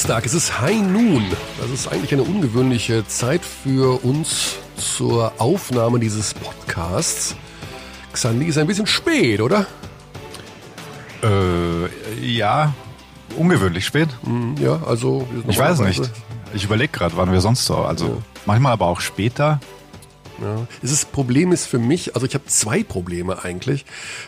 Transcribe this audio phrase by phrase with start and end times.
[0.00, 1.26] Dienstag, es ist High Noon.
[1.60, 7.36] Das ist eigentlich eine ungewöhnliche Zeit für uns zur Aufnahme dieses Podcasts.
[8.14, 9.66] Xandi ist ein bisschen spät, oder?
[11.22, 12.72] Äh, ja,
[13.36, 14.08] ungewöhnlich spät.
[14.22, 15.28] Mhm, ja, also.
[15.46, 16.10] Ich weiß nicht.
[16.54, 17.76] Ich überlege gerade, wann wir sonst so.
[17.76, 18.12] Also ja.
[18.46, 19.60] manchmal aber auch später.
[20.40, 20.66] Ja.
[20.82, 23.84] Das Problem ist für mich, also ich habe zwei Probleme eigentlich.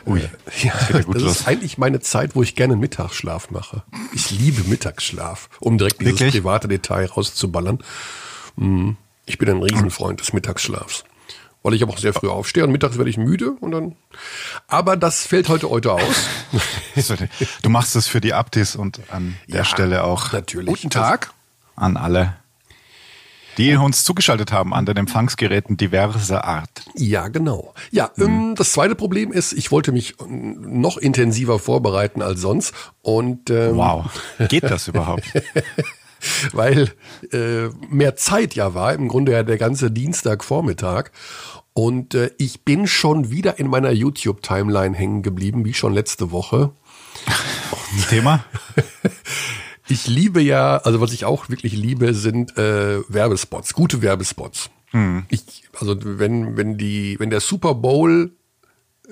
[0.06, 0.28] Ui, äh,
[0.62, 3.82] ja, das, das ist eigentlich meine Zeit, wo ich gerne Mittagsschlaf mache.
[4.12, 6.42] Ich liebe Mittagsschlaf, um direkt dieses Wirklich?
[6.42, 7.78] private Detail rauszuballern.
[8.56, 8.96] Mhm.
[9.24, 11.04] Ich bin ein Riesenfreund des Mittagsschlafs.
[11.62, 13.94] Weil ich aber auch sehr früh aufstehe und mittags werde ich müde und dann.
[14.66, 16.26] Aber das fällt heute heute aus.
[17.62, 20.32] du machst es für die Abdis und an der ja, Stelle auch.
[20.32, 20.68] Natürlich.
[20.68, 21.32] Guten Tag
[21.76, 22.34] an alle
[23.58, 26.84] die uns zugeschaltet haben an den Empfangsgeräten diverser Art.
[26.94, 27.74] Ja, genau.
[27.90, 28.24] Ja, mhm.
[28.24, 32.74] ähm, das zweite Problem ist, ich wollte mich noch intensiver vorbereiten als sonst.
[33.02, 34.06] Und ähm, wow,
[34.48, 35.24] geht das überhaupt?
[36.52, 36.92] Weil
[37.32, 41.10] äh, mehr Zeit ja war, im Grunde ja der ganze Dienstagvormittag.
[41.74, 46.70] Und äh, ich bin schon wieder in meiner YouTube-Timeline hängen geblieben, wie schon letzte Woche.
[48.08, 48.44] Thema?
[49.92, 54.70] Ich liebe ja, also was ich auch wirklich liebe, sind äh, Werbespots, gute Werbespots.
[54.92, 55.26] Mhm.
[55.28, 58.32] Ich, also wenn, wenn die, wenn der Super Bowl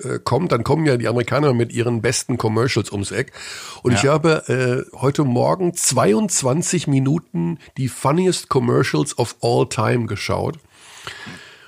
[0.03, 3.31] äh, kommt, dann kommen ja die Amerikaner mit ihren besten Commercials ums Eck.
[3.83, 3.97] Und ja.
[3.99, 10.57] ich habe äh, heute Morgen 22 Minuten die funniest Commercials of all time geschaut.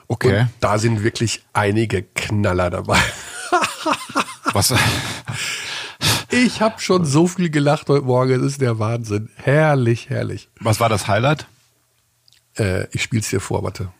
[0.07, 0.39] Okay.
[0.39, 2.99] Und da sind wirklich einige Knaller dabei.
[4.53, 4.73] Was?
[6.29, 8.39] Ich habe schon so viel gelacht heute Morgen.
[8.39, 9.29] Es ist der Wahnsinn.
[9.35, 10.49] Herrlich, herrlich.
[10.59, 11.47] Was war das Highlight?
[12.57, 13.91] Äh, ich spiel's dir vor, warte.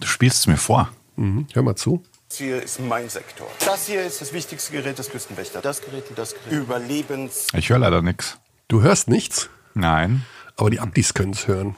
[0.00, 0.90] Du spielst es mir vor.
[1.16, 1.46] Mhm.
[1.52, 2.02] Hör mal zu.
[2.28, 3.46] Das hier ist mein Sektor.
[3.64, 5.60] Das hier ist das wichtigste Gerät des Küstenwächter.
[5.60, 6.52] Das Gerät und das Gerät.
[6.52, 7.48] Überlebens.
[7.54, 8.38] Ich höre leider nichts.
[8.68, 9.48] Du hörst nichts?
[9.74, 10.24] Nein.
[10.56, 11.76] Aber die Abdis können es hören.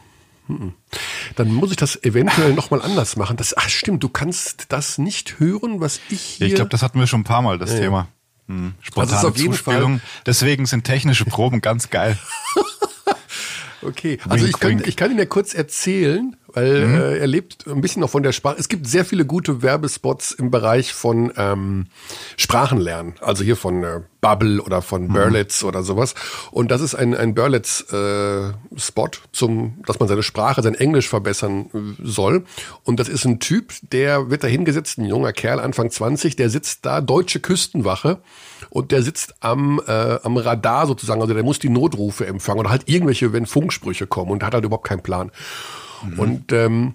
[1.36, 3.36] Dann muss ich das eventuell nochmal anders machen.
[3.36, 6.46] Das, ach stimmt, du kannst das nicht hören, was ich hier...
[6.46, 7.80] Ich glaube, das hatten wir schon ein paar Mal, das ja.
[7.80, 8.08] Thema.
[8.48, 10.00] Hm, spontane also Zuspielung.
[10.26, 12.18] Deswegen sind technische Proben ganz geil.
[13.82, 16.94] okay, also wink, ich, kann, ich kann Ihnen ja kurz erzählen, weil mhm.
[16.94, 18.56] äh, er lebt ein bisschen noch von der Sprache.
[18.58, 21.86] Es gibt sehr viele gute Werbespots im Bereich von ähm,
[22.36, 25.12] Sprachenlernen, also hier von äh, Bubble oder von mhm.
[25.12, 26.14] Berlitz oder sowas.
[26.50, 31.66] Und das ist ein, ein Berlitz-Spot, äh, zum, dass man seine Sprache, sein Englisch verbessern
[31.72, 32.44] äh, soll.
[32.82, 36.50] Und das ist ein Typ, der wird da hingesetzt, ein junger Kerl, Anfang 20, der
[36.50, 38.20] sitzt da, deutsche Küstenwache,
[38.70, 42.70] und der sitzt am, äh, am Radar sozusagen, also der muss die Notrufe empfangen oder
[42.70, 45.30] halt irgendwelche, wenn Funksprüche kommen und hat halt überhaupt keinen Plan.
[46.04, 46.18] Mhm.
[46.18, 46.94] Und ähm,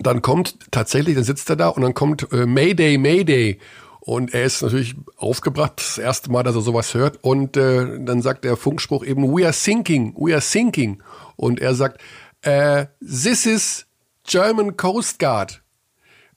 [0.00, 3.58] dann kommt tatsächlich, dann sitzt er da und dann kommt äh, Mayday, Mayday.
[4.00, 7.22] Und er ist natürlich aufgebracht, das erste Mal, dass er sowas hört.
[7.22, 11.02] Und äh, dann sagt der Funkspruch eben, we are sinking, we are sinking.
[11.36, 12.02] Und er sagt,
[12.42, 13.86] äh, this is
[14.24, 15.62] German Coast Guard.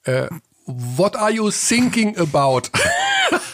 [0.03, 0.27] Äh,
[0.65, 2.69] what are you thinking about?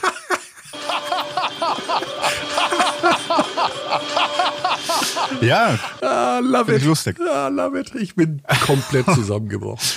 [5.47, 5.77] Ja.
[6.01, 6.83] Ah, love it.
[6.83, 7.17] Lustig.
[7.19, 7.93] Ah, love it.
[7.95, 9.87] Ich bin komplett zusammengebrochen.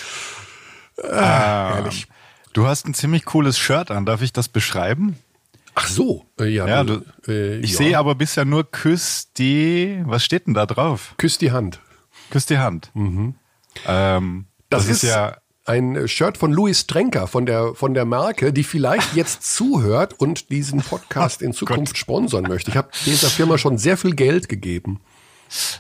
[1.03, 2.07] Ah, herrlich.
[2.53, 4.07] Du hast ein ziemlich cooles Shirt an.
[4.07, 5.17] Darf ich das beschreiben?
[5.75, 6.67] Ach so, äh, ja.
[6.67, 7.77] ja du, äh, ich ja.
[7.77, 10.03] sehe aber bisher nur Küss die.
[10.07, 11.15] Was steht denn da drauf?
[11.19, 11.81] Küss die Hand.
[12.31, 12.91] Küss die Hand.
[12.95, 13.35] Mhm.
[13.87, 15.37] Ähm, das, das, ist, ja
[15.67, 20.51] ein Shirt von Louis Trenker von der von der Marke, die vielleicht jetzt zuhört und
[20.51, 22.71] diesen Podcast in Zukunft sponsern möchte.
[22.71, 25.01] Ich habe dieser Firma schon sehr viel Geld gegeben.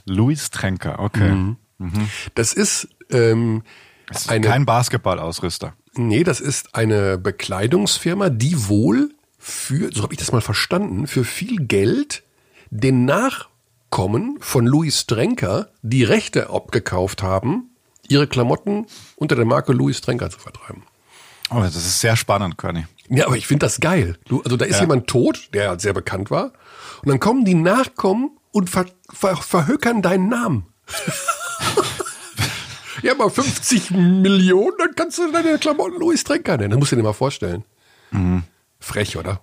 [0.05, 1.31] Louis Tränker, okay.
[1.31, 1.57] Mhm.
[1.79, 2.11] Mhm.
[2.35, 3.63] Das ist, ähm,
[4.09, 5.75] das ist eine, kein Basketballausrüster.
[5.95, 11.25] Nee, das ist eine Bekleidungsfirma, die wohl für, so habe ich das mal verstanden, für
[11.25, 12.23] viel Geld
[12.71, 17.71] den Nachkommen von Louis Tränker die Rechte abgekauft haben,
[18.09, 20.83] ihre Klamotten unter der Marke Louis Tränker zu vertreiben.
[21.51, 22.87] Oh, das ist sehr spannend, Körny.
[23.09, 24.19] Ja, aber ich finde das geil.
[24.45, 24.81] Also da ist ja.
[24.81, 26.53] jemand tot, der sehr bekannt war.
[27.03, 30.65] Und dann kommen die Nachkommen und ver, ver, verhökern deinen Namen.
[33.03, 36.71] ja, mal 50 Millionen, dann kannst du deine Klamotten Louis Trenker nennen.
[36.71, 37.65] Das musst du dir mal vorstellen.
[38.13, 38.45] Mhm.
[38.81, 39.43] Frech, oder?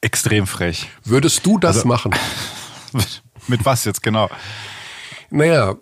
[0.00, 0.88] Extrem frech.
[1.04, 2.14] Würdest du das also, machen?
[3.46, 4.30] Mit was jetzt genau?
[5.28, 5.76] Naja,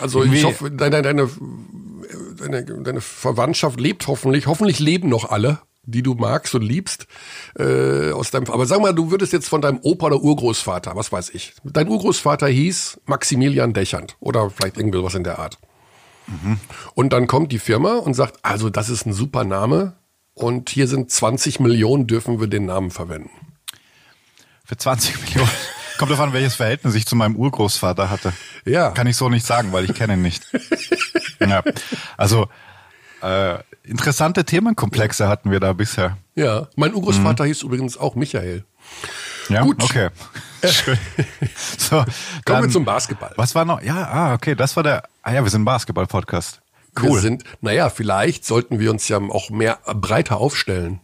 [0.00, 1.30] also ich hoffe, deine, deine,
[2.36, 4.48] deine, deine Verwandtschaft lebt hoffentlich.
[4.48, 7.06] Hoffentlich leben noch alle die du magst und liebst,
[7.58, 11.10] äh, aus deinem, aber sag mal, du würdest jetzt von deinem Opa oder Urgroßvater, was
[11.10, 11.54] weiß ich.
[11.64, 15.58] Dein Urgroßvater hieß Maximilian Dächernd oder vielleicht irgendwie sowas in der Art.
[16.26, 16.58] Mhm.
[16.94, 19.96] Und dann kommt die Firma und sagt, also das ist ein super Name
[20.34, 23.30] und hier sind 20 Millionen, dürfen wir den Namen verwenden.
[24.64, 25.50] Für 20 Millionen.
[25.98, 28.32] Kommt davon, welches Verhältnis ich zu meinem Urgroßvater hatte.
[28.64, 28.90] Ja.
[28.92, 30.46] Kann ich so nicht sagen, weil ich kenne ihn nicht.
[31.40, 31.62] ja.
[32.16, 32.48] Also
[33.22, 36.16] äh, interessante Themenkomplexe hatten wir da bisher.
[36.34, 37.48] Ja, mein Urgroßvater mhm.
[37.48, 38.64] hieß übrigens auch Michael.
[39.48, 39.82] Ja, Gut.
[39.82, 40.10] okay.
[40.64, 40.98] Schön.
[41.78, 42.06] So, Kommen
[42.44, 43.32] dann, wir zum Basketball.
[43.36, 43.82] Was war noch?
[43.82, 45.02] Ja, ah, okay, das war der.
[45.22, 46.60] Ah ja, wir sind Basketball-Podcast.
[46.98, 47.10] Cool.
[47.10, 51.00] Wir sind, naja, vielleicht sollten wir uns ja auch mehr breiter aufstellen.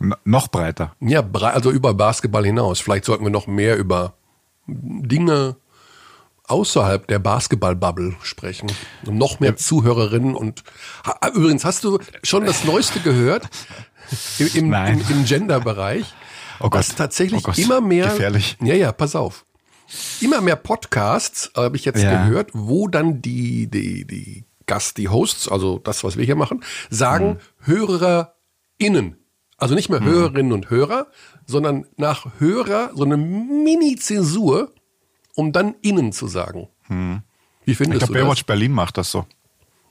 [0.00, 0.94] N noch breiter.
[1.00, 2.80] Ja, also über Basketball hinaus.
[2.80, 4.14] Vielleicht sollten wir noch mehr über
[4.66, 5.56] Dinge
[6.52, 8.70] außerhalb der Basketball-Bubble sprechen.
[9.06, 9.56] Und noch mehr.
[9.56, 10.62] Zuhörerinnen und
[11.34, 13.48] übrigens, hast du schon das Neueste gehört?
[14.38, 16.04] Im, im, im, im Gender-Bereich?
[16.60, 16.74] Oh Gott.
[16.74, 17.58] Was tatsächlich oh Gott.
[17.58, 18.08] immer mehr.
[18.08, 18.56] Gefährlich.
[18.60, 19.46] Ja, ja, pass auf.
[20.20, 22.24] Immer mehr Podcasts, habe ich jetzt ja.
[22.24, 26.62] gehört, wo dann die, die, die Gast, die Hosts, also das, was wir hier machen,
[26.90, 27.74] sagen hm.
[27.74, 29.16] HörerInnen.
[29.56, 30.06] Also nicht mehr hm.
[30.06, 31.08] Hörerinnen und Hörer,
[31.46, 34.72] sondern nach Hörer so eine Mini-Zäsur,
[35.34, 36.68] um dann innen zu sagen.
[36.88, 37.22] Hm.
[37.64, 38.22] Wie findest ich glaub, du das?
[38.22, 39.26] Baywatch Berlin macht das so.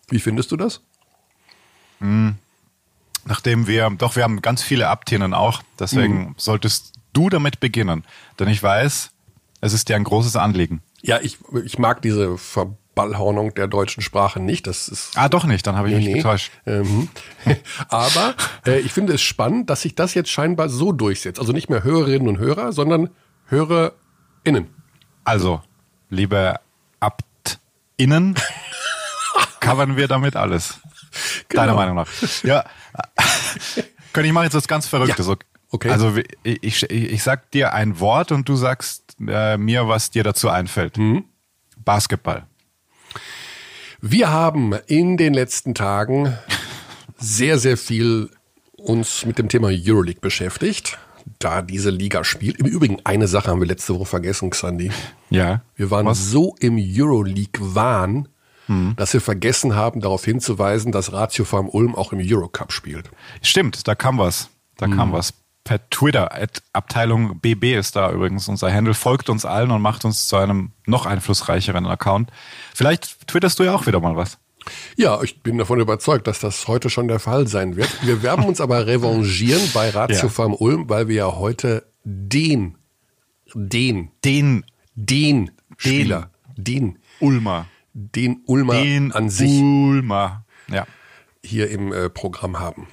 [0.09, 0.81] Wie findest du das?
[1.99, 2.35] Hm.
[3.25, 6.35] Nachdem wir, doch, wir haben ganz viele Abtienen auch, deswegen mhm.
[6.38, 8.03] solltest du damit beginnen.
[8.39, 9.11] Denn ich weiß,
[9.61, 10.81] es ist dir ein großes Anliegen.
[11.01, 14.65] Ja, ich, ich mag diese Verballhornung der deutschen Sprache nicht.
[14.65, 16.51] Das ist ah, doch nicht, dann habe ich nee, mich getäuscht.
[16.65, 17.09] Ähm,
[17.89, 18.35] aber
[18.65, 21.39] äh, ich finde es spannend, dass sich das jetzt scheinbar so durchsetzt.
[21.39, 23.09] Also nicht mehr Hörerinnen und Hörer, sondern
[23.47, 24.67] HörerInnen.
[25.31, 25.62] Also,
[26.10, 26.60] liebe
[27.00, 28.36] AbtInnen,
[29.62, 30.81] covern wir damit alles.
[31.48, 31.62] Genau.
[31.62, 32.07] Deiner Meinung nach.
[32.44, 32.66] Ja.
[34.12, 35.25] Könnte ich machen jetzt was ganz Verrücktes.
[35.25, 35.36] Ja.
[35.69, 35.89] Okay.
[35.89, 40.25] Also ich, ich, ich sag dir ein Wort und du sagst äh, mir, was dir
[40.25, 40.98] dazu einfällt.
[40.98, 41.24] Mhm.
[41.78, 42.45] Basketball.
[44.01, 46.38] Wir haben in den letzten Tagen
[47.18, 48.31] sehr, sehr viel
[48.75, 50.98] uns mit dem Thema Euroleague beschäftigt,
[51.39, 52.57] da diese Liga spielt.
[52.59, 54.91] Im Übrigen, eine Sache haben wir letzte Woche vergessen, Xandi.
[55.29, 55.62] Ja.
[55.75, 56.29] Wir waren was?
[56.29, 58.27] so im Euroleague-Wahn,
[58.68, 58.94] mhm.
[58.97, 63.09] dass wir vergessen haben, darauf hinzuweisen, dass Ratio Farm Ulm auch im Eurocup spielt.
[63.41, 64.50] Stimmt, da kam was.
[64.77, 64.97] Da mhm.
[64.97, 65.33] kam was.
[65.63, 66.31] Per Twitter,
[66.73, 70.71] Abteilung BB ist da übrigens unser Handle, folgt uns allen und macht uns zu einem
[70.88, 72.31] noch einflussreicheren Account.
[72.73, 74.39] Vielleicht twitterst du ja auch wieder mal was.
[74.95, 77.89] Ja, ich bin davon überzeugt, dass das heute schon der Fall sein wird.
[78.05, 80.29] Wir werden uns aber revanchieren bei Ratio ja.
[80.29, 82.77] Farm Ulm, weil wir ja heute den,
[83.53, 84.65] den, den,
[84.95, 90.45] den Spieler, den Ulmer den Ulmer den an sich Ulmer.
[90.69, 90.85] Ja.
[91.43, 92.87] hier im äh, Programm haben.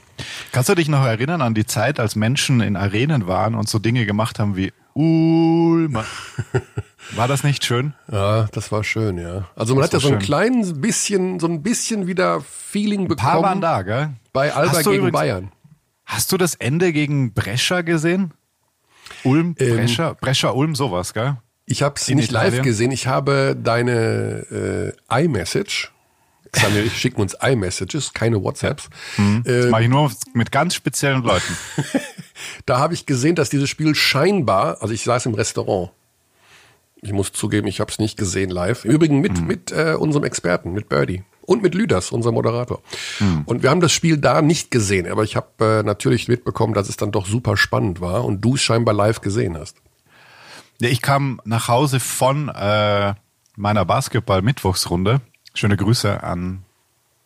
[0.51, 3.79] Kannst du dich noch erinnern an die Zeit, als Menschen in Arenen waren und so
[3.79, 6.05] Dinge gemacht haben wie Ulmer?
[7.15, 7.95] War das nicht schön?
[8.11, 9.49] Ja, das war schön, ja.
[9.55, 13.29] Also man das hat ja so ein kleines bisschen, so ein bisschen wieder Feeling bekommen.
[13.29, 14.11] Ein paar waren da, gell?
[14.33, 15.53] Bei Alba gegen übrigens, Bayern.
[16.05, 18.35] Hast du das Ende gegen Brescia gesehen?
[19.23, 21.37] Ulm, ähm, Brescia, Brescia, Ulm, sowas, gell?
[21.65, 22.55] Ich habe es nicht Italien?
[22.55, 22.91] live gesehen.
[22.91, 25.93] Ich habe deine äh, iMessage.
[26.53, 28.89] Xander, schicken uns iMessages, keine WhatsApps.
[29.17, 29.43] Mhm.
[29.45, 31.57] Das äh, mache ich nur mit ganz speziellen Leuten.
[32.67, 35.91] da habe ich gesehen, dass dieses Spiel scheinbar, also ich saß im Restaurant.
[37.01, 38.85] Ich muss zugeben, ich habe es nicht gesehen live.
[38.85, 39.47] Im Übrigen mit, mhm.
[39.47, 41.23] mit äh, unserem Experten, mit Birdie.
[41.43, 42.83] Und mit Lüders, unserem Moderator.
[43.21, 43.43] Mhm.
[43.47, 46.91] Und wir haben das Spiel da nicht gesehen, aber ich habe äh, natürlich mitbekommen, dass
[46.91, 49.77] es dann doch super spannend war und du es scheinbar live gesehen hast.
[50.81, 53.15] Ich kam nach Hause von äh,
[53.57, 55.21] meiner Basketball-Mittwochsrunde.
[55.55, 56.65] Schöne Grüße an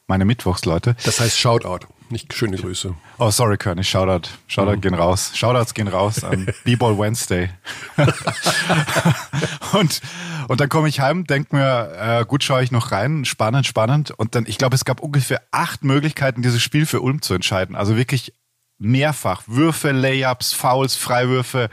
[0.06, 0.96] meine Mittwochsleute.
[1.04, 2.94] Das heißt Shoutout, nicht schöne Grüße.
[3.18, 3.88] Oh, sorry, König.
[3.88, 4.28] Shoutout.
[4.46, 4.80] Shoutout mhm.
[4.82, 5.32] gehen raus.
[5.34, 7.48] Shoutouts gehen raus an B-Ball Wednesday.
[9.72, 10.02] und,
[10.48, 13.24] und dann komme ich heim, denk mir, äh, gut, schaue ich noch rein.
[13.24, 14.10] Spannend, spannend.
[14.10, 17.74] Und dann, ich glaube, es gab ungefähr acht Möglichkeiten, dieses Spiel für Ulm zu entscheiden.
[17.74, 18.34] Also wirklich
[18.78, 19.44] mehrfach.
[19.46, 21.70] Würfe, Layups, Fouls, Freiwürfe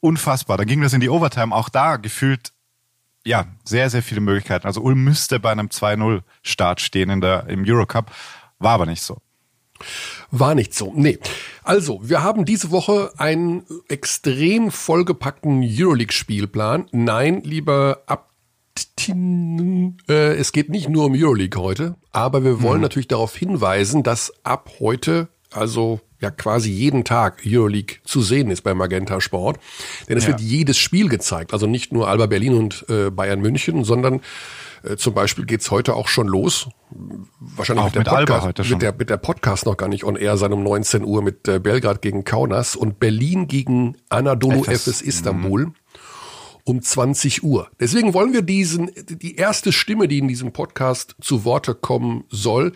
[0.00, 0.56] unfassbar.
[0.56, 1.54] Dann ging das in die Overtime.
[1.54, 2.52] Auch da gefühlt,
[3.24, 4.66] ja, sehr, sehr viele Möglichkeiten.
[4.66, 8.10] Also Ulm müsste bei einem 2-0-Start stehen in der, im Eurocup.
[8.58, 9.18] War aber nicht so.
[10.30, 10.92] War nicht so.
[10.94, 11.18] Nee.
[11.62, 16.86] Also, wir haben diese Woche einen extrem vollgepackten Euroleague-Spielplan.
[16.92, 22.82] Nein, lieber Abtin, äh, es geht nicht nur um Euroleague heute, aber wir wollen mhm.
[22.82, 28.62] natürlich darauf hinweisen, dass ab heute, also ja quasi jeden Tag Euroleague zu sehen ist
[28.62, 29.58] bei Magenta Sport.
[30.08, 30.30] Denn es ja.
[30.30, 31.52] wird jedes Spiel gezeigt.
[31.52, 34.20] Also nicht nur Alba Berlin und äh, Bayern München, sondern
[34.82, 36.68] äh, zum Beispiel geht's heute auch schon los.
[37.40, 40.36] Wahrscheinlich mit, der, mit, Podcast, mit, der, mit der Podcast noch gar nicht on air
[40.36, 45.02] sein um 19 Uhr mit äh, Belgrad gegen Kaunas und Berlin gegen Anadolu FS, FS
[45.02, 45.66] Istanbul.
[45.66, 45.74] Mhm
[46.64, 47.70] um 20 Uhr.
[47.80, 52.74] Deswegen wollen wir diesen, die erste Stimme, die in diesem Podcast zu Worte kommen soll,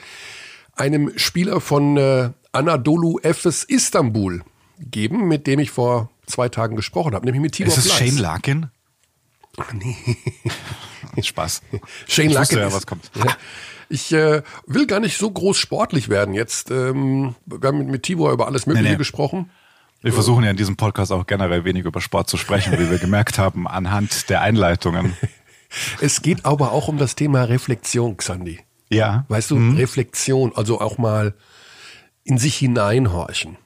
[0.73, 4.43] einem Spieler von äh, Anadolu Efes Istanbul
[4.79, 7.99] geben, mit dem ich vor zwei Tagen gesprochen habe, nämlich mit Tibor Ist es Pleiss.
[8.11, 8.67] Shane Larkin?
[9.57, 9.97] Ach, nee.
[11.23, 11.63] Spaß.
[12.09, 12.59] Shane Ich Larkin.
[12.59, 13.11] ja, was kommt.
[13.15, 13.37] Ja.
[13.89, 16.71] Ich äh, will gar nicht so groß sportlich werden jetzt.
[16.71, 18.97] Ähm, wir haben mit, mit Tibor über alles Mögliche Nee, nee.
[18.99, 19.51] gesprochen.
[20.01, 22.99] Wir versuchen ja in diesem Podcast auch generell wenig über Sport zu sprechen, wie wir
[22.99, 25.17] gemerkt haben, anhand der Einleitungen.
[26.01, 28.61] Es geht aber auch um das Thema Reflexion, Xandi.
[28.91, 29.25] Ja.
[29.29, 31.35] Weißt du, Reflexion, also auch mal
[32.25, 33.57] in sich hineinhorchen.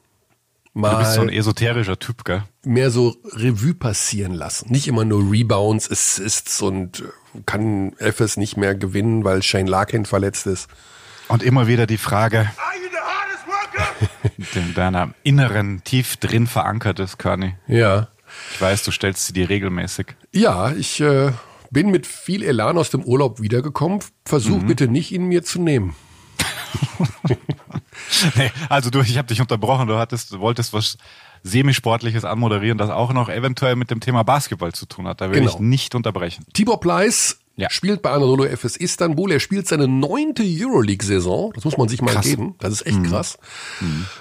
[0.74, 2.44] Du bist so ein Mal esoterischer Typ, gell?
[2.64, 4.70] mehr so Revue passieren lassen.
[4.70, 7.02] Nicht immer nur Rebounds, Assists und
[7.46, 10.68] kann FS nicht mehr gewinnen, weil Shane Larkin verletzt ist.
[11.28, 12.50] Und immer wieder die Frage,
[14.36, 17.54] die in deiner inneren, tief drin verankert ist, Körny.
[17.66, 18.08] Ja.
[18.52, 20.14] Ich weiß, du stellst sie dir regelmäßig.
[20.32, 21.32] Ja, ich äh,
[21.70, 24.00] bin mit viel Elan aus dem Urlaub wiedergekommen.
[24.24, 25.96] Versuch bitte nicht in mir zu nehmen.
[28.36, 30.96] Nee, also du, ich habe dich unterbrochen, du hattest, du wolltest was
[31.42, 35.20] semisportliches anmoderieren, das auch noch eventuell mit dem Thema Basketball zu tun hat.
[35.20, 35.50] Da will Genau.
[35.52, 36.44] ich nicht unterbrechen.
[36.52, 37.68] Tibor Pleiss Ja.
[37.70, 39.32] spielt bei Anadolu FS Istanbul.
[39.32, 41.52] Er spielt seine neunte Euroleague-Saison.
[41.54, 42.24] Das muss man sich mal Krass.
[42.26, 42.54] geben.
[42.60, 43.38] Das ist echt krass.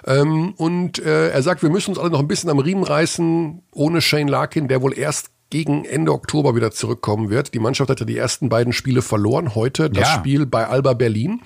[0.06, 3.62] Ähm, und äh, er sagt, wir müssen uns alle noch ein bisschen am Riemen reißen,
[3.72, 7.54] ohne Shane Larkin, der wohl erst gegen Ende Oktober wieder zurückkommen wird.
[7.54, 9.56] Die Mannschaft hatte die ersten beiden Spiele verloren.
[9.56, 10.16] Heute das Ja.
[10.20, 11.42] Spiel bei Alba Berlin.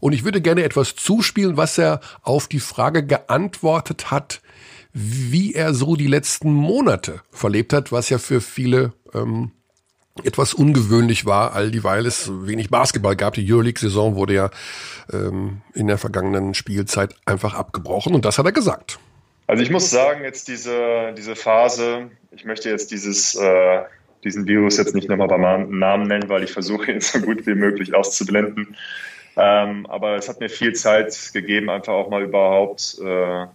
[0.00, 4.40] Und ich würde gerne etwas zuspielen, was er auf die Frage geantwortet hat,
[4.92, 9.52] wie er so die letzten Monate verlebt hat, was ja für viele ähm,
[10.24, 13.34] etwas ungewöhnlich war, all dieweil es wenig Basketball gab.
[13.34, 14.50] Die Euroleague-Saison wurde ja
[15.12, 18.98] ähm, in der vergangenen Spielzeit einfach abgebrochen und das hat er gesagt.
[19.46, 23.82] Also ich muss sagen, jetzt diese, diese Phase, ich möchte jetzt dieses, äh,
[24.24, 27.54] diesen Virus jetzt nicht nochmal beim Namen nennen, weil ich versuche ihn so gut wie
[27.54, 28.76] möglich auszublenden.
[29.40, 33.46] Ähm, aber es hat mir viel Zeit gegeben, einfach auch mal überhaupt äh,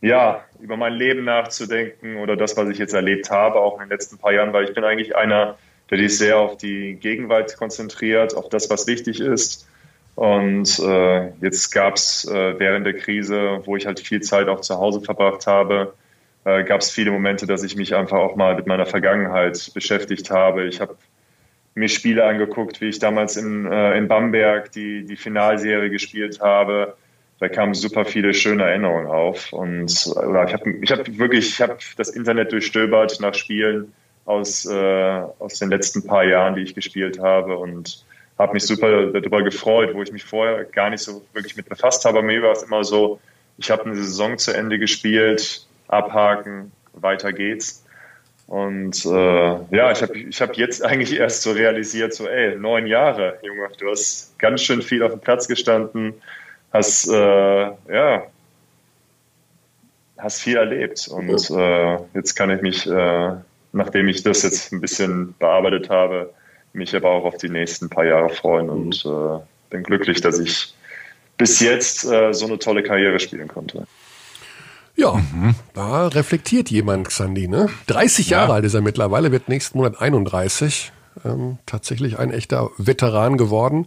[0.00, 3.90] ja, über mein Leben nachzudenken oder das, was ich jetzt erlebt habe, auch in den
[3.90, 5.58] letzten paar Jahren, weil ich bin eigentlich einer,
[5.90, 9.68] der sich sehr auf die Gegenwart konzentriert, auf das, was wichtig ist.
[10.14, 14.60] Und äh, jetzt gab es äh, während der Krise, wo ich halt viel Zeit auch
[14.60, 15.92] zu Hause verbracht habe,
[16.44, 20.30] äh, gab es viele Momente, dass ich mich einfach auch mal mit meiner Vergangenheit beschäftigt
[20.30, 20.64] habe.
[20.64, 20.96] Ich habe
[21.74, 26.96] mir Spiele angeguckt, wie ich damals in, äh, in Bamberg die, die Finalserie gespielt habe.
[27.40, 29.52] Da kamen super viele schöne Erinnerungen auf.
[29.52, 33.92] Und oder ich habe ich hab wirklich, ich habe das Internet durchstöbert nach Spielen
[34.24, 38.04] aus, äh, aus den letzten paar Jahren, die ich gespielt habe und
[38.38, 42.04] habe mich super darüber gefreut, wo ich mich vorher gar nicht so wirklich mit befasst
[42.04, 42.22] habe.
[42.22, 43.20] Mir war es immer so,
[43.58, 47.83] ich habe eine Saison zu Ende gespielt, abhaken, weiter geht's.
[48.46, 52.86] Und äh, ja, ich habe ich hab jetzt eigentlich erst so realisiert, so ey, neun
[52.86, 56.14] Jahre, Junge, du hast ganz schön viel auf dem Platz gestanden,
[56.70, 58.26] hast äh, ja
[60.24, 61.08] hast viel erlebt.
[61.08, 63.32] Und äh, jetzt kann ich mich, äh,
[63.72, 66.32] nachdem ich das jetzt ein bisschen bearbeitet habe,
[66.72, 70.74] mich aber auch auf die nächsten paar Jahre freuen und äh, bin glücklich, dass ich
[71.36, 73.86] bis jetzt äh, so eine tolle Karriere spielen konnte.
[74.96, 75.20] Ja,
[75.74, 77.68] da reflektiert jemand, Xandi, ne?
[77.88, 80.92] 30 Jahre alt ist er mittlerweile, wird nächsten Monat 31.
[81.24, 83.86] Ähm, tatsächlich ein echter Veteran geworden,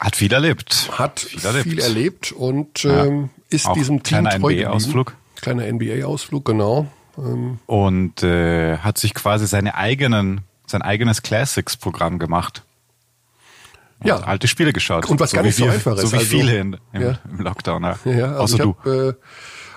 [0.00, 0.90] Hat viel erlebt.
[0.98, 2.30] hat viel viel erlebt.
[2.30, 4.52] erlebt, und ähm, ist Auch diesem Team kleiner treu.
[4.54, 5.14] NBA-Ausflug.
[5.40, 6.86] Kleiner NBA-Ausflug, genau.
[7.18, 12.62] Ähm, Und äh, hat sich quasi seine eigenen, sein eigenes Classics-Programm gemacht.
[14.02, 14.16] Ja.
[14.16, 15.06] Und alte Spiele geschaut.
[15.06, 16.02] Und was gar wie nicht so einfach ist.
[16.02, 17.18] So wie Also- viele in, im, Ja.
[17.30, 17.82] im Lockdown.
[17.82, 17.98] Ja.
[18.06, 18.76] Ja, also Außer ich du.
[18.78, 19.12] hab, äh,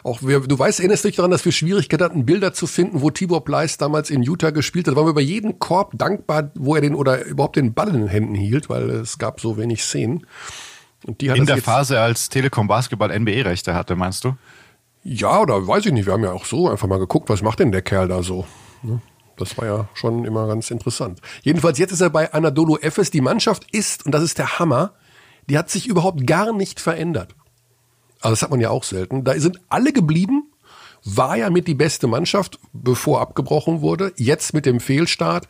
[0.04, 3.10] auch wir, du weißt, erinnerst dich daran, dass wir Schwierigkeiten hatten, Bilder zu finden, wo
[3.10, 4.94] Tibor Pleiss damals in Utah gespielt hat.
[4.94, 8.02] Da waren wir über jeden Korb dankbar, wo er den oder überhaupt den Ball in
[8.02, 10.28] den Händen hielt, weil es gab so wenig Szenen.
[11.06, 14.36] Und die hat In der Phase, als Telekom Basketball NBA-Rechte hatte, meinst du?
[15.04, 16.06] Ja, oder weiß ich nicht.
[16.06, 18.46] Wir haben ja auch so einfach mal geguckt, was macht denn der Kerl da so.
[18.82, 19.02] Ne?
[19.38, 21.20] Das war ja schon immer ganz interessant.
[21.42, 23.10] Jedenfalls, jetzt ist er bei Anadolu Efes.
[23.10, 24.94] Die Mannschaft ist, und das ist der Hammer,
[25.50, 27.36] die hat sich überhaupt gar nicht verändert.
[28.24, 29.24] Also das hat man ja auch selten.
[29.24, 30.44] Da sind alle geblieben,
[31.06, 34.14] war ja mit die beste Mannschaft, bevor abgebrochen wurde.
[34.16, 35.48] Jetzt mit dem Fehlstart.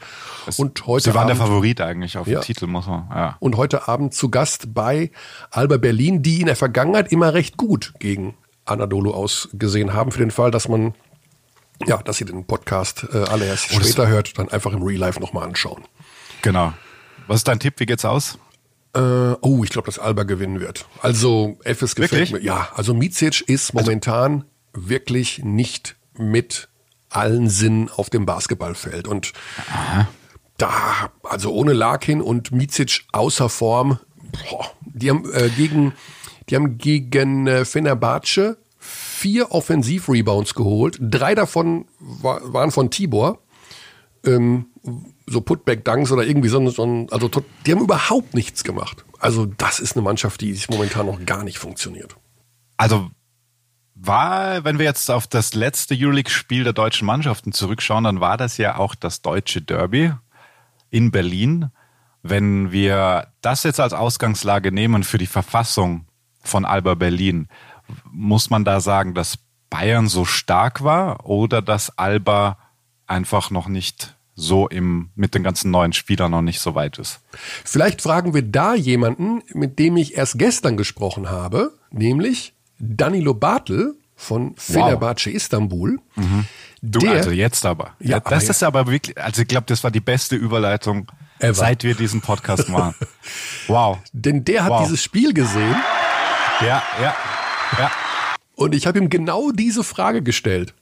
[0.58, 2.39] und heute Sie waren der Abend, Favorit eigentlich auf Ja.
[2.39, 3.08] den Titel, muss man.
[3.12, 3.38] Ja.
[3.39, 5.12] und heute Abend zu Gast bei
[5.51, 8.34] Alba Berlin, die in der Vergangenheit immer recht gut gegen
[8.65, 10.96] Anadolu ausgesehen haben, für den Fall, dass man,
[11.86, 14.82] ja, dass ihr den Podcast äh, alle erst Oh, das- später hört, dann einfach im
[14.82, 15.84] Real Life nochmal anschauen.
[16.42, 16.74] Genau.
[17.27, 17.75] Was ist dein Tipp?
[17.77, 18.39] Wie geht's aus?
[18.95, 19.00] Äh,
[19.41, 20.85] oh, ich glaube, dass Alba gewinnen wird.
[21.01, 22.31] Also, FS gefällt Wirklich?
[22.31, 22.41] mir.
[22.41, 26.69] Ja, also Micic ist momentan wirklich nicht mit
[27.09, 29.07] allen Sinnen auf dem Basketballfeld.
[29.07, 29.33] Und
[30.57, 34.00] da, also ohne Larkin und Micic außer Form,
[34.50, 35.93] boah, die haben äh, gegen,
[36.50, 40.97] die haben gegen äh, Fenerbahce vier Offensiv-Rebounds geholt.
[41.00, 43.39] Drei davon war, waren von Tibor.
[44.25, 44.65] Ähm,
[45.25, 47.30] so Putback-Dunks oder irgendwie so, so also
[47.65, 49.06] die haben überhaupt nichts gemacht.
[49.20, 52.15] Also das ist eine Mannschaft, die sich momentan noch gar nicht funktioniert.
[52.77, 53.10] Also
[53.96, 58.58] war, wenn wir jetzt auf das letzte Euroleague-Spiel der deutschen Mannschaften zurückschauen, dann war das
[58.58, 60.12] ja auch das deutsche Derby
[60.89, 61.70] in Berlin.
[62.22, 66.06] Wenn wir das jetzt als Ausgangslage nehmen für die Verfassung
[66.42, 67.48] von Alba Berlin,
[68.12, 69.38] muss man da sagen, dass
[69.70, 72.58] Bayern so stark war oder dass Alba
[73.08, 77.19] einfach noch nicht so im, mit den ganzen neuen Spielern noch nicht so weit ist.
[77.63, 83.95] Vielleicht fragen wir da jemanden, mit dem ich erst gestern gesprochen habe, nämlich Danilo Bartel
[84.15, 85.35] von Fenerbahce wow.
[85.35, 85.99] Istanbul.
[86.15, 86.45] Mhm.
[86.81, 87.95] Du, der, also jetzt aber.
[87.99, 91.53] Ja, das aber ist aber wirklich, also ich glaube, das war die beste Überleitung, ever.
[91.53, 92.95] seit wir diesen Podcast machen.
[93.67, 93.99] wow.
[94.11, 94.83] Denn der hat wow.
[94.83, 95.75] dieses Spiel gesehen.
[96.61, 97.15] Ja, ja,
[97.79, 97.91] ja.
[98.55, 100.73] Und ich habe ihm genau diese Frage gestellt.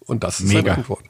[0.00, 0.60] Und das ist Mega.
[0.60, 1.04] seine Antwort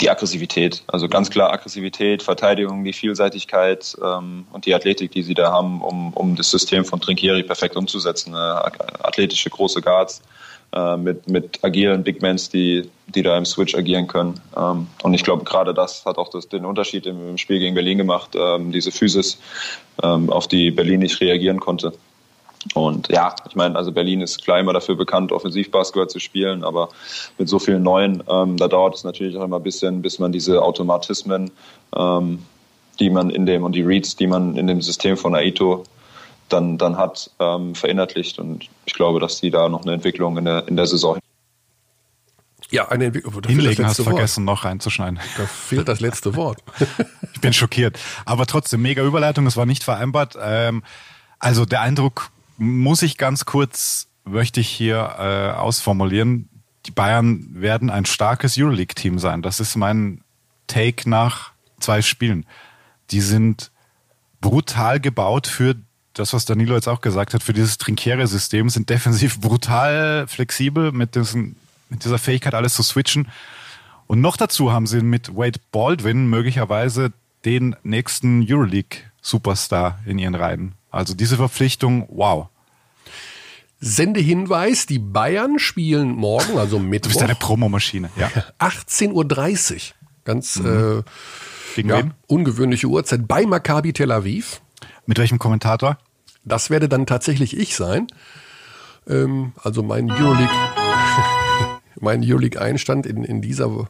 [0.00, 0.82] die Aggressivität.
[0.86, 5.82] Also ganz klar Aggressivität, Verteidigung, die Vielseitigkeit ähm, und die Athletik, die sie da haben,
[5.82, 8.34] um, um das System von Trinkieri perfekt umzusetzen.
[8.34, 10.22] Äh, athletische große Guards
[10.72, 14.40] äh, mit, mit agilen Big Mans, die, die da im Switch agieren können.
[14.56, 17.98] Ähm, und ich glaube, gerade das hat auch das, den Unterschied im, Spiel gegen Berlin
[17.98, 19.38] gemacht, ähm, diese Physis,
[20.02, 21.92] ähm, auf die Berlin nicht reagieren konnte.
[22.74, 26.88] Und ja, ich meine, also Berlin ist klar immer dafür bekannt, Offensivbasketball zu spielen, aber
[27.38, 30.32] mit so vielen Neuen, ähm, da dauert es natürlich auch immer ein bisschen, bis man
[30.32, 31.50] diese Automatismen,
[31.96, 32.42] ähm,
[32.98, 35.84] die man in dem und die Reads, die man in dem System von Aito
[36.48, 38.38] dann, dann hat, ähm, verinnerlicht.
[38.38, 41.18] Und ich glaube, dass die da noch eine Entwicklung in der, in der Saison
[42.70, 43.42] ja, eine Entwicklung.
[43.46, 45.20] Hinlegen hast du vergessen, noch reinzuschneiden.
[45.36, 46.62] Da fehlt das letzte Wort.
[47.34, 47.98] ich bin schockiert.
[48.24, 50.36] Aber trotzdem, mega Überleitung, es war nicht vereinbart.
[50.40, 50.82] Ähm,
[51.38, 56.48] also der Eindruck muss ich ganz kurz, möchte ich hier äh, ausformulieren,
[56.86, 59.42] die Bayern werden ein starkes Euroleague-Team sein.
[59.42, 60.22] Das ist mein
[60.66, 62.46] Take nach zwei Spielen.
[63.10, 63.70] Die sind
[64.40, 65.74] brutal gebaut für
[66.14, 71.14] das, was Danilo jetzt auch gesagt hat, für dieses Trinkiere-System, sind defensiv brutal flexibel mit,
[71.14, 71.56] diesen,
[71.90, 73.28] mit dieser Fähigkeit, alles zu switchen.
[74.06, 77.12] Und noch dazu haben sie mit Wade Baldwin möglicherweise
[77.44, 80.75] den nächsten Euroleague-Superstar in ihren Reihen.
[80.90, 82.48] Also diese Verpflichtung, wow.
[83.80, 87.10] Sendehinweis, die Bayern spielen morgen, also Mittwoch.
[87.10, 88.28] Du bist eine Promomaschine, ja.
[88.58, 89.80] 18.30 Uhr.
[90.24, 90.98] Ganz mhm.
[90.98, 91.02] äh,
[91.76, 94.62] Gegen ja, ungewöhnliche Uhrzeit bei Maccabi Tel Aviv.
[95.04, 95.98] Mit welchem Kommentator?
[96.42, 98.06] Das werde dann tatsächlich ich sein.
[99.06, 100.48] Ähm, also mein Euroleague,
[102.00, 103.88] mein Euroleague-Einstand in, in dieser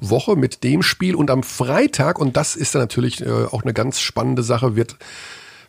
[0.00, 1.14] Woche mit dem Spiel.
[1.14, 4.96] Und am Freitag, und das ist dann natürlich äh, auch eine ganz spannende Sache, wird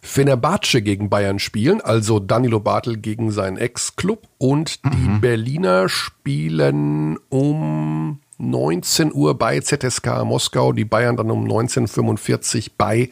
[0.07, 4.91] Fenerbahce gegen Bayern spielen, also Danilo Bartel gegen seinen Ex-Club und mhm.
[4.91, 13.09] die Berliner spielen um 19 Uhr bei ZSK Moskau, die Bayern dann um 19.45 bei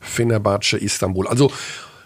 [0.00, 1.28] Fenerbahce Istanbul.
[1.28, 1.52] Also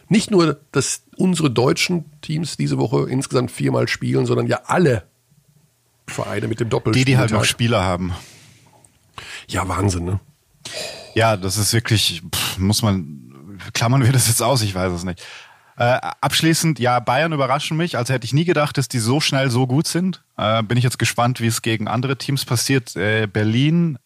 [0.09, 5.05] nicht nur, dass unsere deutschen Teams diese Woche insgesamt viermal spielen, sondern ja alle
[6.09, 7.05] Vereine mit dem Doppelspiel.
[7.05, 8.13] Die, die halt noch Spieler haben.
[9.47, 10.21] Ja, Wahnsinn, ne?
[11.15, 13.32] Ja, das ist wirklich, pff, muss man
[13.73, 15.25] klammern wir das jetzt aus, ich weiß es nicht.
[15.77, 17.97] Äh, abschließend, ja, Bayern überraschen mich.
[17.97, 20.23] Also hätte ich nie gedacht, dass die so schnell so gut sind.
[20.37, 22.95] Äh, bin ich jetzt gespannt, wie es gegen andere Teams passiert.
[22.95, 23.99] Äh, Berlin,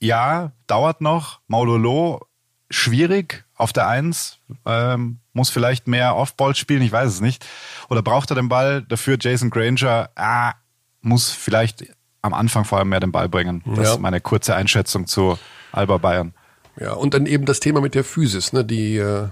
[0.00, 1.40] ja, dauert noch.
[1.46, 2.26] Maulolo,
[2.70, 4.38] schwierig auf der Eins.
[4.64, 7.46] Ähm, muss vielleicht mehr Offball spielen, ich weiß es nicht.
[7.88, 8.82] Oder braucht er den Ball?
[8.82, 10.54] Dafür Jason Granger, ah,
[11.02, 11.86] muss vielleicht
[12.22, 13.62] am Anfang vor allem mehr den Ball bringen.
[13.64, 13.94] Das ja.
[13.94, 15.38] ist meine kurze Einschätzung zu
[15.72, 16.34] Alba Bayern.
[16.78, 18.64] Ja, und dann eben das Thema mit der Physis, ne?
[18.64, 19.28] Die, äh,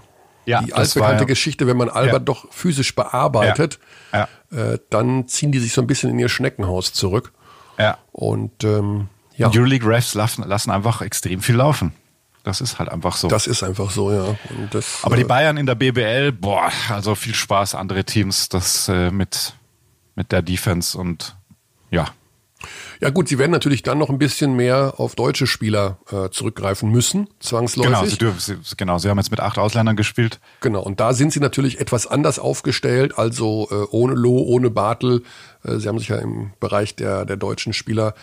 [0.46, 1.26] ja, die altbekannte ja.
[1.26, 2.18] Geschichte, wenn man Alba ja.
[2.18, 3.78] doch physisch bearbeitet,
[4.12, 4.28] ja.
[4.50, 7.33] Äh, dann ziehen die sich so ein bisschen in ihr Schneckenhaus zurück.
[7.78, 7.98] Ja.
[8.12, 9.48] Und ähm, ja.
[9.48, 11.92] Euroleague Refs lassen, lassen einfach extrem viel laufen.
[12.44, 13.28] Das ist halt einfach so.
[13.28, 14.37] Das ist einfach so, ja.
[14.70, 18.88] Das, Aber die äh, Bayern in der BBL, boah, also viel Spaß, andere Teams, das
[18.88, 19.54] äh, mit,
[20.14, 21.37] mit der Defense und
[21.90, 22.07] ja,
[23.00, 26.90] ja gut, sie werden natürlich dann noch ein bisschen mehr auf deutsche Spieler äh, zurückgreifen
[26.90, 27.92] müssen, zwangsläufig.
[27.92, 30.40] Genau sie, dürfen, sie, genau, sie haben jetzt mit acht Ausländern gespielt.
[30.61, 35.22] Genau, und da sind sie natürlich etwas anders aufgestellt, also äh, ohne Loh, ohne Bartel.
[35.64, 38.14] Äh, sie haben sich ja im Bereich der, der deutschen Spieler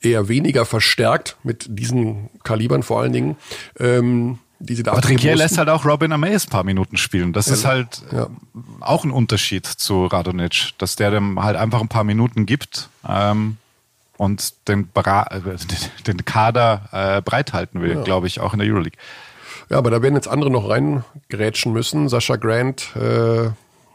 [0.00, 3.36] eher weniger verstärkt, mit diesen Kalibern vor allen Dingen.
[3.78, 7.32] Ähm, die sie da Aber Trinkier lässt halt auch Robin Amaze ein paar Minuten spielen.
[7.32, 8.28] Das ja, ist halt ja.
[8.80, 12.88] auch ein Unterschied zu Radonic, dass der dem halt einfach ein paar Minuten gibt.
[13.06, 13.58] Ähm,
[14.16, 15.40] und den, Bra äh,
[16.06, 18.02] den Kader äh, breithalten will, ja.
[18.02, 18.98] glaube ich, auch in der Euroleague.
[19.68, 22.08] Ja, aber da werden jetzt andere noch reingrätschen müssen.
[22.08, 23.50] Sascha Grant, äh,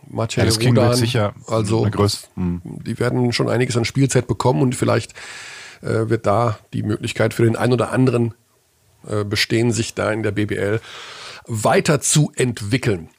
[0.10, 0.90] Marcel ja, Rodan.
[0.90, 2.62] Wird sicher also hm.
[2.64, 5.14] die werden schon einiges an Spielzeit bekommen und vielleicht
[5.82, 8.34] äh, wird da die Möglichkeit für den einen oder anderen
[9.08, 10.80] äh, bestehen, sich da in der BBL
[11.48, 13.10] weiterzuentwickeln.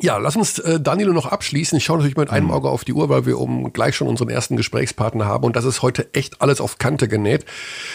[0.00, 1.78] Ja, lass uns äh, Danilo noch abschließen.
[1.78, 2.52] Ich schaue natürlich mit einem mhm.
[2.52, 5.64] Auge auf die Uhr, weil wir um gleich schon unseren ersten Gesprächspartner haben und das
[5.64, 7.44] ist heute echt alles auf Kante genäht.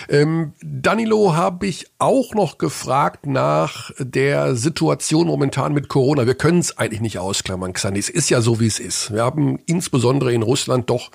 [0.10, 6.26] Ähm, Danilo habe ich auch noch gefragt nach der Situation momentan mit Corona.
[6.26, 8.00] Wir können es eigentlich nicht ausklammern, Xandi.
[8.00, 9.14] Es ist ja so, wie es ist.
[9.14, 11.12] Wir haben insbesondere in Russland doch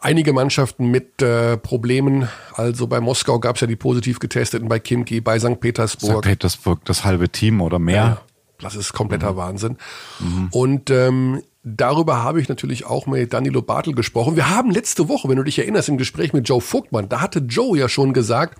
[0.00, 2.28] einige Mannschaften mit äh, Problemen.
[2.54, 5.60] Also bei Moskau gab es ja die positiv getesteten, bei Kimki, bei St.
[5.60, 6.24] Petersburg.
[6.24, 6.30] St.
[6.30, 7.96] Petersburg, das halbe Team oder mehr.
[7.96, 8.22] Ja,
[8.60, 9.36] das ist kompletter mhm.
[9.36, 9.76] Wahnsinn.
[10.20, 10.48] Mhm.
[10.50, 14.36] Und ähm, darüber habe ich natürlich auch mit Danilo Bartel gesprochen.
[14.36, 17.40] Wir haben letzte Woche, wenn du dich erinnerst, im Gespräch mit Joe Vogtmann, da hatte
[17.40, 18.58] Joe ja schon gesagt,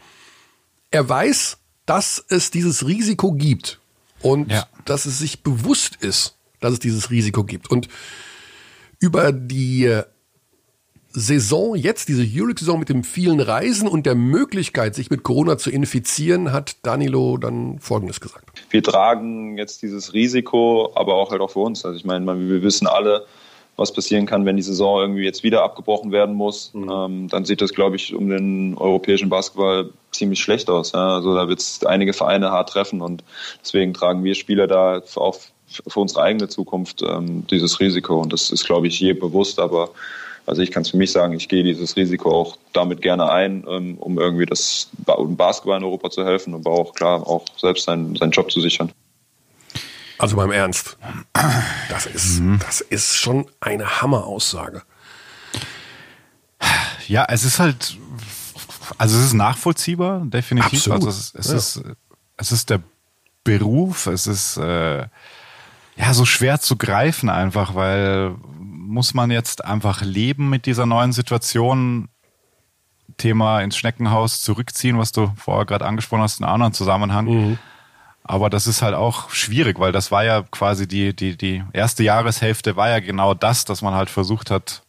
[0.90, 3.80] er weiß, dass es dieses Risiko gibt
[4.20, 4.66] und ja.
[4.84, 7.70] dass es sich bewusst ist, dass es dieses Risiko gibt.
[7.70, 7.88] Und
[8.98, 10.00] über die
[11.18, 15.70] Saison jetzt, diese Euroleague-Saison mit dem vielen Reisen und der Möglichkeit, sich mit Corona zu
[15.70, 18.44] infizieren, hat Danilo dann Folgendes gesagt.
[18.68, 21.86] Wir tragen jetzt dieses Risiko, aber auch halt auch für uns.
[21.86, 23.24] Also ich meine, wir wissen alle,
[23.76, 26.74] was passieren kann, wenn die Saison irgendwie jetzt wieder abgebrochen werden muss.
[26.74, 26.90] Mhm.
[26.90, 30.92] Ähm, dann sieht das, glaube ich, um den europäischen Basketball ziemlich schlecht aus.
[30.92, 31.14] Ja?
[31.14, 33.24] Also da wird es einige Vereine hart treffen und
[33.62, 38.20] deswegen tragen wir Spieler da auch für unsere eigene Zukunft ähm, dieses Risiko.
[38.20, 39.90] Und das ist, glaube ich, je bewusst, aber
[40.46, 43.64] also ich kann es für mich sagen, ich gehe dieses Risiko auch damit gerne ein,
[43.68, 48.14] ähm, um irgendwie das Basketball in Europa zu helfen, aber auch klar auch selbst seinen,
[48.16, 48.92] seinen Job zu sichern.
[50.18, 50.96] Also beim Ernst,
[51.90, 52.58] das ist, mhm.
[52.60, 54.82] das ist schon eine Hammeraussage.
[57.06, 57.98] Ja, es ist halt,
[58.96, 60.72] also es ist nachvollziehbar, definitiv.
[60.72, 61.06] Absolut.
[61.06, 61.56] Also es, es ja.
[61.56, 61.82] ist,
[62.36, 62.80] es ist der
[63.44, 65.06] Beruf, es ist äh,
[65.96, 68.34] ja so schwer zu greifen einfach, weil
[68.86, 72.08] muss man jetzt einfach leben mit dieser neuen Situation?
[73.18, 77.24] Thema ins Schneckenhaus zurückziehen, was du vorher gerade angesprochen hast, in einem anderen Zusammenhang.
[77.26, 77.58] Mhm.
[78.24, 82.02] Aber das ist halt auch schwierig, weil das war ja quasi die, die, die erste
[82.02, 84.82] Jahreshälfte war ja genau das, dass man halt versucht hat,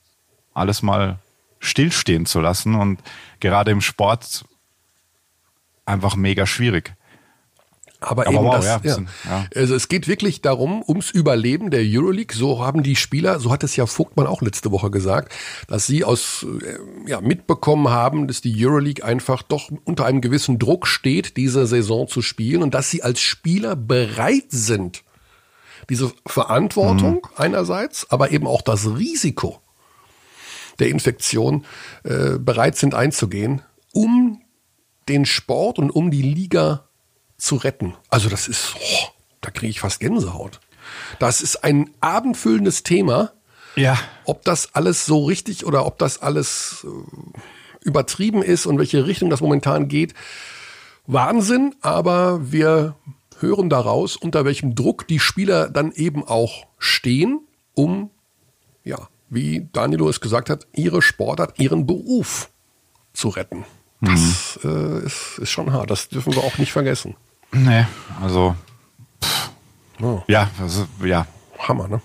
[0.54, 1.20] alles mal
[1.60, 3.00] stillstehen zu lassen und
[3.40, 4.46] gerade im Sport
[5.86, 6.96] einfach mega schwierig.
[8.00, 8.98] Aber, Aber eben wow, das, ja, ja.
[9.26, 12.36] ja, Also es geht wirklich darum, ums Überleben der Euroleague.
[12.36, 15.34] So haben die Spieler, so hat es ja Vogtmann auch letzte Woche gesagt,
[15.68, 20.60] dass sie aus, äh, ja, mitbekommen haben, dass die Euroleague einfach doch unter einem gewissen
[20.60, 25.04] Druck steht, diese Saison zu spielen und dass sie als Spieler bereit sind,
[25.90, 27.22] diese Verantwortung mhm.
[27.36, 29.60] einerseits, aber eben auch das Risiko
[30.78, 31.66] der Infektion
[32.04, 34.44] äh, bereit sind einzugehen, um
[35.10, 36.87] den Sport und um die Liga
[37.38, 37.96] zu retten.
[38.10, 39.08] Also das ist, oh,
[39.42, 40.60] da kriege ich fast Gänsehaut.
[41.20, 43.32] Das ist ein abendfüllendes Thema.
[43.76, 44.00] Ja.
[44.26, 49.30] Ob das alles so richtig oder ob das alles äh, übertrieben ist und welche Richtung
[49.30, 50.14] das momentan geht.
[51.06, 52.96] Wahnsinn, aber wir
[53.40, 57.42] hören daraus, unter welchem Druck die Spieler dann eben auch stehen,
[57.76, 58.10] um,
[58.84, 62.50] ja, wie Danilo es gesagt hat, ihre Sportart, ihren Beruf
[63.14, 63.66] zu retten.
[64.02, 65.00] Das mhm.
[65.02, 65.90] äh, ist, ist schon hart.
[65.90, 67.16] Das dürfen wir auch nicht vergessen.
[67.52, 67.86] Nee,
[68.22, 68.56] also
[70.02, 70.22] oh.
[70.28, 71.26] ja, also, ja.
[71.60, 72.02] Hammer, ne?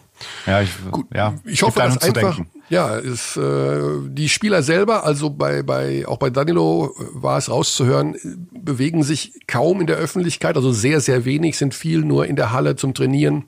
[0.46, 5.30] Ja, ich, Gut, ja, ich hoffe, dass einfach, ja, ist, äh, die Spieler selber, also
[5.30, 8.16] bei, bei, auch bei Danilo äh, war es rauszuhören,
[8.52, 12.52] bewegen sich kaum in der Öffentlichkeit, also sehr, sehr wenig, sind viel nur in der
[12.52, 13.46] Halle zum Trainieren.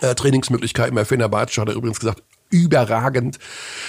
[0.00, 3.38] Äh, Trainingsmöglichkeiten bei Fenerbahce hat er übrigens gesagt, überragend.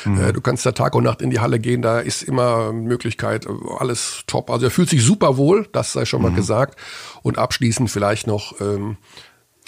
[0.06, 0.22] Mhm.
[0.22, 3.48] Äh, du kannst da Tag und Nacht in die Halle gehen, da ist immer Möglichkeit,
[3.80, 4.50] alles top.
[4.50, 6.36] Also er fühlt sich super wohl, das sei schon mal mhm.
[6.36, 6.80] gesagt.
[7.22, 8.98] Und abschließend vielleicht noch, ähm,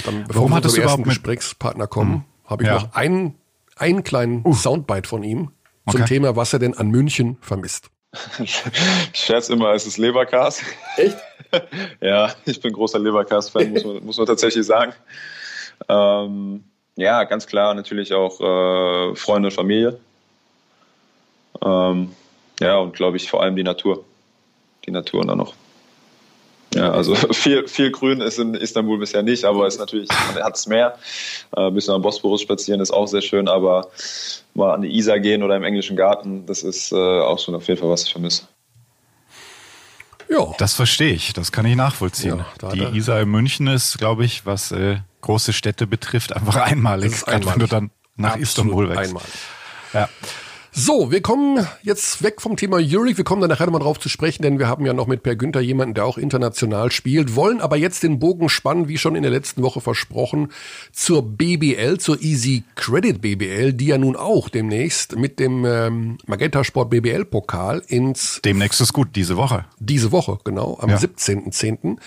[0.06, 2.23] dann, bevor Warum wir zum ersten Gesprächspartner kommen, mhm.
[2.45, 2.75] habe ich ja.
[2.75, 3.36] noch einen,
[3.75, 4.54] einen kleinen uh.
[4.54, 5.51] Soundbite von ihm
[5.89, 6.15] zum okay.
[6.15, 7.89] Thema, was er denn an München vermisst.
[8.39, 8.62] Ich
[9.13, 10.62] scherze immer, es ist Leberkas.
[10.97, 11.17] Echt?
[12.01, 14.93] ja, ich bin großer Leberkas-Fan, muss man, muss man tatsächlich sagen.
[15.88, 16.63] Ähm,
[16.95, 19.99] ja, ganz klar natürlich auch äh, Freunde und Familie.
[21.63, 22.12] Ähm,
[22.60, 24.04] ja, und glaube ich vor allem die Natur.
[24.86, 25.54] Die Natur dann noch.
[26.73, 30.56] Ja, also viel, viel Grün ist in Istanbul bisher nicht, aber ist natürlich, man hat
[30.56, 30.97] es mehr.
[31.56, 33.89] Äh, ein bisschen am Bosporus spazieren ist auch sehr schön, aber
[34.54, 37.67] mal an die Isar gehen oder im englischen Garten, das ist äh, auch schon auf
[37.67, 38.43] jeden Fall, was ich vermisse.
[40.30, 40.54] Ja.
[40.58, 42.45] Das verstehe ich, das kann ich nachvollziehen.
[42.62, 47.27] Ja, die Isar in München ist, glaube ich, was äh, große Städte betrifft, einfach einmalig,
[47.27, 47.53] einmalig.
[47.53, 48.99] wenn du dann nach Absolut Istanbul wächst.
[48.99, 49.29] Einmalig.
[49.93, 50.10] Ja.
[50.73, 53.17] So, wir kommen jetzt weg vom Thema Euroleague.
[53.17, 55.36] Wir kommen dann nachher nochmal drauf zu sprechen, denn wir haben ja noch mit Per
[55.36, 59.23] Günther jemanden, der auch international spielt, wollen aber jetzt den Bogen spannen, wie schon in
[59.23, 60.47] der letzten Woche versprochen,
[60.93, 66.63] zur BBL, zur Easy Credit BBL, die ja nun auch demnächst mit dem ähm, Magenta
[66.63, 68.39] Sport BBL Pokal ins...
[68.45, 69.65] Demnächst ist gut, diese Woche.
[69.79, 70.97] Diese Woche, genau, am ja.
[70.97, 71.97] 17.10.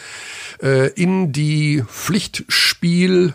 [0.62, 3.34] Äh, in die Pflichtspiel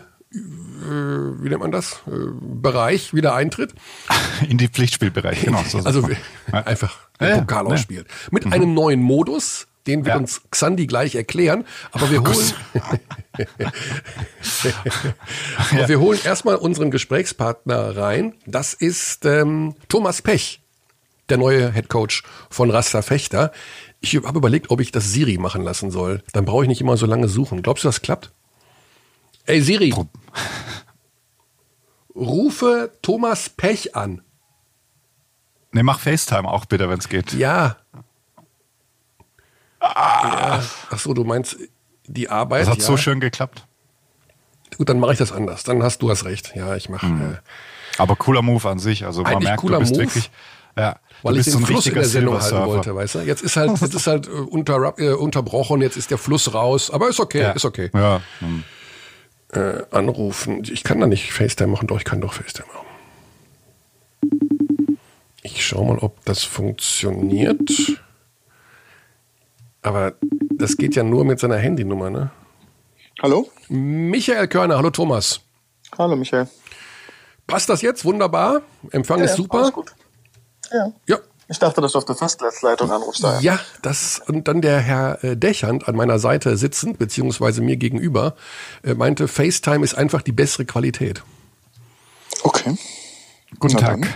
[0.80, 3.74] wie nennt man das, äh, Bereich wieder eintritt.
[4.48, 5.62] In die Pflichtspielbereich, genau.
[5.66, 6.08] So also
[6.52, 7.72] einfach den ja, Pokal ja.
[7.72, 8.06] ausspielt.
[8.30, 8.52] Mit mhm.
[8.52, 10.20] einem neuen Modus, den wird ja.
[10.20, 11.64] uns Xandi gleich erklären.
[11.92, 12.52] Aber wir holen,
[15.70, 18.34] aber wir holen erstmal unseren Gesprächspartner rein.
[18.46, 20.60] Das ist ähm, Thomas Pech,
[21.28, 23.52] der neue Head Coach von Rasta Fechter.
[24.00, 26.22] Ich habe überlegt, ob ich das Siri machen lassen soll.
[26.32, 27.62] Dann brauche ich nicht immer so lange suchen.
[27.62, 28.30] Glaubst du, das klappt?
[29.46, 29.92] Ey Siri,
[32.14, 34.22] rufe Thomas Pech an.
[35.72, 37.32] Ne, mach FaceTime auch bitte, wenn es geht.
[37.32, 37.76] Ja.
[39.78, 40.58] Ah.
[40.58, 40.62] ja.
[40.90, 41.56] Ach so, du meinst
[42.06, 42.62] die Arbeit.
[42.62, 42.84] Das hat ja.
[42.84, 43.66] so schön geklappt.
[44.76, 45.62] Gut, dann mache ich das anders.
[45.62, 46.52] Dann hast du hast recht.
[46.54, 47.06] Ja, ich mache.
[47.06, 47.32] Mhm.
[47.32, 47.36] Äh,
[47.98, 49.04] Aber cooler Move an sich.
[49.04, 50.30] Also man merkt, du bist Move, wirklich.
[50.76, 53.18] Ja, weil ich den so Fluss in der Sendung halten wollte, weißt du?
[53.20, 55.82] Jetzt ist halt, jetzt ist halt äh, unter, äh, unterbrochen.
[55.82, 56.90] Jetzt ist der Fluss raus.
[56.90, 57.50] Aber ist okay, ja.
[57.50, 57.90] ist okay.
[57.94, 58.20] Ja.
[58.40, 58.64] Mhm
[59.52, 60.62] äh, anrufen.
[60.70, 62.86] Ich kann da nicht FaceTime machen, doch, ich kann doch FaceTime machen.
[65.42, 67.70] Ich schau mal, ob das funktioniert.
[69.82, 70.14] Aber
[70.52, 72.30] das geht ja nur mit seiner Handynummer, ne?
[73.22, 73.50] Hallo?
[73.68, 75.40] Michael Körner, hallo Thomas.
[75.98, 76.48] Hallo Michael.
[77.46, 78.04] Passt das jetzt?
[78.04, 78.62] Wunderbar.
[78.90, 79.72] Empfang ja, ist super.
[80.72, 80.92] Ja.
[81.06, 81.18] Ja,
[81.50, 83.24] ich dachte, dass du auf der Festnetzleitung anrufst.
[83.24, 83.40] Daher.
[83.40, 88.36] Ja, das und dann der Herr äh, Dächand an meiner Seite sitzend, beziehungsweise mir gegenüber,
[88.84, 91.24] äh, meinte, FaceTime ist einfach die bessere Qualität.
[92.44, 92.78] Okay.
[93.58, 94.00] Guten Na Tag.
[94.02, 94.10] Dann.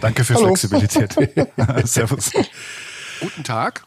[0.00, 0.46] Danke für Hallo.
[0.48, 1.14] Flexibilität.
[1.84, 2.32] Servus.
[3.20, 3.85] Guten Tag.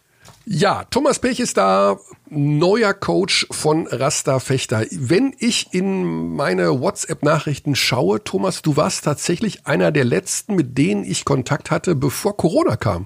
[0.52, 4.84] Ja, Thomas Pech ist da, neuer Coach von Rasta Fechter.
[4.90, 11.04] Wenn ich in meine WhatsApp-Nachrichten schaue, Thomas, du warst tatsächlich einer der letzten, mit denen
[11.04, 13.06] ich Kontakt hatte, bevor Corona kam.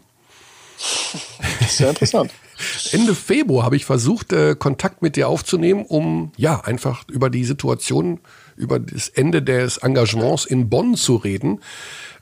[1.67, 2.32] Sehr interessant.
[2.93, 7.43] Ende Februar habe ich versucht, äh, Kontakt mit dir aufzunehmen, um ja einfach über die
[7.43, 8.21] Situation,
[8.56, 11.60] über das Ende des Engagements in Bonn zu reden.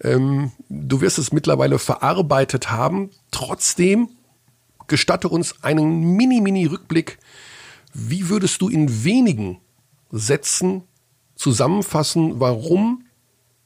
[0.03, 3.12] Ähm, du wirst es mittlerweile verarbeitet haben.
[3.29, 4.10] Trotzdem
[4.91, 7.17] gestatte uns einen Mini-Mini-Rückblick.
[7.93, 9.62] Wie würdest du in wenigen
[10.12, 10.84] Sätzen
[11.36, 13.06] zusammenfassen, warum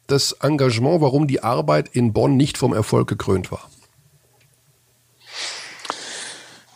[0.08, 3.70] das Engagement, warum die Arbeit in Bonn nicht vom Erfolg gekrönt war?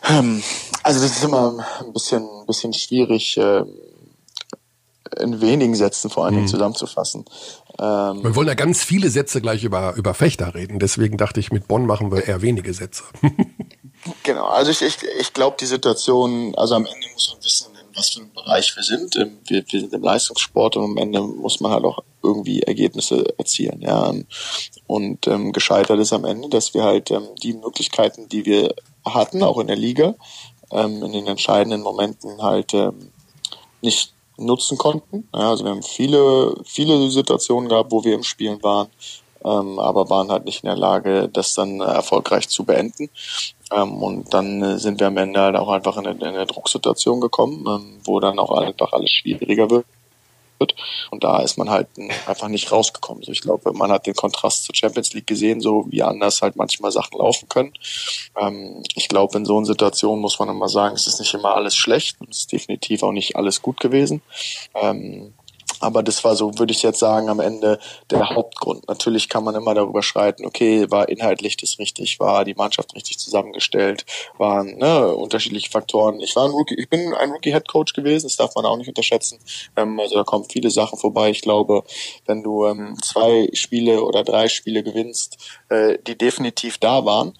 [0.08, 0.42] Ähm,
[0.82, 3.68] also das ist immer ein bisschen, ein bisschen schwierig ähm,
[5.20, 6.50] in wenigen Sätzen vor allen Dingen mhm.
[6.50, 7.24] zusammenzufassen.
[7.78, 11.52] Ähm, wir wollen ja ganz viele Sätze gleich über, über Fechter reden, deswegen dachte ich,
[11.52, 13.04] mit Bonn machen wir eher wenige Sätze.
[14.22, 17.96] Genau, also ich, ich, ich glaube, die Situation, also am Ende muss man wissen, in
[17.96, 19.14] was für einem Bereich wir sind.
[19.46, 23.82] Wir, wir sind im Leistungssport und am Ende muss man halt auch irgendwie Ergebnisse erzielen.
[23.82, 24.12] Ja.
[24.86, 29.42] Und ähm, gescheitert ist am Ende, dass wir halt ähm, die Möglichkeiten, die wir hatten,
[29.42, 30.14] auch in der Liga,
[30.70, 33.12] ähm, in den entscheidenden Momenten halt ähm,
[33.82, 35.28] nicht nutzen konnten.
[35.34, 38.88] Ja, also wir haben viele, viele Situationen gehabt, wo wir im Spielen waren,
[39.44, 43.10] ähm, aber waren halt nicht in der Lage, das dann äh, erfolgreich zu beenden.
[43.72, 46.46] Ähm, und dann äh, sind wir am Ende halt auch einfach in eine, in eine
[46.46, 49.86] Drucksituation gekommen, ähm, wo dann auch einfach alles schwieriger wird.
[51.10, 51.88] Und da ist man halt
[52.26, 53.22] einfach nicht rausgekommen.
[53.22, 56.56] Also ich glaube, man hat den Kontrast zur Champions League gesehen, so wie anders halt
[56.56, 57.72] manchmal Sachen laufen können.
[58.36, 61.54] Ähm, ich glaube, in so einer Situation muss man immer sagen, es ist nicht immer
[61.54, 64.20] alles schlecht und es ist definitiv auch nicht alles gut gewesen.
[64.74, 65.32] Ähm,
[65.80, 67.78] aber das war so, würde ich jetzt sagen, am Ende
[68.10, 68.86] der Hauptgrund.
[68.88, 73.18] Natürlich kann man immer darüber schreiten, okay, war inhaltlich das richtig, war die Mannschaft richtig
[73.18, 74.04] zusammengestellt,
[74.38, 76.20] waren ne, unterschiedliche Faktoren.
[76.20, 78.76] Ich war ein Rookie, ich bin ein Rookie Head Coach gewesen, das darf man auch
[78.76, 79.38] nicht unterschätzen.
[79.76, 81.30] Ähm, also da kommen viele Sachen vorbei.
[81.30, 81.82] Ich glaube,
[82.26, 85.38] wenn du ähm, zwei Spiele oder drei Spiele gewinnst,
[85.70, 87.34] äh, die definitiv da waren,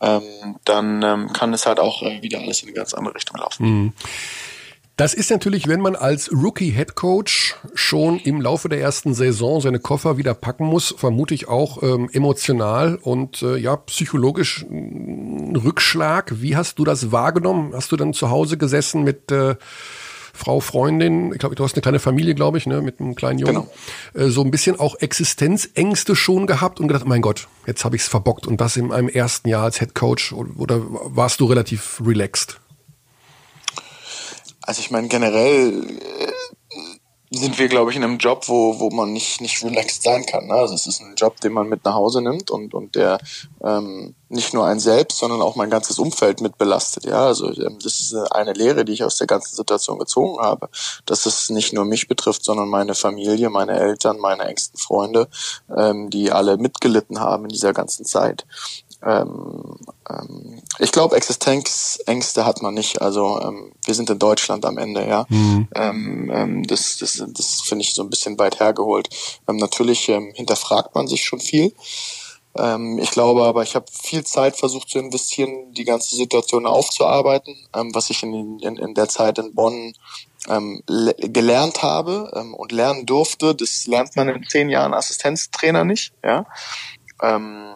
[0.00, 3.38] ähm, dann ähm, kann es halt auch äh, wieder alles in eine ganz andere Richtung
[3.38, 3.66] laufen.
[3.66, 3.92] Mhm.
[4.98, 9.78] Das ist natürlich, wenn man als Rookie-Head Coach schon im Laufe der ersten Saison seine
[9.78, 16.42] Koffer wieder packen muss, vermute ich auch ähm, emotional und äh, ja psychologisch ein Rückschlag.
[16.42, 17.74] Wie hast du das wahrgenommen?
[17.76, 19.54] Hast du dann zu Hause gesessen mit äh,
[20.34, 23.38] Frau, Freundin, ich glaube, du hast eine kleine Familie, glaube ich, ne, mit einem kleinen
[23.38, 23.54] Jungen.
[24.14, 24.26] Genau.
[24.26, 28.02] Äh, so ein bisschen auch Existenzängste schon gehabt und gedacht, mein Gott, jetzt habe ich
[28.02, 32.02] es verbockt und das in meinem ersten Jahr als Head Coach oder warst du relativ
[32.04, 32.58] relaxed?
[34.68, 36.32] Also ich meine generell äh,
[37.30, 40.48] sind wir, glaube ich, in einem Job, wo, wo man nicht, nicht relaxed sein kann.
[40.48, 40.52] Ne?
[40.52, 43.18] Also es ist ein Job, den man mit nach Hause nimmt und, und der
[43.64, 47.06] ähm, nicht nur ein selbst, sondern auch mein ganzes Umfeld mit belastet.
[47.06, 50.68] Ja, also ähm, das ist eine Lehre, die ich aus der ganzen Situation gezogen habe,
[51.06, 55.28] dass es nicht nur mich betrifft, sondern meine Familie, meine Eltern, meine engsten Freunde,
[55.74, 58.44] ähm, die alle mitgelitten haben in dieser ganzen Zeit
[59.04, 59.76] ähm,
[60.10, 63.00] ähm, ich glaube, Existenzängste hat man nicht.
[63.00, 65.26] Also ähm, wir sind in Deutschland am Ende, ja.
[65.28, 65.68] Mhm.
[65.74, 69.08] Ähm, ähm, das das, das finde ich so ein bisschen weit hergeholt.
[69.48, 71.72] Ähm, natürlich hinterfragt man sich schon viel.
[73.00, 77.54] Ich glaube aber, ich habe viel Zeit versucht zu investieren, die ganze Situation aufzuarbeiten,
[77.92, 79.92] was ich in, in, in der Zeit in Bonn
[80.48, 80.82] ähm,
[81.18, 83.54] gelernt habe ähm, und lernen durfte.
[83.54, 86.12] Das lernt man in zehn Jahren Assistenztrainer nicht.
[86.24, 86.46] Ja.
[87.22, 87.74] Ähm,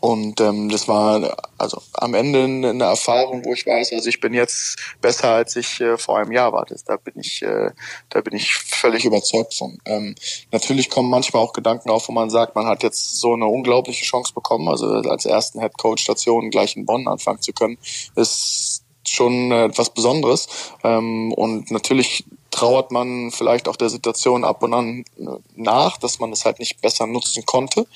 [0.00, 4.32] und ähm, das war also am Ende eine Erfahrung, wo ich weiß, also ich bin
[4.32, 6.64] jetzt besser als ich äh, vor einem Jahr war.
[6.64, 7.70] Das, da bin ich, äh,
[8.08, 9.78] da bin ich völlig überzeugt von.
[9.84, 10.14] Ähm,
[10.52, 14.04] natürlich kommen manchmal auch Gedanken auf, wo man sagt, man hat jetzt so eine unglaubliche
[14.04, 17.76] Chance bekommen, also als ersten Head Coach Station gleich in Bonn anfangen zu können,
[18.16, 20.48] ist schon äh, etwas Besonderes.
[20.82, 25.24] Ähm, und natürlich trauert man vielleicht auch der Situation ab und an äh,
[25.56, 27.86] nach, dass man es halt nicht besser nutzen konnte.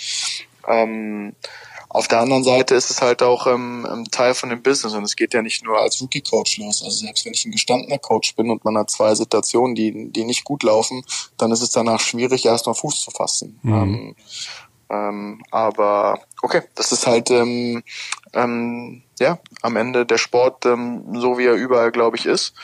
[0.69, 1.35] Ähm,
[1.95, 5.05] auf der anderen Seite ist es halt auch ähm, ähm, Teil von dem Business und
[5.05, 6.83] es geht ja nicht nur als Rookie-Coach los.
[6.83, 10.25] Also selbst wenn ich ein gestandener Coach bin und man hat zwei Situationen, die, die
[10.25, 11.05] nicht gut laufen,
[11.39, 13.61] dann ist es danach schwierig, erstmal Fuß zu fassen.
[13.63, 13.73] Mhm.
[13.73, 14.17] Ähm,
[14.91, 17.85] ähm, aber okay, das ist halt ähm,
[18.33, 22.55] ähm, ja am Ende der Sport ähm, so wie er überall, glaube ich, ist.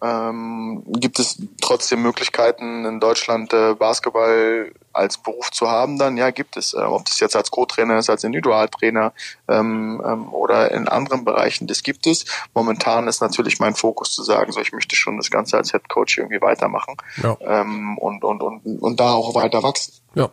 [0.00, 6.16] Ähm, gibt es trotzdem Möglichkeiten in Deutschland äh, Basketball als Beruf zu haben dann?
[6.16, 6.72] Ja, gibt es.
[6.72, 9.12] Äh, ob das jetzt als Co-Trainer ist, als Individualtrainer
[9.48, 12.26] ähm, ähm, oder in anderen Bereichen, das gibt es.
[12.54, 15.88] Momentan ist natürlich mein Fokus zu sagen, so ich möchte schon das Ganze als Head
[15.88, 17.36] Coach irgendwie weitermachen ja.
[17.40, 19.94] ähm, und, und, und, und da auch weiter wachsen.
[20.14, 20.30] Ja.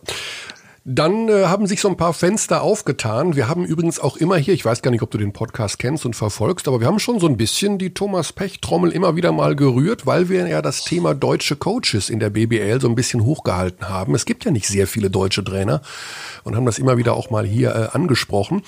[0.87, 3.35] Dann äh, haben sich so ein paar Fenster aufgetan.
[3.35, 6.05] Wir haben übrigens auch immer hier, ich weiß gar nicht, ob du den Podcast kennst
[6.05, 9.55] und verfolgst, aber wir haben schon so ein bisschen die Thomas Pech-Trommel immer wieder mal
[9.55, 13.89] gerührt, weil wir ja das Thema deutsche Coaches in der BBL so ein bisschen hochgehalten
[13.89, 14.13] haben.
[14.13, 15.81] Es gibt ja nicht sehr viele deutsche Trainer
[16.43, 18.61] und haben das immer wieder auch mal hier äh, angesprochen.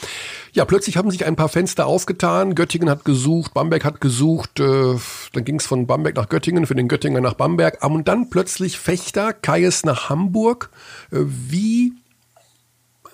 [0.54, 2.56] Ja, plötzlich haben sich ein paar Fenster aufgetan.
[2.56, 4.96] Göttingen hat gesucht, Bamberg hat gesucht, äh,
[5.34, 7.86] dann ging es von Bamberg nach Göttingen, für den Göttinger nach Bamberg.
[7.86, 10.72] Und dann plötzlich Fechter, Kaies nach Hamburg.
[11.12, 11.94] Äh, wie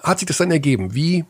[0.04, 0.94] hat sich das dann ergeben?
[0.94, 1.26] Wie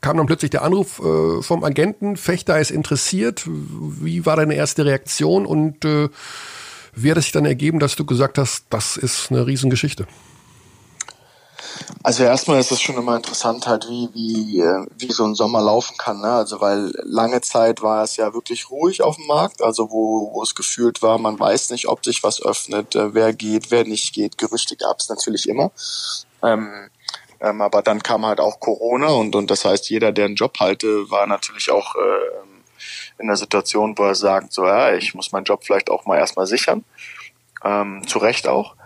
[0.00, 3.44] kam dann plötzlich der Anruf äh, vom Agenten, Fechter ist interessiert?
[3.46, 6.08] Wie war deine erste Reaktion und äh,
[6.94, 10.06] wie hat es sich dann ergeben, dass du gesagt hast, das ist eine Riesengeschichte?
[12.02, 15.60] Also erstmal ist es schon immer interessant, halt wie wie äh, wie so ein Sommer
[15.60, 16.20] laufen kann.
[16.20, 16.30] Ne?
[16.30, 20.42] Also weil lange Zeit war es ja wirklich ruhig auf dem Markt, also wo, wo
[20.42, 24.14] es gefühlt war, man weiß nicht, ob sich was öffnet, äh, wer geht, wer nicht
[24.14, 24.38] geht.
[24.38, 25.70] Gerüchte gab es natürlich immer.
[26.42, 26.88] Ähm,
[27.40, 30.58] ähm, aber dann kam halt auch Corona und, und das heißt, jeder, der einen Job
[30.60, 32.48] halte, war natürlich auch äh,
[33.18, 36.18] in der Situation, wo er sagt, so ja, ich muss meinen Job vielleicht auch mal
[36.18, 36.84] erstmal sichern.
[37.64, 38.76] Ähm, zu Recht auch.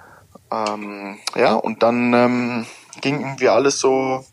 [0.50, 2.66] Ähm, ja, und dann ähm,
[3.00, 4.24] ging irgendwie alles so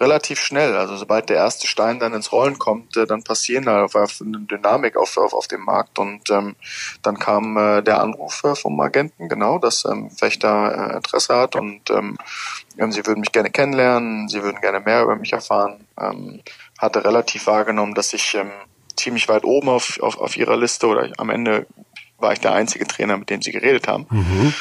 [0.00, 0.76] relativ schnell.
[0.76, 4.20] Also sobald der erste Stein dann ins Rollen kommt, äh, dann passieren da auf, auf
[4.20, 5.98] eine Dynamik auf, auf, auf dem Markt.
[5.98, 6.56] Und ähm,
[7.02, 11.56] dann kam äh, der Anruf äh, vom Agenten, genau, dass ähm, Fechter äh, Interesse hat
[11.56, 12.16] und ähm,
[12.92, 15.86] sie würden mich gerne kennenlernen, sie würden gerne mehr über mich erfahren.
[16.00, 16.40] Ähm,
[16.78, 18.50] hatte relativ wahrgenommen, dass ich ähm,
[18.96, 21.66] ziemlich weit oben auf, auf, auf ihrer Liste oder am Ende
[22.18, 24.06] war ich der einzige Trainer, mit dem sie geredet haben.
[24.10, 24.54] Mhm.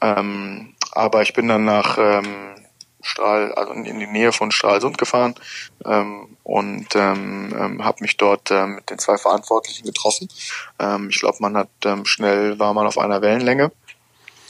[0.00, 2.54] Ähm, aber ich bin dann nach ähm,
[3.02, 5.34] Strahl, also in, die Nähe von Stralsund gefahren
[5.84, 10.28] ähm, und ähm, ähm, habe mich dort ähm, mit den zwei Verantwortlichen getroffen.
[10.78, 13.70] Ähm, ich glaube, man hat ähm, schnell war man auf einer Wellenlänge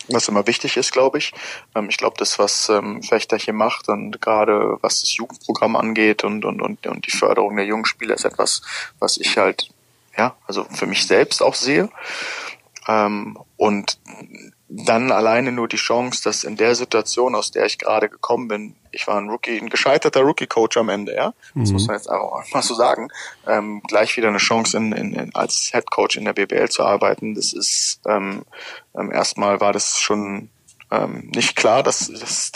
[0.09, 1.33] was immer wichtig ist, glaube ich.
[1.75, 6.25] Ähm, ich glaube, das, was ähm, Fechter hier macht und gerade was das Jugendprogramm angeht
[6.25, 8.63] und, und, und, und die Förderung der jungen Spieler ist etwas,
[8.99, 9.69] was ich halt,
[10.17, 11.91] ja, also für mich selbst auch sehe.
[12.89, 13.99] Ähm, und
[14.69, 18.75] dann alleine nur die Chance, dass in der Situation, aus der ich gerade gekommen bin,
[18.91, 21.75] ich war ein Rookie, ein gescheiterter Rookie-Coach am Ende, ja, das mhm.
[21.75, 23.09] muss man jetzt auch mal so sagen,
[23.47, 26.85] ähm, gleich wieder eine Chance in, in, in, als Head Coach in der BBL zu
[26.85, 27.35] arbeiten.
[27.35, 28.43] Das ist ähm,
[28.97, 30.51] ähm, erstmal war das schon
[30.91, 32.09] ähm, nicht klar, dass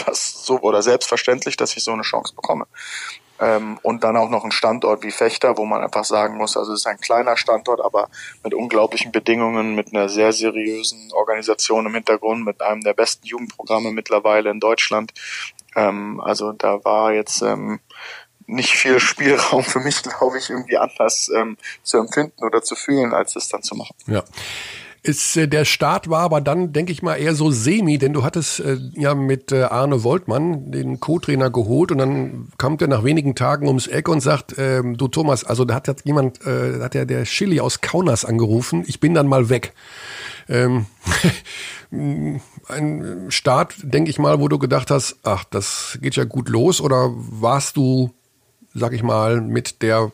[0.04, 2.66] das so oder selbstverständlich, dass ich so eine Chance bekomme.
[3.40, 6.72] Ähm, und dann auch noch ein Standort wie Fechter, wo man einfach sagen muss, also
[6.72, 8.10] es ist ein kleiner Standort, aber
[8.44, 13.92] mit unglaublichen Bedingungen, mit einer sehr seriösen Organisation im Hintergrund, mit einem der besten Jugendprogramme
[13.92, 15.12] mittlerweile in Deutschland.
[15.74, 17.80] Ähm, also da war jetzt ähm,
[18.46, 23.14] nicht viel Spielraum für mich, glaube ich, irgendwie anders ähm, zu empfinden oder zu fühlen,
[23.14, 23.94] als es dann zu machen.
[24.06, 24.22] Ja.
[25.02, 28.22] Ist, äh, der Start war aber dann, denke ich mal, eher so semi, denn du
[28.22, 33.02] hattest äh, ja mit äh, Arne Woltmann den Co-Trainer geholt und dann kam der nach
[33.02, 36.80] wenigen Tagen ums Eck und sagt, ähm, du Thomas, also da hat jetzt jemand, äh,
[36.80, 39.72] hat ja der Chili aus Kaunas angerufen, ich bin dann mal weg.
[40.50, 40.84] Ähm,
[41.90, 46.80] ein Start, denke ich mal, wo du gedacht hast, ach, das geht ja gut los
[46.80, 48.10] oder warst du,
[48.74, 50.12] sag ich mal, mit der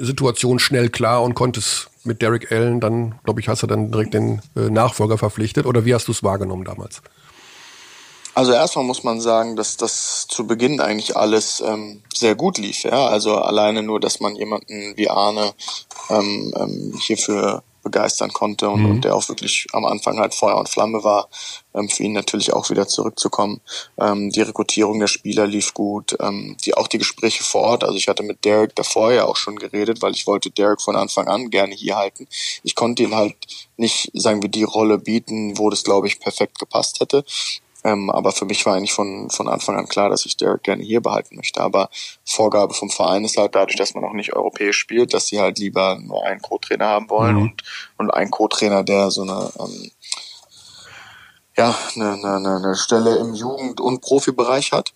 [0.00, 4.14] Situation schnell klar und konntest mit Derek Allen dann, glaube ich, hast du dann direkt
[4.14, 7.02] den äh, Nachfolger verpflichtet oder wie hast du es wahrgenommen damals?
[8.34, 12.84] Also erstmal muss man sagen, dass das zu Beginn eigentlich alles ähm, sehr gut lief.
[12.84, 13.08] Ja?
[13.08, 15.52] Also alleine nur, dass man jemanden wie Arne
[16.08, 18.90] ähm, ähm, hierfür begeistern konnte und, mhm.
[18.90, 21.28] und der auch wirklich am Anfang halt Feuer und Flamme war,
[21.74, 23.60] ähm, für ihn natürlich auch wieder zurückzukommen.
[23.98, 27.84] Ähm, die Rekrutierung der Spieler lief gut, ähm, die auch die Gespräche vor Ort.
[27.84, 30.96] Also ich hatte mit Derek davor ja auch schon geredet, weil ich wollte Derek von
[30.96, 32.26] Anfang an gerne hier halten.
[32.62, 33.36] Ich konnte ihn halt
[33.76, 37.24] nicht, sagen wir, die Rolle bieten, wo das, glaube ich, perfekt gepasst hätte.
[37.84, 40.82] Ähm, aber für mich war eigentlich von, von Anfang an klar, dass ich Derek gerne
[40.82, 41.60] hier behalten möchte.
[41.60, 41.90] Aber
[42.24, 45.58] Vorgabe vom Verein ist halt dadurch, dass man auch nicht europäisch spielt, dass sie halt
[45.58, 47.42] lieber nur einen Co-Trainer haben wollen mhm.
[47.42, 47.62] und,
[47.98, 49.90] und einen Co-Trainer, der so eine, ähm,
[51.56, 54.92] ja, eine, eine, eine Stelle im Jugend- und Profibereich hat.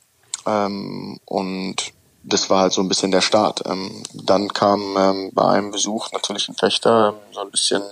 [0.46, 3.62] Ähm, und das war halt so ein bisschen der Start.
[3.66, 7.82] Ähm, dann kam ähm, bei einem Besuch natürlich ein Fechter ähm, so ein bisschen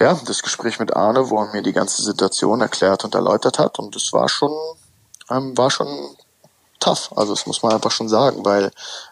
[0.00, 3.78] ja, das Gespräch mit Arne, wo er mir die ganze Situation erklärt und erläutert hat.
[3.78, 4.52] Und das war schon,
[5.30, 5.88] ähm, war schon
[6.80, 7.10] tough.
[7.16, 8.70] Also das muss man einfach schon sagen, weil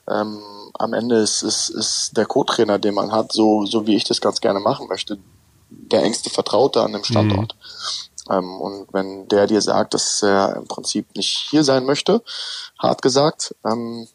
[0.09, 0.43] ähm,
[0.79, 4.21] am Ende ist, ist, ist der Co-Trainer, den man hat, so, so wie ich das
[4.21, 5.19] ganz gerne machen möchte,
[5.71, 7.55] der engste Vertraute an dem Standort.
[8.29, 8.33] Mhm.
[8.33, 12.23] Ähm, und wenn der dir sagt, dass er im Prinzip nicht hier sein möchte,
[12.79, 14.09] hart gesagt, ähm,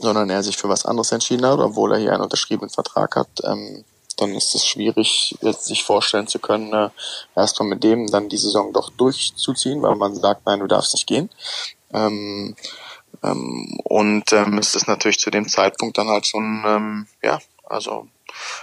[0.00, 3.28] sondern er sich für was anderes entschieden hat, obwohl er hier einen unterschriebenen Vertrag hat,
[3.44, 3.84] ähm,
[4.20, 6.90] dann ist es schwierig, jetzt sich vorstellen zu können, äh,
[7.36, 11.06] erstmal mit dem dann die Saison doch durchzuziehen, weil man sagt, nein, du darfst nicht
[11.06, 11.30] gehen.
[11.92, 12.56] Ähm,
[13.22, 18.08] ähm, und ähm, es ist natürlich zu dem Zeitpunkt dann halt schon, ähm, ja, also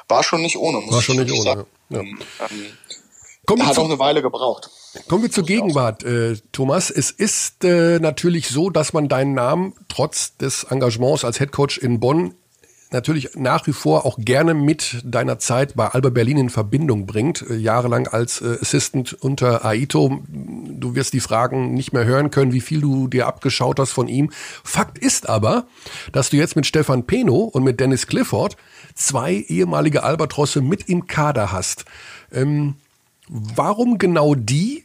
[0.08, 0.80] war schon nicht ohne.
[0.80, 1.44] Muss war schon nicht ohne.
[1.44, 1.66] Sagen.
[1.90, 2.00] Ja.
[2.00, 2.20] Ähm,
[3.46, 4.70] Kommen hat auch eine Weile gebraucht.
[5.08, 6.90] Kommen wir zur Gegenwart, äh, Thomas.
[6.90, 12.00] Es ist äh, natürlich so, dass man deinen Namen trotz des Engagements als Headcoach in
[12.00, 12.34] Bonn
[12.92, 17.42] natürlich nach wie vor auch gerne mit deiner Zeit bei Alba Berlin in Verbindung bringt.
[17.50, 20.22] Äh, jahrelang als äh, Assistant unter Aito.
[20.28, 24.08] Du wirst die Fragen nicht mehr hören können, wie viel du dir abgeschaut hast von
[24.08, 24.32] ihm.
[24.64, 25.68] Fakt ist aber,
[26.12, 28.58] dass du jetzt mit Stefan Peno und mit Dennis Clifford
[28.94, 31.86] zwei ehemalige Albatrosse mit im Kader hast.
[32.32, 32.76] Ähm,
[33.28, 34.84] warum genau die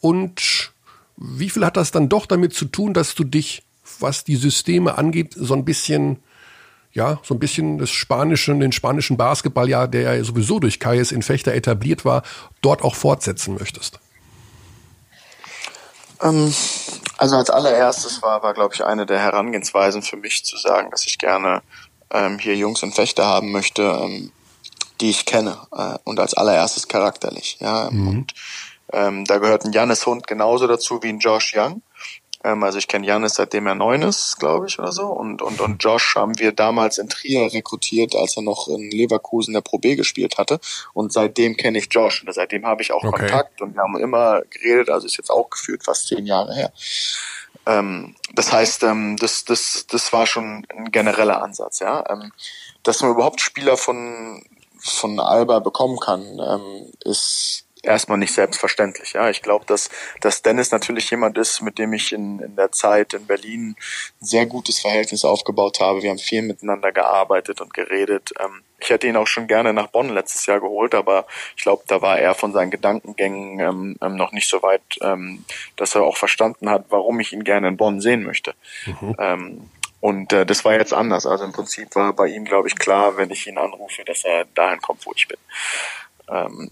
[0.00, 0.72] und
[1.16, 3.62] wie viel hat das dann doch damit zu tun, dass du dich,
[4.00, 6.18] was die Systeme angeht, so ein bisschen
[6.92, 11.12] ja, so ein bisschen das spanischen, den spanischen Basketball ja, der ja sowieso durch Kais
[11.12, 12.22] in Fechter etabliert war,
[12.60, 13.98] dort auch fortsetzen möchtest?
[16.20, 16.54] Ähm,
[17.18, 21.06] also als allererstes war, war glaube ich, eine der Herangehensweisen für mich zu sagen, dass
[21.06, 21.62] ich gerne
[22.10, 24.32] ähm, hier Jungs in Fechter haben möchte, ähm,
[25.00, 27.58] die ich kenne äh, und als allererstes charakterlich.
[27.60, 28.08] Ja, mhm.
[28.08, 28.34] und
[28.92, 31.82] ähm, da gehört ein Jannis Hund genauso dazu wie ein Josh Young.
[32.44, 35.06] Ähm, also ich kenne Janis seitdem er neun ist, glaube ich, oder so.
[35.06, 39.54] Und, und, und Josh haben wir damals in Trier rekrutiert, als er noch in Leverkusen
[39.54, 40.60] der Pro B gespielt hatte.
[40.92, 42.22] Und seitdem kenne ich Josh.
[42.22, 43.18] Und seitdem habe ich auch okay.
[43.20, 46.72] Kontakt und wir haben immer geredet, also ist jetzt auch gefühlt fast zehn Jahre her.
[47.66, 52.04] Ähm, das heißt, ähm, das, das, das war schon ein genereller Ansatz, ja.
[52.10, 52.32] Ähm,
[52.82, 54.44] dass man überhaupt Spieler von,
[54.78, 59.12] von Alba bekommen kann, ähm, ist erstmal nicht selbstverständlich.
[59.12, 62.72] Ja, ich glaube, dass, dass Dennis natürlich jemand ist, mit dem ich in, in der
[62.72, 63.76] Zeit in Berlin ein
[64.20, 66.02] sehr gutes Verhältnis aufgebaut habe.
[66.02, 68.32] Wir haben viel miteinander gearbeitet und geredet.
[68.40, 71.26] Ähm, ich hätte ihn auch schon gerne nach Bonn letztes Jahr geholt, aber
[71.56, 75.44] ich glaube, da war er von seinen Gedankengängen ähm, ähm, noch nicht so weit, ähm,
[75.76, 78.54] dass er auch verstanden hat, warum ich ihn gerne in Bonn sehen möchte.
[78.86, 79.16] Mhm.
[79.18, 79.70] Ähm,
[80.00, 81.26] und äh, das war jetzt anders.
[81.26, 84.46] Also im Prinzip war bei ihm, glaube ich, klar, wenn ich ihn anrufe, dass er
[84.46, 85.38] dahin kommt, wo ich bin.
[86.28, 86.70] Ähm,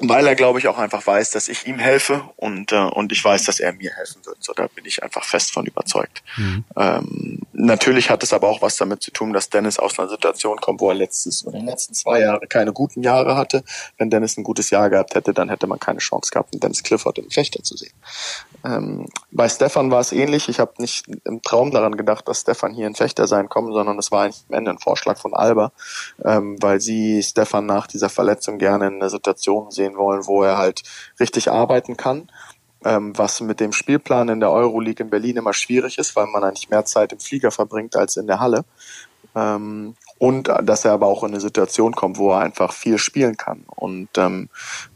[0.00, 3.24] weil er, glaube ich, auch einfach weiß, dass ich ihm helfe und, äh, und ich
[3.24, 4.36] weiß, dass er mir helfen wird.
[4.40, 6.22] So, da bin ich einfach fest von überzeugt.
[6.36, 6.64] Mhm.
[6.76, 10.58] Ähm, natürlich hat es aber auch was damit zu tun, dass Dennis aus einer Situation
[10.58, 13.64] kommt, wo er letztes oder in den letzten zwei Jahre keine guten Jahre hatte.
[13.98, 16.82] Wenn Dennis ein gutes Jahr gehabt hätte, dann hätte man keine Chance gehabt, einen Dennis
[16.82, 17.92] Clifford im Fechter zu sehen.
[18.64, 20.48] Ähm, bei Stefan war es ähnlich.
[20.48, 23.98] Ich habe nicht im Traum daran gedacht, dass Stefan hier ein Fechter sein kommt, sondern
[23.98, 25.72] es war eigentlich am Ende ein Vorschlag von Alba,
[26.24, 30.58] ähm, weil sie Stefan nach dieser Verletzung gerne in einer Situation sehen wollen, wo er
[30.58, 30.82] halt
[31.18, 32.30] richtig arbeiten kann.
[32.86, 36.44] Ähm, was mit dem Spielplan in der Euroleague in Berlin immer schwierig ist, weil man
[36.44, 38.64] eigentlich mehr Zeit im Flieger verbringt als in der Halle.
[39.34, 43.36] Ähm, und dass er aber auch in eine Situation kommt, wo er einfach viel spielen
[43.36, 43.64] kann.
[43.66, 44.48] Und ähm,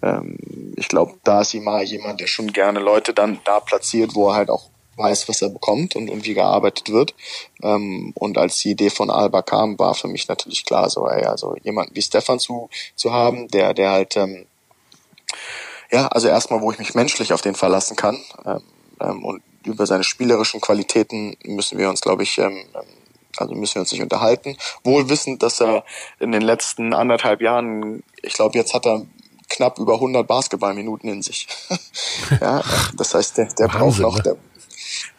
[0.03, 0.39] ähm,
[0.77, 4.37] ich glaube, da ist immer jemand, der schon gerne Leute dann da platziert, wo er
[4.37, 7.15] halt auch weiß, was er bekommt und, und wie gearbeitet wird.
[7.63, 11.25] Ähm, und als die Idee von Alba kam, war für mich natürlich klar, so ey,
[11.25, 14.47] also jemanden wie Stefan zu, zu haben, der, der halt ähm,
[15.91, 18.19] ja, also erstmal, wo ich mich menschlich auf den verlassen kann.
[18.45, 18.63] Ähm,
[19.01, 22.83] ähm, und über seine spielerischen Qualitäten müssen wir uns, glaube ich, ähm, ähm
[23.37, 24.57] also müssen wir uns nicht unterhalten.
[24.83, 25.85] Wohl wissend, dass er
[26.19, 29.07] in den letzten anderthalb Jahren, ich glaube, jetzt hat er
[29.49, 31.47] knapp über 100 Basketballminuten in sich.
[32.41, 32.63] ja,
[32.97, 34.23] das heißt, der, der Wahnsinn, braucht noch, ne?
[34.23, 34.37] der,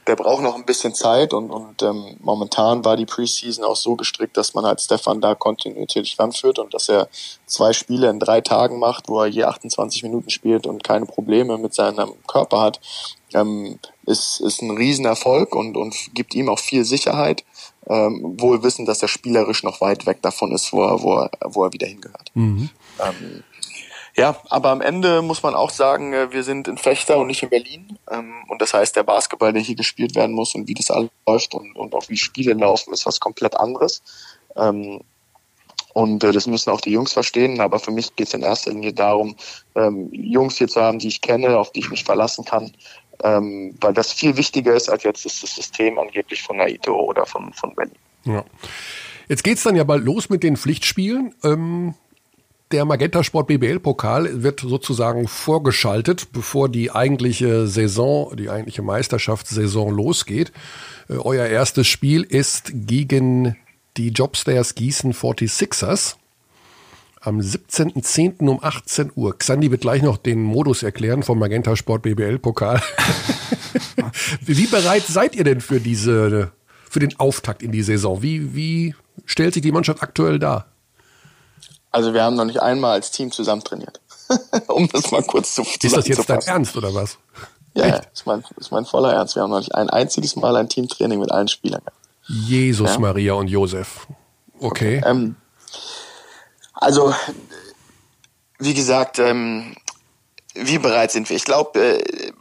[0.07, 3.95] der braucht noch ein bisschen Zeit und, und ähm, momentan war die Preseason auch so
[3.95, 7.07] gestrickt, dass man halt Stefan da kontinuierlich ranführt und dass er
[7.45, 11.57] zwei Spiele in drei Tagen macht, wo er je 28 Minuten spielt und keine Probleme
[11.57, 12.79] mit seinem Körper hat,
[13.33, 17.43] ähm, ist, ist ein Riesenerfolg und, und gibt ihm auch viel Sicherheit,
[17.87, 21.31] ähm, wohl wissen, dass er spielerisch noch weit weg davon ist, wo er, wo er,
[21.45, 22.31] wo er wieder hingehört.
[22.33, 22.69] Mhm.
[22.99, 23.43] Ähm,
[24.15, 27.43] ja, aber am Ende muss man auch sagen, äh, wir sind in Fechter und nicht
[27.43, 27.97] in Berlin.
[28.09, 31.09] Ähm, und das heißt, der Basketball, der hier gespielt werden muss und wie das alles
[31.25, 34.01] läuft und, und auch wie Spiele laufen, ist was komplett anderes.
[34.55, 35.01] Ähm,
[35.93, 37.61] und äh, das müssen auch die Jungs verstehen.
[37.61, 39.35] Aber für mich geht es in erster Linie darum,
[39.75, 42.71] ähm, Jungs hier zu haben, die ich kenne, auf die ich mich verlassen kann.
[43.23, 47.75] weil das viel wichtiger ist, als jetzt das System angeblich von Naito oder von, von
[47.75, 47.93] Berlin.
[48.23, 48.43] Ja.
[49.27, 51.35] Jetzt geht's dann ja bald los mit den Pflichtspielen.
[52.71, 59.93] Der Magenta Sport BBL Pokal wird sozusagen vorgeschaltet, bevor die eigentliche Saison, die eigentliche Meisterschaftssaison
[59.93, 60.53] losgeht.
[61.09, 63.57] Äh, euer erstes Spiel ist gegen
[63.97, 66.15] die Jobstairs Gießen 46ers
[67.19, 68.47] am 17.10.
[68.47, 69.37] um 18 Uhr.
[69.37, 72.81] Xandi wird gleich noch den Modus erklären vom Magenta Sport BBL Pokal.
[74.45, 76.53] wie bereit seid ihr denn für diese,
[76.89, 78.21] für den Auftakt in die Saison?
[78.23, 78.95] Wie, wie
[79.25, 80.70] stellt sich die Mannschaft aktuell dar?
[81.91, 83.99] Also wir haben noch nicht einmal als Team zusammen trainiert.
[84.67, 87.17] um das mal kurz zu Ist das jetzt dein Ernst oder was?
[87.73, 89.35] Ja, ja ist, mein, ist mein voller Ernst.
[89.35, 91.81] Wir haben noch nicht ein einziges Mal ein Teamtraining mit allen Spielern.
[92.27, 92.99] Jesus, ja?
[92.99, 94.07] Maria und Josef.
[94.59, 94.99] Okay.
[94.99, 95.35] okay ähm,
[96.73, 97.13] also,
[98.59, 99.75] wie gesagt, ähm,
[100.53, 101.37] wie bereit sind wir?
[101.37, 102.31] Ich glaube, äh,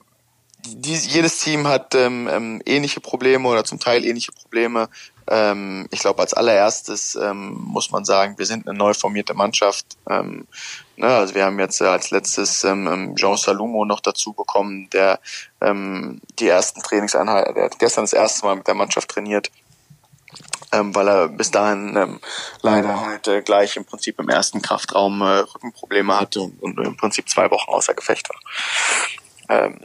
[0.82, 4.88] jedes Team hat ähm, ähm, ähnliche Probleme oder zum Teil ähnliche Probleme.
[5.30, 9.86] Ähm, ich glaube, als allererstes ähm, muss man sagen, wir sind eine neu formierte Mannschaft.
[10.08, 10.48] Ähm,
[10.96, 15.20] ne, also wir haben jetzt als letztes ähm, ähm, Jean Salumo noch dazu bekommen, der
[15.60, 19.52] ähm, die ersten Trainingseinheiten, der hat gestern das erste Mal mit der Mannschaft trainiert.
[20.72, 22.20] Ähm, weil er bis dahin ähm,
[22.62, 26.96] leider halt äh, gleich im Prinzip im ersten Kraftraum äh, Rückenprobleme hatte und, und im
[26.96, 28.40] Prinzip zwei Wochen außer Gefecht war.
[29.48, 29.80] Ähm,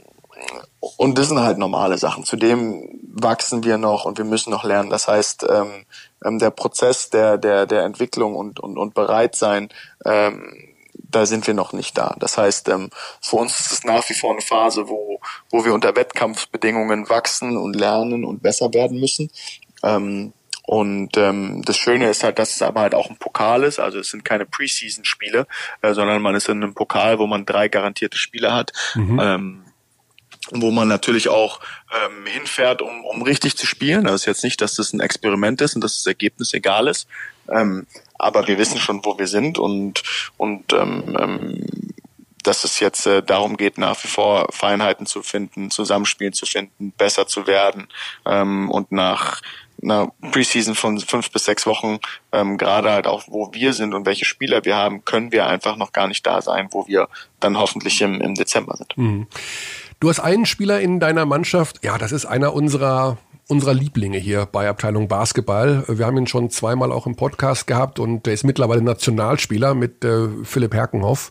[0.80, 2.24] und das sind halt normale Sachen.
[2.24, 4.90] Zudem wachsen wir noch und wir müssen noch lernen.
[4.90, 5.84] Das heißt, ähm,
[6.24, 9.68] ähm, der Prozess der, der, der Entwicklung und, und, und Bereitsein,
[10.04, 12.16] ähm, da sind wir noch nicht da.
[12.18, 12.90] Das heißt, ähm,
[13.20, 15.20] für uns ist es nach wie vor eine Phase, wo,
[15.50, 19.30] wo wir unter Wettkampfbedingungen wachsen und lernen und besser werden müssen.
[19.82, 20.32] Ähm,
[20.66, 23.78] und ähm, das Schöne ist halt, dass es aber halt auch ein Pokal ist.
[23.78, 25.46] Also es sind keine Preseason-Spiele,
[25.82, 28.72] äh, sondern man ist in einem Pokal, wo man drei garantierte Spiele hat.
[28.96, 29.20] Mhm.
[29.22, 29.64] Ähm,
[30.50, 31.60] wo man natürlich auch
[31.92, 34.04] ähm, hinfährt, um, um richtig zu spielen.
[34.04, 37.08] Das ist jetzt nicht, dass das ein Experiment ist und dass das Ergebnis egal ist.
[37.48, 37.86] Ähm,
[38.18, 40.02] aber wir wissen schon, wo wir sind und,
[40.36, 41.66] und ähm, ähm,
[42.42, 46.92] dass es jetzt äh, darum geht, nach wie vor Feinheiten zu finden, Zusammenspielen zu finden,
[46.92, 47.88] besser zu werden
[48.24, 49.40] ähm, und nach
[49.82, 51.98] einer Preseason von fünf bis sechs Wochen,
[52.32, 55.76] ähm, gerade halt auch, wo wir sind und welche Spieler wir haben, können wir einfach
[55.76, 57.08] noch gar nicht da sein, wo wir
[57.40, 58.96] dann hoffentlich im, im Dezember sind.
[58.96, 59.26] Mhm.
[59.98, 63.18] Du hast einen Spieler in deiner Mannschaft, ja, das ist einer unserer
[63.48, 65.84] unserer Lieblinge hier bei Abteilung Basketball.
[65.86, 70.04] Wir haben ihn schon zweimal auch im Podcast gehabt und der ist mittlerweile Nationalspieler mit
[70.04, 71.30] äh, Philipp Herkenhoff.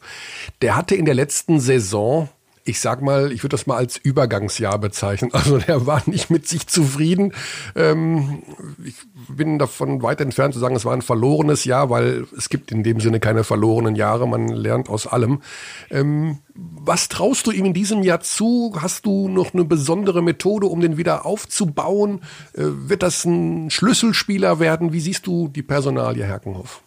[0.62, 2.30] Der hatte in der letzten Saison
[2.68, 5.32] ich sag mal, ich würde das mal als Übergangsjahr bezeichnen.
[5.46, 7.34] Also der war nicht mit sich zufrieden.
[7.76, 8.42] Ähm,
[8.84, 8.96] ich
[9.28, 12.82] bin davon weit entfernt zu sagen, es war ein verlorenes Jahr, weil es gibt in
[12.82, 14.28] dem Sinne keine verlorenen Jahre.
[14.28, 15.42] Man lernt aus allem.
[15.92, 18.74] Ähm, was traust du ihm in diesem Jahr zu?
[18.80, 22.22] Hast du noch eine besondere Methode, um den wieder aufzubauen?
[22.54, 24.94] Äh, wird das ein Schlüsselspieler werden?
[24.94, 26.82] Wie siehst du die Personalie Herkenhoff?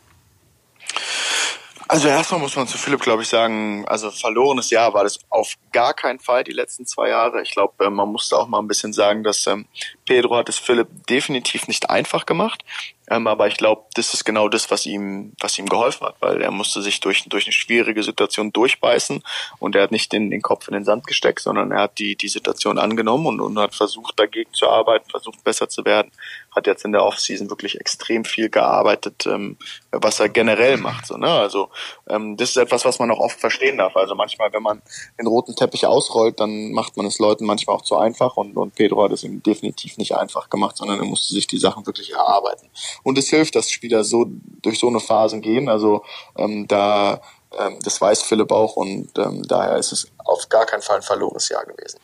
[1.90, 5.54] Also erstmal muss man zu Philipp, glaube ich, sagen, also verlorenes Jahr war das auf
[5.72, 7.40] gar keinen Fall die letzten zwei Jahre.
[7.40, 9.66] Ich glaube, äh, man musste auch mal ein bisschen sagen, dass ähm,
[10.04, 12.62] Pedro hat es Philipp definitiv nicht einfach gemacht.
[13.10, 16.42] Ähm, aber ich glaube, das ist genau das, was ihm, was ihm geholfen hat, weil
[16.42, 19.22] er musste sich durch, durch eine schwierige Situation durchbeißen
[19.58, 22.16] und er hat nicht den, den Kopf in den Sand gesteckt, sondern er hat die,
[22.16, 26.10] die Situation angenommen und, und hat versucht, dagegen zu arbeiten, versucht, besser zu werden.
[26.54, 29.56] Hat jetzt in der Offseason wirklich extrem viel gearbeitet, ähm,
[29.90, 31.06] was er generell macht.
[31.06, 31.30] So, ne?
[31.30, 31.70] Also
[32.08, 33.96] ähm, das ist etwas, was man auch oft verstehen darf.
[33.96, 34.82] Also manchmal, wenn man
[35.18, 38.74] den roten Teppich ausrollt, dann macht man es Leuten manchmal auch zu einfach und, und
[38.74, 42.12] Pedro hat es ihm definitiv nicht einfach gemacht, sondern er musste sich die Sachen wirklich
[42.12, 42.68] erarbeiten.
[43.02, 44.26] Und es hilft, dass Spieler so
[44.62, 45.68] durch so eine Phasen gehen.
[45.68, 46.02] Also
[46.36, 47.20] ähm, da
[47.58, 51.02] ähm, das weiß Philipp auch und ähm, daher ist es auf gar keinen Fall ein
[51.02, 51.98] verlorenes Jahr gewesen.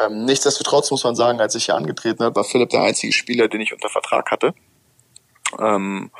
[0.00, 3.48] Ähm, nichtsdestotrotz muss man sagen, als ich hier angetreten habe, war Philipp der einzige Spieler,
[3.48, 4.54] den ich unter Vertrag hatte.
[5.60, 6.10] Ähm,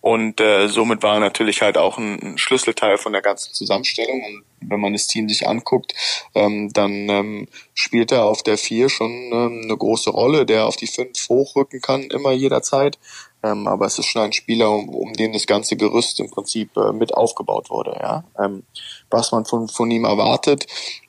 [0.00, 4.22] und äh, somit war er natürlich halt auch ein, ein Schlüsselteil von der ganzen Zusammenstellung.
[4.24, 5.92] Und wenn man das Team sich anguckt,
[6.34, 10.76] ähm, dann ähm, spielt er auf der vier schon ähm, eine große Rolle, der auf
[10.76, 12.98] die fünf hochrücken kann, immer jederzeit.
[13.42, 16.76] Ähm, aber es ist schon ein Spieler, um, um den das ganze Gerüst im Prinzip
[16.76, 17.96] äh, mit aufgebaut wurde.
[18.00, 18.24] Ja?
[18.38, 18.64] Ähm,
[19.10, 20.66] was man von, von ihm erwartet,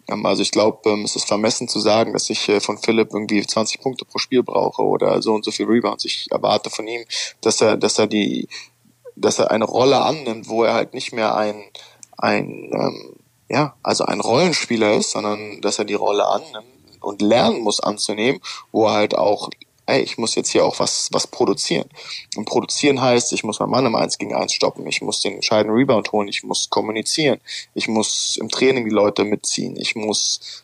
[0.09, 3.13] ähm, also ich glaube, ähm, es ist vermessen zu sagen, dass ich äh, von Philipp
[3.13, 6.05] irgendwie 20 Punkte pro Spiel brauche oder so und so viel Rebounds.
[6.05, 7.03] Ich erwarte von ihm,
[7.41, 8.47] dass er, dass er die,
[9.15, 11.63] dass er eine Rolle annimmt, wo er halt nicht mehr ein,
[12.17, 13.15] ein ähm,
[13.49, 16.67] ja, also ein Rollenspieler ist, sondern dass er die Rolle annimmt
[17.01, 19.49] und lernen muss anzunehmen, wo er halt auch
[19.89, 21.89] ey, ich muss jetzt hier auch was, was produzieren.
[22.35, 25.35] Und produzieren heißt, ich muss meinen Mann im 1 gegen 1 stoppen, ich muss den
[25.35, 27.39] entscheidenden Rebound holen, ich muss kommunizieren,
[27.73, 30.63] ich muss im Training die Leute mitziehen, ich muss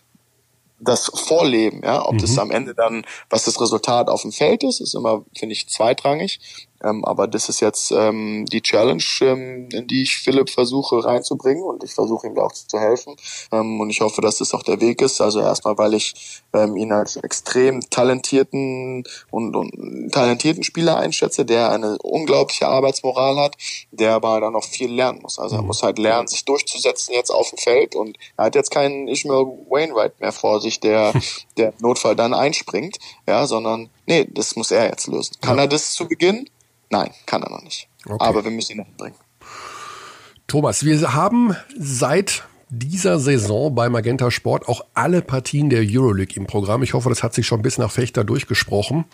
[0.79, 2.19] das vorleben, ja, ob mhm.
[2.19, 5.67] das am Ende dann, was das Resultat auf dem Feld ist, ist immer, finde ich,
[5.69, 6.39] zweitrangig.
[6.85, 11.63] Ähm, aber das ist jetzt ähm, die Challenge, ähm, in die ich Philipp versuche reinzubringen
[11.63, 13.15] und ich versuche ihm da auch zu helfen.
[13.51, 15.19] Ähm, und ich hoffe, dass das auch der Weg ist.
[15.19, 21.71] Also erstmal, weil ich ähm, ihn als extrem talentierten und, und talentierten Spieler einschätze, der
[21.71, 23.55] eine unglaubliche Arbeitsmoral hat,
[23.91, 25.39] der aber dann noch viel lernen muss.
[25.39, 25.67] Also er mhm.
[25.67, 29.45] muss halt lernen, sich durchzusetzen jetzt auf dem Feld und er hat jetzt keinen Ishmael
[29.69, 31.13] Wainwright mehr vor sich, der
[31.57, 35.35] der Notfall dann einspringt, ja, sondern nee, das muss er jetzt lösen.
[35.41, 35.63] Kann ja.
[35.63, 36.47] er das zu Beginn?
[36.89, 37.87] Nein, kann er noch nicht.
[38.05, 38.17] Okay.
[38.19, 39.15] Aber wir müssen ihn noch bringen.
[40.47, 46.47] Thomas, wir haben seit dieser Saison bei Magenta Sport auch alle Partien der Euroleague im
[46.47, 46.81] Programm.
[46.81, 49.05] Ich hoffe, das hat sich schon bis nach Fechter durchgesprochen.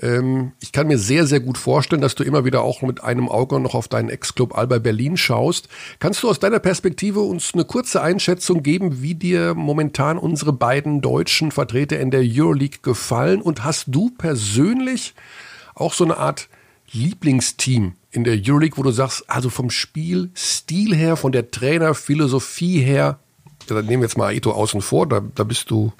[0.00, 3.28] Ähm, ich kann mir sehr, sehr gut vorstellen, dass du immer wieder auch mit einem
[3.28, 5.68] Auge noch auf deinen Ex-Club Alba Berlin schaust.
[5.98, 11.00] Kannst du aus deiner Perspektive uns eine kurze Einschätzung geben, wie dir momentan unsere beiden
[11.00, 13.40] deutschen Vertreter in der Euroleague gefallen?
[13.40, 15.14] Und hast du persönlich
[15.74, 16.48] auch so eine Art
[16.92, 23.18] Lieblingsteam in der Euroleague, wo du sagst, also vom Spielstil her, von der Trainerphilosophie her,
[23.66, 25.92] dann nehmen wir jetzt mal Aito außen vor, da, da bist du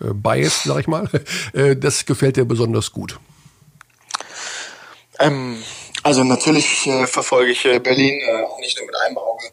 [0.00, 1.08] äh, biased, sag ich mal.
[1.52, 3.18] Äh, das gefällt dir besonders gut.
[5.18, 5.62] Ähm,
[6.02, 9.44] also natürlich äh, verfolge ich äh, Berlin äh, auch nicht nur mit einem Auge,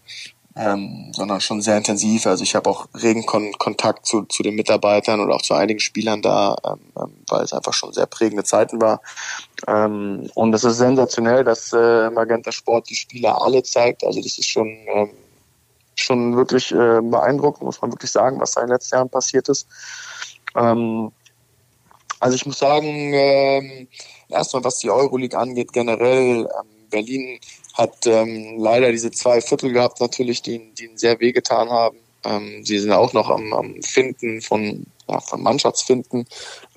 [0.57, 2.25] ähm, sondern schon sehr intensiv.
[2.27, 5.79] Also ich habe auch regen Kon Kontakt zu, zu den Mitarbeitern und auch zu einigen
[5.79, 9.01] Spielern da, ähm, ähm, weil es einfach schon sehr prägende Zeiten war.
[9.67, 14.03] Ähm, und es ist sensationell, dass äh, Magenta Sport die Spieler alle zeigt.
[14.05, 15.09] Also das ist schon ähm,
[15.95, 19.49] schon wirklich äh, beeindruckend, muss man wirklich sagen, was da in den letzten Jahren passiert
[19.49, 19.67] ist.
[20.55, 21.11] Ähm,
[22.19, 23.87] also ich muss sagen, ähm,
[24.29, 27.39] erstmal was die Euroleague angeht, generell ähm, Berlin
[27.75, 31.97] hat ähm, leider diese zwei Viertel gehabt, natürlich, die, die ihn sehr wehgetan haben.
[32.23, 36.25] Ähm, sie sind auch noch am, am Finden von, ja, von Mannschaftsfinden.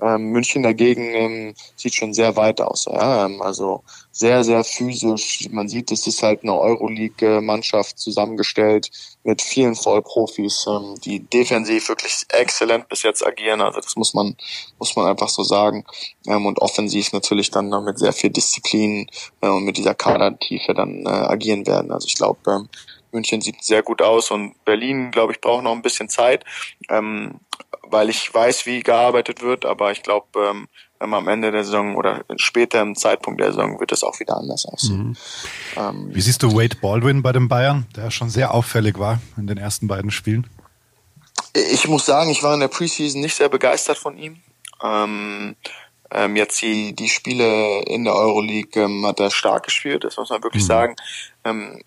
[0.01, 2.87] Ähm, München dagegen ähm, sieht schon sehr weit aus.
[2.87, 3.27] Ja?
[3.27, 5.49] Ähm, also sehr, sehr physisch.
[5.51, 8.91] Man sieht, es ist halt eine Euroleague-Mannschaft zusammengestellt
[9.25, 13.61] mit vielen Vollprofis, ähm, die defensiv wirklich exzellent bis jetzt agieren.
[13.61, 14.37] Also das muss man,
[14.79, 15.85] muss man einfach so sagen.
[16.27, 19.09] Ähm, und offensiv natürlich dann mit sehr viel Disziplin
[19.41, 21.93] äh, und mit dieser Kadertiefe dann äh, agieren werden.
[21.93, 22.69] Also ich glaube, ähm,
[23.13, 26.45] München sieht sehr gut aus und Berlin, glaube ich, braucht noch ein bisschen Zeit,
[26.89, 27.41] ähm,
[27.83, 30.69] weil ich weiß, wie gearbeitet wird, aber ich glaube, ähm,
[31.01, 34.67] am Ende der Saison oder später im Zeitpunkt der Saison wird es auch wieder anders
[34.67, 35.09] aussehen.
[35.09, 35.17] Mhm.
[35.77, 39.47] Ähm, wie siehst du Wade Baldwin bei den Bayern, der schon sehr auffällig war in
[39.47, 40.47] den ersten beiden Spielen?
[41.55, 44.41] Ich muss sagen, ich war in der Preseason nicht sehr begeistert von ihm.
[44.83, 45.57] Ähm,
[46.11, 50.31] ähm, jetzt die, die Spiele in der Euroleague ähm, hat er stark gespielt, das muss
[50.31, 50.69] man wirklich mhm.
[50.69, 50.97] sagen.
[51.45, 51.81] Ähm,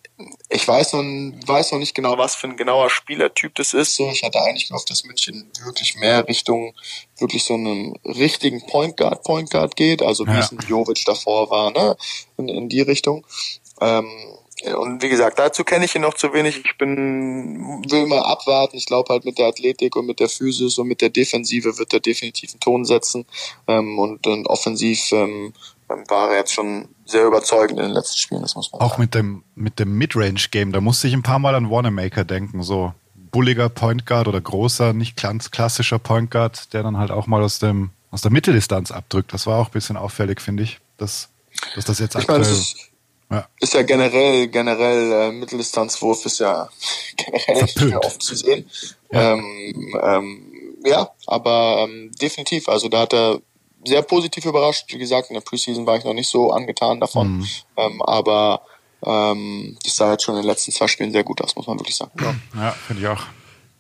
[0.50, 3.96] ich weiß noch, weiß noch nicht genau, was für ein genauer Spielertyp das ist.
[3.96, 6.74] So, ich hatte eigentlich gehofft, dass München wirklich mehr Richtung
[7.18, 10.40] wirklich so einen richtigen Point Guard, Point Guard geht, also wie ja.
[10.40, 11.96] es ein Jovic davor war, ne?
[12.38, 13.26] In, in die Richtung.
[13.80, 14.10] Ähm,
[14.76, 16.62] und wie gesagt, dazu kenne ich ihn noch zu wenig.
[16.64, 18.78] Ich bin, will mal abwarten.
[18.78, 21.94] Ich glaube halt mit der Athletik und mit der Physis und mit der Defensive wird
[21.94, 23.26] er definitiv einen Ton setzen.
[23.68, 25.54] Ähm, und, und offensiv ähm,
[26.08, 29.02] war er jetzt schon sehr überzeugend in den letzten Spielen, das muss man Auch sagen.
[29.02, 32.94] mit dem, mit dem Midrange-Game, da musste ich ein paar Mal an Wanamaker denken, so
[33.32, 37.42] bulliger Point Guard oder großer, nicht ganz klassischer Point Guard, der dann halt auch mal
[37.42, 39.34] aus dem, aus der Mitteldistanz abdrückt.
[39.34, 41.30] Das war auch ein bisschen auffällig, finde ich, dass,
[41.76, 42.42] dass das jetzt ich aktuell...
[42.42, 42.76] Meine, ist,
[43.30, 43.48] ja.
[43.62, 46.70] ist ja generell, generell äh, Mitteldistanzwurf ist ja
[47.16, 48.70] generell nicht mehr oft zu sehen.
[49.12, 53.40] Ja, ähm, ähm, ja aber ähm, definitiv, also da hat er
[53.86, 54.86] sehr positiv überrascht.
[54.90, 57.38] Wie gesagt, in der Preseason war ich noch nicht so angetan davon.
[57.38, 57.48] Mhm.
[57.78, 58.62] Ähm, aber
[59.04, 61.80] ähm, das sah jetzt schon in den letzten zwei Spielen sehr gut aus, muss man
[61.80, 62.12] wirklich sagen.
[62.20, 63.22] Ja, ja finde ich auch.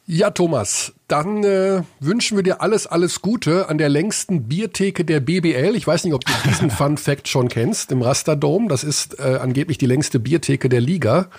[0.08, 5.20] Ja, Thomas, dann äh, wünschen wir dir alles, alles Gute an der längsten Biertheke der
[5.20, 5.76] BBL.
[5.76, 8.68] Ich weiß nicht, ob du diesen Fun Fact schon kennst, im Rasterdome.
[8.68, 11.30] Das ist äh, angeblich die längste Biertheke der Liga.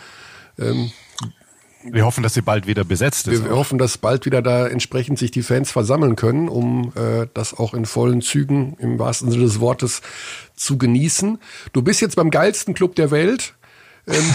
[0.59, 0.93] Ähm,
[1.85, 3.43] wir hoffen, dass sie bald wieder besetzt ist.
[3.43, 7.27] Wir, wir hoffen, dass bald wieder da entsprechend sich die Fans versammeln können, um äh,
[7.35, 10.03] das auch in vollen Zügen im wahrsten Sinne des Wortes
[10.55, 11.39] zu genießen.
[11.73, 13.55] Du bist jetzt beim geilsten Club der Welt.
[14.07, 14.35] Ähm,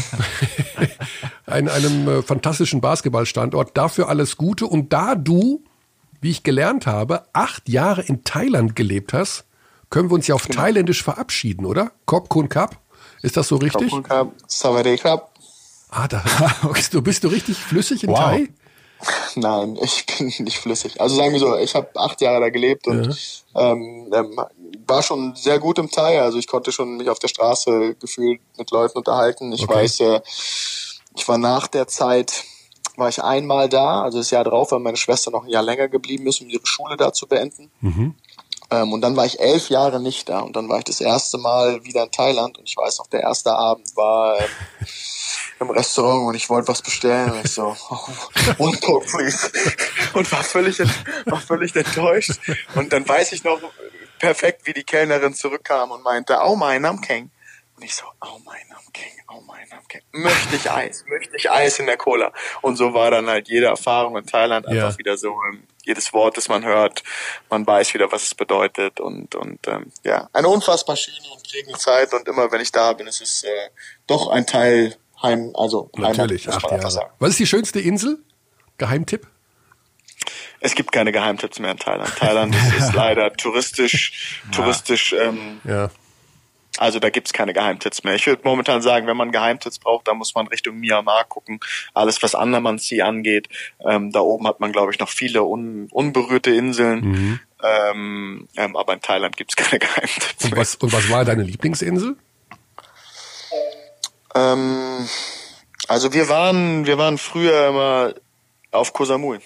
[1.46, 3.76] ein, einem äh, fantastischen Basketballstandort.
[3.78, 4.66] Dafür alles Gute.
[4.66, 5.64] Und da du,
[6.22, 9.46] wie ich gelernt habe, acht Jahre in Thailand gelebt hast,
[9.90, 10.62] können wir uns ja auf genau.
[10.62, 11.92] Thailändisch verabschieden, oder?
[12.06, 12.80] Kop Kun Kap.
[13.22, 13.90] Ist das so richtig?
[13.90, 15.32] Kop Kun Kap, Savade Kap.
[15.90, 16.24] Ah, da
[16.74, 18.20] bist du, bist du richtig flüssig in wow.
[18.20, 18.50] Thai?
[19.36, 21.00] Nein, ich bin nicht flüssig.
[21.00, 23.16] Also sagen wir so, ich habe acht Jahre da gelebt und
[23.54, 23.72] ja.
[23.72, 24.40] ähm, ähm,
[24.88, 26.22] war schon sehr gut im Thai.
[26.22, 29.52] Also ich konnte schon mich auf der Straße gefühlt mit Leuten unterhalten.
[29.54, 29.76] Ich okay.
[29.76, 30.22] weiß, äh,
[31.16, 32.44] ich war nach der Zeit,
[32.96, 35.88] war ich einmal da, also das Jahr drauf, weil meine Schwester noch ein Jahr länger
[35.88, 37.72] geblieben ist, um ihre Schule da zu beenden.
[37.82, 38.16] Mhm.
[38.70, 41.38] Ähm, und dann war ich elf Jahre nicht da und dann war ich das erste
[41.38, 44.46] Mal wieder in Thailand und ich weiß noch, der erste Abend war ähm,
[45.60, 48.08] im Restaurant und ich wollte was bestellen und ich so, oh,
[48.58, 49.52] one coke please.
[50.14, 50.80] Und war völlig,
[51.26, 52.40] war völlig enttäuscht.
[52.76, 53.60] Und dann weiß ich noch
[54.20, 57.32] perfekt, wie die Kellnerin zurückkam und meinte, oh mein Namkeng.
[57.76, 60.02] Und ich so, oh mein Namkeng, oh mein Namkeng.
[60.12, 62.34] Möchte ich Eis, möchte ich Eis in der Cola.
[62.62, 64.98] Und so war dann halt jede Erfahrung in Thailand einfach ja.
[64.98, 67.04] wieder so, ähm, jedes Wort, das man hört,
[67.50, 71.78] man weiß wieder, was es bedeutet und, und ähm, ja, eine unfassbar schöne und prägende
[71.78, 73.70] Zeit und immer, wenn ich da bin, ist es äh,
[74.08, 77.10] doch ein Teil Heim, also Natürlich, Heimat, acht Jahre.
[77.20, 78.20] Was ist die schönste Insel?
[78.78, 79.28] Geheimtipp?
[80.60, 82.16] Es gibt keine Geheimtipps mehr in Thailand.
[82.18, 85.14] Thailand ist, leider touristisch, touristisch.
[85.14, 85.90] Ähm, ja.
[86.78, 88.14] Also da gibt's keine Geheimtipps mehr.
[88.16, 91.60] Ich würde momentan sagen, wenn man Geheimtipps braucht, dann muss man Richtung Myanmar gucken.
[91.94, 93.50] Alles, was Andaman-Sea angeht.
[93.84, 97.00] Ähm, da oben hat man, glaube ich, noch viele un unberührte Inseln.
[97.00, 97.40] Mhm.
[97.64, 100.84] Ähm, ähm, aber in Thailand gibt's keine Geheimtipps und was, mehr.
[100.84, 102.16] Und was war deine Lieblingsinsel?
[104.36, 105.08] Ähm,
[105.88, 108.14] also wir waren, wir waren früher immer
[108.72, 109.40] auf Koh Samui.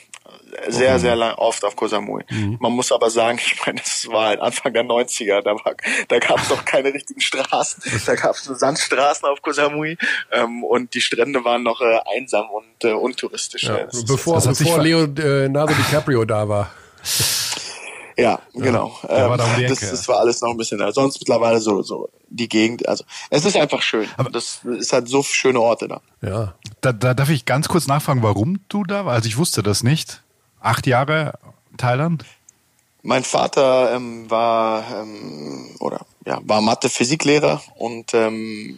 [0.67, 2.23] Sehr, sehr lang, oft auf Koh Samui.
[2.29, 2.57] Mhm.
[2.59, 5.75] Man muss aber sagen, ich meine, es war halt Anfang der 90er, da, war,
[6.07, 7.83] da gab es noch keine richtigen Straßen.
[8.05, 9.97] Da gab es nur Sandstraßen auf Koh Samui
[10.31, 13.63] ähm, und die Strände waren noch äh, einsam und äh, untouristisch.
[13.63, 16.71] Ja, bevor bevor Leonardo DiCaprio da war.
[18.17, 18.97] Ja, genau.
[19.07, 20.91] Ja, ähm, das, das war alles noch ein bisschen, da.
[20.91, 22.87] sonst mittlerweile so, so die Gegend.
[22.87, 24.07] Also es ist einfach schön.
[24.17, 26.01] Aber das ist halt so schöne Orte da.
[26.21, 26.55] Ja.
[26.81, 29.17] Da, da darf ich ganz kurz nachfragen, warum du da warst.
[29.17, 30.23] Also ich wusste das nicht.
[30.59, 31.33] Acht Jahre
[31.77, 32.25] Thailand?
[33.03, 38.77] Mein Vater ähm, war ähm, oder ja war Mathe-Physiklehrer und ähm,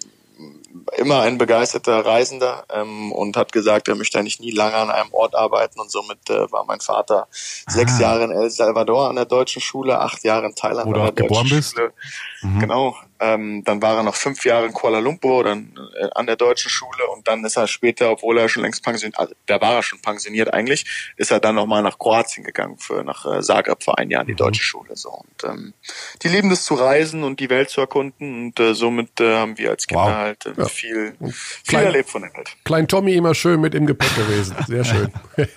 [0.97, 5.13] immer ein begeisterter Reisender ähm, und hat gesagt, er möchte eigentlich nie lange an einem
[5.13, 7.27] Ort arbeiten und somit äh, war mein Vater
[7.65, 7.71] ah.
[7.71, 10.95] sechs Jahre in El Salvador an der deutschen Schule, acht Jahre in Thailand Wo an
[10.95, 11.75] der du auch geboren bist.
[11.75, 11.93] Schule.
[12.41, 12.59] Mhm.
[12.59, 16.35] Genau, ähm, dann war er noch fünf Jahre in Kuala Lumpur, dann äh, an der
[16.35, 19.75] deutschen Schule und dann ist er später, obwohl er schon längst pensioniert, also da war
[19.75, 23.81] er schon pensioniert eigentlich, ist er dann nochmal nach Kroatien gegangen für nach äh, Zagreb
[23.81, 24.37] für ein Jahr in die mhm.
[24.37, 24.95] deutsche Schule.
[24.95, 25.73] So und ähm,
[26.21, 29.57] die lieben es zu reisen und die Welt zu erkunden und äh, somit äh, haben
[29.57, 30.13] wir als Kinder wow.
[30.13, 30.65] halt äh, ja.
[30.65, 31.33] viel, viel
[31.67, 32.57] Klein, erlebt von der Welt.
[32.65, 35.13] Klein Tommy immer schön mit im Gepäck gewesen, sehr schön.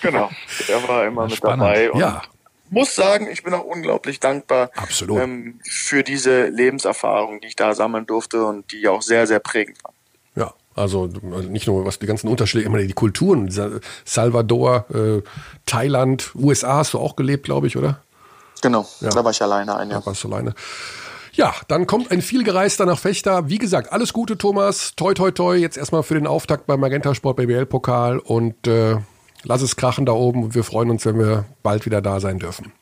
[0.00, 0.30] genau,
[0.68, 1.90] er war immer mit dabei.
[1.90, 2.22] Und ja
[2.70, 5.20] muss sagen, ich bin auch unglaublich dankbar Absolut.
[5.20, 9.82] Ähm, für diese Lebenserfahrung, die ich da sammeln durfte und die auch sehr, sehr prägend
[9.84, 9.92] war.
[10.34, 13.50] Ja, also nicht nur was die ganzen Unterschiede, immer die Kulturen,
[14.04, 15.22] Salvador, äh,
[15.64, 18.02] Thailand, USA hast du auch gelebt, glaube ich, oder?
[18.62, 19.10] Genau, ja.
[19.10, 20.00] da war ich alleine ein Jahr.
[20.00, 20.54] Da warst du alleine.
[21.32, 23.50] Ja, dann kommt ein vielgereister nach Fechter.
[23.50, 24.94] Wie gesagt, alles Gute, Thomas.
[24.96, 25.54] Toi, toi, toi.
[25.54, 28.96] Jetzt erstmal für den Auftakt beim Magenta Sport BBL Pokal und äh,
[29.46, 32.38] lass es krachen da oben und wir freuen uns, wenn wir bald wieder da sein
[32.38, 32.72] dürfen.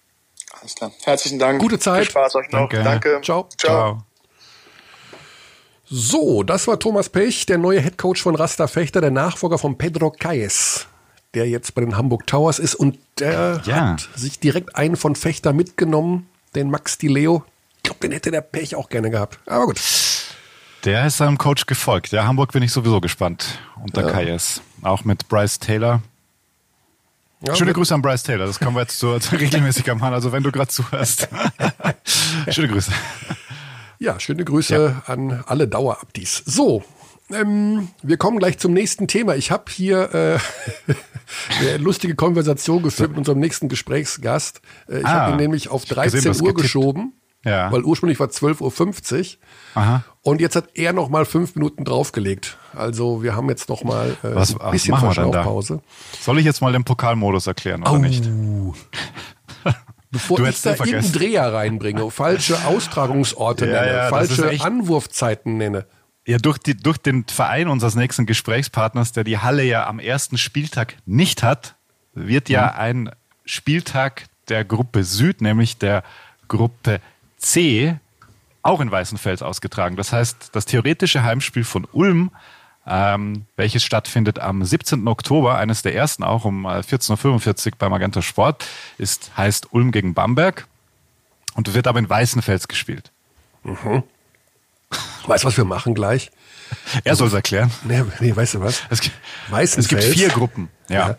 [0.60, 0.90] Alles klar.
[1.04, 1.60] Herzlichen Dank.
[1.60, 2.04] Gute Zeit.
[2.04, 2.60] Viel Spaß euch noch.
[2.60, 2.82] Danke.
[2.82, 3.20] Danke.
[3.22, 3.48] Ciao.
[3.58, 4.02] Ciao.
[5.84, 10.10] So, das war Thomas Pech, der neue Headcoach von Rasta Fechter, der Nachfolger von Pedro
[10.10, 10.86] Caes,
[11.34, 13.90] der jetzt bei den Hamburg Towers ist und der ja.
[13.90, 17.44] hat sich direkt einen von Fechter mitgenommen, den Max Di Leo.
[17.76, 19.38] Ich glaube, den hätte der Pech auch gerne gehabt.
[19.44, 19.80] Aber gut.
[20.84, 22.12] Der ist seinem Coach gefolgt.
[22.12, 24.36] Ja, Hamburg bin ich sowieso gespannt unter ja.
[24.36, 24.62] KS.
[24.82, 26.00] Auch mit Bryce Taylor.
[27.46, 28.46] Ja, Schöne Grüße an Bryce Taylor.
[28.46, 30.14] Das können wir jetzt so regelmäßig machen.
[30.14, 31.28] Also wenn du gerade zuhörst.
[32.48, 32.92] schöne Grüße.
[33.98, 35.12] Ja, schöne Grüße ja.
[35.12, 36.42] an alle Dauerabdies.
[36.46, 36.82] So,
[37.30, 39.34] ähm, wir kommen gleich zum nächsten Thema.
[39.34, 40.92] Ich habe hier äh,
[41.60, 44.60] eine lustige Konversation geführt mit unserem nächsten Gesprächsgast.
[44.88, 46.62] Äh, ich ah, habe ihn nämlich auf 13 gesehen, Uhr getippt.
[46.62, 47.12] geschoben.
[47.44, 47.70] Ja.
[47.70, 49.26] Weil ursprünglich war 12.50 Uhr.
[49.74, 50.04] Aha.
[50.22, 52.56] Und jetzt hat er noch mal fünf Minuten draufgelegt.
[52.74, 55.82] Also wir haben jetzt noch mal äh, was, ein bisschen Verschnaufpause.
[56.20, 57.98] Soll ich jetzt mal den Pokalmodus erklären oder oh.
[57.98, 58.24] nicht?
[60.10, 65.86] Bevor du ich da irgendeinen Dreher reinbringe, falsche Austragungsorte ja, nenne, ja, falsche Anwurfzeiten nenne.
[66.26, 70.38] Ja, durch, die, durch den Verein unseres nächsten Gesprächspartners, der die Halle ja am ersten
[70.38, 71.74] Spieltag nicht hat,
[72.14, 72.78] wird ja mhm.
[72.78, 73.10] ein
[73.44, 76.02] Spieltag der Gruppe Süd, nämlich der
[76.48, 77.00] Gruppe
[77.44, 77.98] C
[78.62, 79.96] auch in Weißenfels ausgetragen.
[79.96, 82.30] Das heißt, das theoretische Heimspiel von Ulm,
[82.86, 85.06] ähm, welches stattfindet am 17.
[85.06, 88.66] Oktober, eines der ersten auch um 14.45 äh, Uhr beim Magenta Sport,
[88.98, 90.66] ist, heißt Ulm gegen Bamberg
[91.54, 93.10] und wird aber in Weißenfels gespielt.
[93.62, 94.02] Mhm.
[95.26, 96.30] Weißt du, was wir machen gleich?
[97.04, 97.70] Er soll es erklären.
[97.84, 98.82] Nee, nee, weißt du was?
[98.88, 99.14] Es gibt,
[99.52, 100.70] es gibt vier Gruppen.
[100.88, 101.08] Ja.
[101.08, 101.16] ja.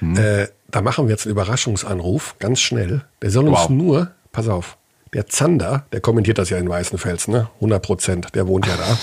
[0.00, 0.16] Mhm.
[0.16, 3.04] Äh, da machen wir jetzt einen Überraschungsanruf, ganz schnell.
[3.22, 3.70] Der soll uns wow.
[3.70, 4.77] nur, pass auf,
[5.12, 7.50] der Zander, der kommentiert das ja in Weißenfels, ne?
[7.56, 8.98] 100 Prozent, der wohnt ja da.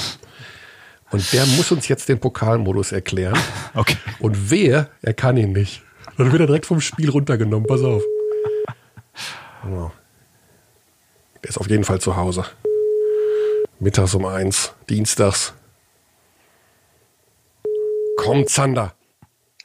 [1.12, 3.38] Und der muss uns jetzt den Pokalmodus erklären.
[3.78, 3.97] Okay.
[4.20, 5.84] Und wer, er kann ihn nicht.
[6.18, 8.01] Dann wird er direkt vom Spiel runtergenommen, pass auf.
[9.64, 9.91] Genau.
[11.43, 12.45] Der ist auf jeden Fall zu Hause.
[13.80, 15.53] Mittags um eins, dienstags.
[18.16, 18.93] Komm, Zander.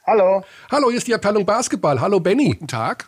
[0.05, 0.43] Hallo.
[0.69, 2.01] Hallo, hier ist die Abteilung Basketball.
[2.01, 2.49] Hallo, Benny.
[2.49, 3.07] Guten Tag.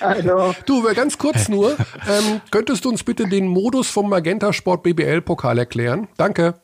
[0.00, 0.54] Hallo.
[0.66, 1.72] Du, ganz kurz nur,
[2.08, 6.08] ähm, könntest du uns bitte den Modus vom Magenta Sport BBL Pokal erklären?
[6.16, 6.54] Danke.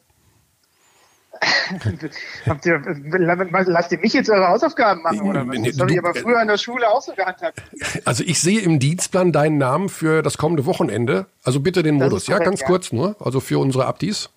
[2.47, 2.81] Habt ihr,
[3.67, 5.61] lasst ihr mich jetzt eure Hausaufgaben machen oder was?
[5.63, 7.63] Das habe ich aber früher in der Schule auch so gehandhabt.
[8.05, 11.27] Also ich sehe im Dienstplan deinen Namen für das kommende Wochenende.
[11.43, 12.67] Also bitte den Modus, korrekt, ja, ganz ja.
[12.67, 14.31] kurz nur, also für unsere Abdis.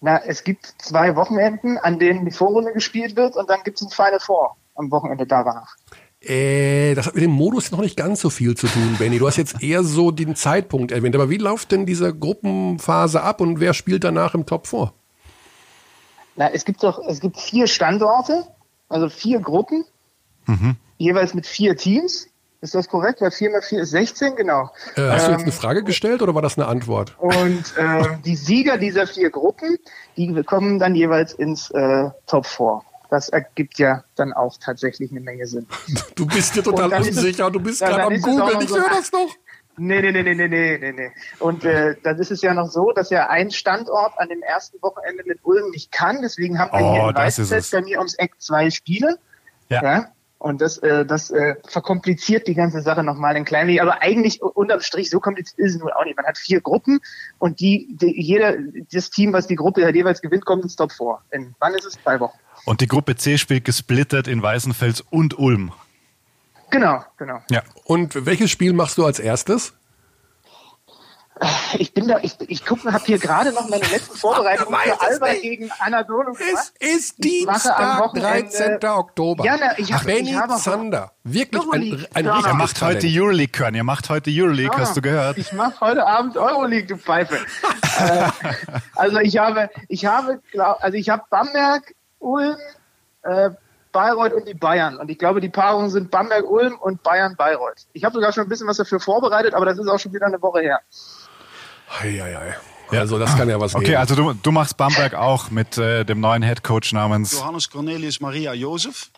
[0.00, 3.86] Na, es gibt zwei Wochenenden, an denen die Vorrunde gespielt wird und dann gibt es
[3.86, 5.74] ein Final Four am Wochenende danach.
[6.20, 9.18] Äh, das hat mit dem Modus noch nicht ganz so viel zu tun, Benny.
[9.18, 11.14] Du hast jetzt eher so den Zeitpunkt erwähnt.
[11.14, 14.94] Aber wie läuft denn diese Gruppenphase ab und wer spielt danach im Top vor?
[16.34, 18.46] Na, es gibt doch, es gibt vier Standorte,
[18.88, 19.84] also vier Gruppen,
[20.46, 20.76] mhm.
[20.96, 22.28] jeweils mit vier Teams.
[22.60, 23.20] Ist das korrekt?
[23.20, 24.70] Weil 4 mal 4 ist 16, genau.
[24.96, 27.16] Äh, hast ähm, du jetzt eine ähm, Frage gestellt oder war das eine Antwort?
[27.18, 29.78] Und äh, die Sieger dieser vier Gruppen,
[30.16, 35.20] die kommen dann jeweils ins äh, Top 4 das ergibt ja dann auch tatsächlich eine
[35.20, 35.66] Menge Sinn.
[36.14, 39.28] Du bist dir total unsicher, es, du bist gerade am Google, ich höre das doch.
[39.78, 41.10] Nee, nee, nee, nee, nee, nee, nee.
[41.38, 44.82] Und äh, dann ist es ja noch so, dass ja ein Standort an dem ersten
[44.82, 46.20] Wochenende mit Ulm nicht kann.
[46.20, 49.18] Deswegen haben wir oh, hier in Weißfeld bei mir ums Eck zwei Spiele.
[49.68, 49.82] Ja.
[49.82, 50.12] ja?
[50.38, 53.82] Und das, äh, das äh, verkompliziert die ganze Sache nochmal ein klein wenig.
[53.82, 56.16] Aber eigentlich unterm Strich, so kompliziert ist es nun auch nicht.
[56.16, 57.00] Man hat vier Gruppen
[57.38, 58.56] und die, die jeder,
[58.92, 61.18] das Team, was die Gruppe halt jeweils gewinnt, kommt ins Top 4.
[61.32, 61.94] In wann ist es?
[61.94, 62.38] Zwei Wochen.
[62.64, 65.72] Und die Gruppe C spielt gesplittet in Weißenfels und Ulm.
[66.70, 67.40] Genau, genau.
[67.50, 67.62] Ja.
[67.84, 69.72] Und welches Spiel machst du als erstes?
[71.78, 75.32] Ich bin da, ich, ich gucke, habe hier gerade noch meine letzten Vorbereitungen für Alba
[75.34, 76.72] gegen Anadolu gemacht.
[76.78, 78.78] Es ist Dienstag, 13.
[78.84, 79.44] Oktober.
[79.44, 81.12] Ja, na, ich hab, Benny ich habe Zander.
[81.24, 82.46] Wirklich ein, ein ja.
[82.46, 83.74] Er macht heute Euroleague, Körn.
[83.74, 85.38] Ihr macht heute Euroleague, ja, hast du gehört?
[85.38, 87.36] Ich mache heute Abend Euroleague, du Pfeife.
[87.98, 88.28] äh,
[88.96, 90.40] also ich habe, ich habe,
[90.80, 92.56] also ich habe Bamberg, Ulm,
[93.22, 93.50] äh,
[93.92, 94.96] Bayreuth und die Bayern.
[94.96, 97.86] Und ich glaube, die Paarungen sind Bamberg-Ulm und Bayern-Bayreuth.
[97.92, 100.26] Ich habe sogar schon ein bisschen was dafür vorbereitet, aber das ist auch schon wieder
[100.26, 100.80] eine Woche her.
[102.00, 102.56] Eieiei.
[102.90, 103.00] Ja.
[103.00, 103.98] Also das kann ja was okay, geben.
[103.98, 108.54] also du, du machst Bamberg auch mit äh, dem neuen Headcoach namens Johannes Cornelius Maria
[108.54, 109.10] Josef.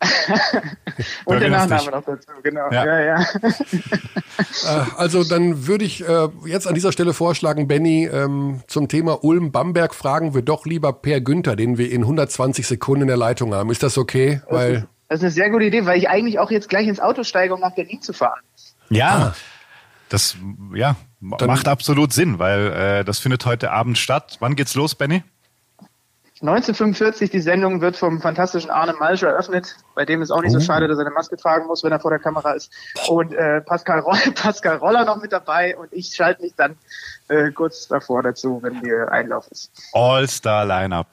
[1.24, 2.70] und der Nachname noch dazu, genau.
[2.70, 3.00] Ja, ja.
[3.00, 3.26] ja.
[4.66, 9.22] Äh, also dann würde ich äh, jetzt an dieser Stelle vorschlagen, Benny, ähm, zum Thema
[9.22, 13.54] Ulm-Bamberg fragen wir doch lieber Per Günther, den wir in 120 Sekunden in der Leitung
[13.54, 13.70] haben.
[13.70, 14.40] Ist das okay?
[14.48, 16.88] Das, weil ist, das ist eine sehr gute Idee, weil ich eigentlich auch jetzt gleich
[16.88, 18.40] ins Auto steige, um nach Berlin zu fahren.
[18.90, 19.08] Ja.
[19.08, 19.34] Ah.
[20.14, 20.36] Das
[20.72, 24.36] ja, Dann macht absolut Sinn, weil äh, das findet heute Abend statt.
[24.38, 25.24] Wann geht's los, Benny?
[26.40, 29.74] 1945, die Sendung wird vom fantastischen Arne Malsch eröffnet.
[29.96, 30.60] Bei dem ist auch nicht so oh.
[30.60, 32.70] schade, dass er eine Maske tragen muss, wenn er vor der Kamera ist.
[33.08, 36.76] Und äh, Pascal, Roll, Pascal Roller noch mit dabei und ich schalte mich dann
[37.26, 39.72] äh, kurz davor dazu, wenn die Einlauf ist.
[39.94, 41.08] All-Star Lineup.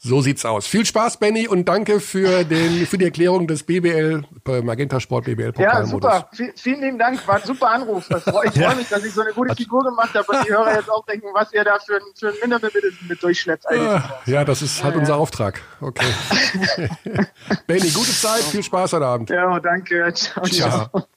[0.00, 0.66] So sieht's aus.
[0.66, 5.24] Viel Spaß, Benny, und danke für, den, für die Erklärung des BBL, äh, Magenta Sport
[5.24, 6.28] BBL Ja, super.
[6.32, 7.26] V vielen lieben Dank.
[7.26, 8.08] War ein super Anruf.
[8.08, 8.46] Ich freue
[8.76, 11.26] mich, dass ich so eine gute Figur gemacht habe und die Hörer jetzt auch denken,
[11.34, 13.68] was ihr da für ein, für ein Mindermittel mit durchschleppt.
[13.68, 15.18] Ah, ja, das ist halt ja, unser ja.
[15.18, 15.60] Auftrag.
[15.80, 16.06] Okay.
[17.66, 18.42] Benny, gute Zeit.
[18.44, 19.30] Viel Spaß heute Abend.
[19.30, 20.12] Ja, danke.
[20.14, 20.88] Ciao, ciao.
[20.92, 21.08] ciao.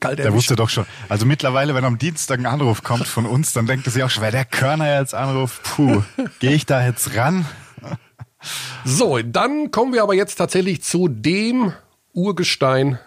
[0.00, 0.86] Kalt der wusste doch schon.
[1.08, 4.10] Also mittlerweile, wenn am Dienstag ein Anruf kommt von uns, dann denkt er sich auch
[4.10, 6.02] schon, wer der Körner jetzt anruft, puh,
[6.40, 7.46] gehe ich da jetzt ran?
[8.84, 11.72] So, dann kommen wir aber jetzt tatsächlich zu dem
[12.12, 12.98] Urgestein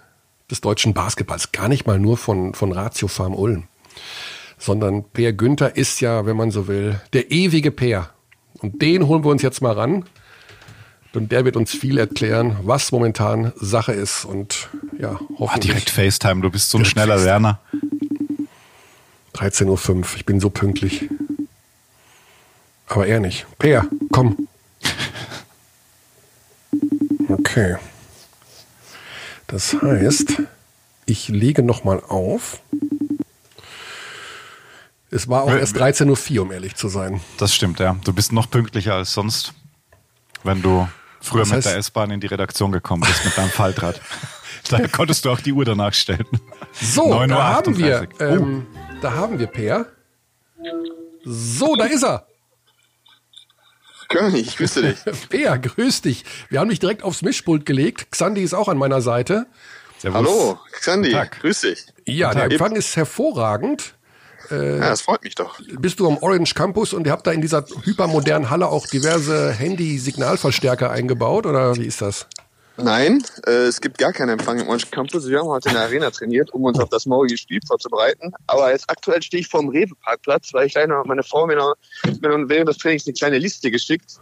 [0.49, 1.51] des deutschen Basketballs.
[1.51, 3.63] Gar nicht mal nur von, von Ratio Farm Ulm,
[4.57, 8.09] sondern Per Günther ist ja, wenn man so will, der ewige Per.
[8.59, 10.05] Und den holen wir uns jetzt mal ran.
[11.13, 14.23] Und der wird uns viel erklären, was momentan Sache ist.
[14.23, 15.49] Und ja, hoffentlich.
[15.49, 17.25] Ah, direkt FaceTime, du bist so ein schneller FaceTime.
[17.25, 17.59] Lerner.
[19.35, 21.09] 13.05 Uhr, ich bin so pünktlich.
[22.87, 23.45] Aber er nicht.
[23.57, 24.47] Peer, komm.
[27.27, 27.77] Okay.
[29.47, 30.41] Das heißt,
[31.05, 32.61] ich lege nochmal auf.
[35.09, 37.19] Es war auch erst 13.04 Uhr, um ehrlich zu sein.
[37.37, 37.97] Das stimmt, ja.
[38.05, 39.53] Du bist noch pünktlicher als sonst,
[40.43, 40.87] wenn du
[41.21, 44.01] früher das heißt, mit der S-Bahn in die Redaktion gekommen bist mit deinem Faltrad.
[44.69, 46.27] da konntest du auch die Uhr danach stellen.
[46.73, 48.77] So, da haben wir, ähm, oh.
[49.01, 49.87] da haben wir Peer.
[51.23, 52.27] So, da ist er.
[54.09, 54.97] König, ich grüße dich.
[55.29, 56.25] Peer, grüß dich.
[56.49, 58.11] Wir haben dich direkt aufs Mischpult gelegt.
[58.11, 59.47] Xandi ist auch an meiner Seite.
[59.99, 60.17] Servus.
[60.17, 61.85] Hallo, Xandi, grüß dich.
[62.05, 63.95] Ja, der Empfang ist hervorragend.
[64.49, 65.59] Äh, ja, das freut mich doch.
[65.79, 69.51] Bist du am Orange Campus und ihr habt da in dieser hypermodernen Halle auch diverse
[69.51, 72.27] Handy-Signalverstärker eingebaut oder wie ist das?
[72.77, 75.27] Nein, äh, es gibt gar keinen Empfang im Orange Campus.
[75.27, 78.31] Wir haben heute in der Arena trainiert, um uns auf das morgige Spiel vorzubereiten.
[78.47, 81.75] Aber jetzt aktuell stehe ich vor dem Rewe-Parkplatz, weil ich leider meine Frau mir noch,
[82.21, 84.19] mir noch während des Trainings eine kleine Liste geschickt.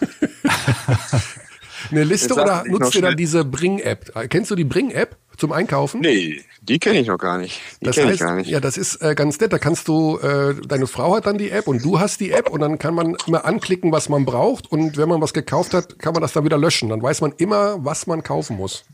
[1.90, 4.12] eine Liste oder nutzt ihr dann diese Bring-App?
[4.30, 5.16] Kennst du die Bring-App?
[5.36, 6.00] Zum Einkaufen?
[6.00, 7.60] Nee, die kenne ich noch gar nicht.
[7.80, 8.50] Die das heißt, ich gar nicht.
[8.50, 9.52] Ja, das ist äh, ganz nett.
[9.52, 12.50] Da kannst du, äh, deine Frau hat dann die App und du hast die App
[12.50, 15.98] und dann kann man immer anklicken, was man braucht und wenn man was gekauft hat,
[15.98, 16.88] kann man das dann wieder löschen.
[16.88, 18.84] Dann weiß man immer, was man kaufen muss.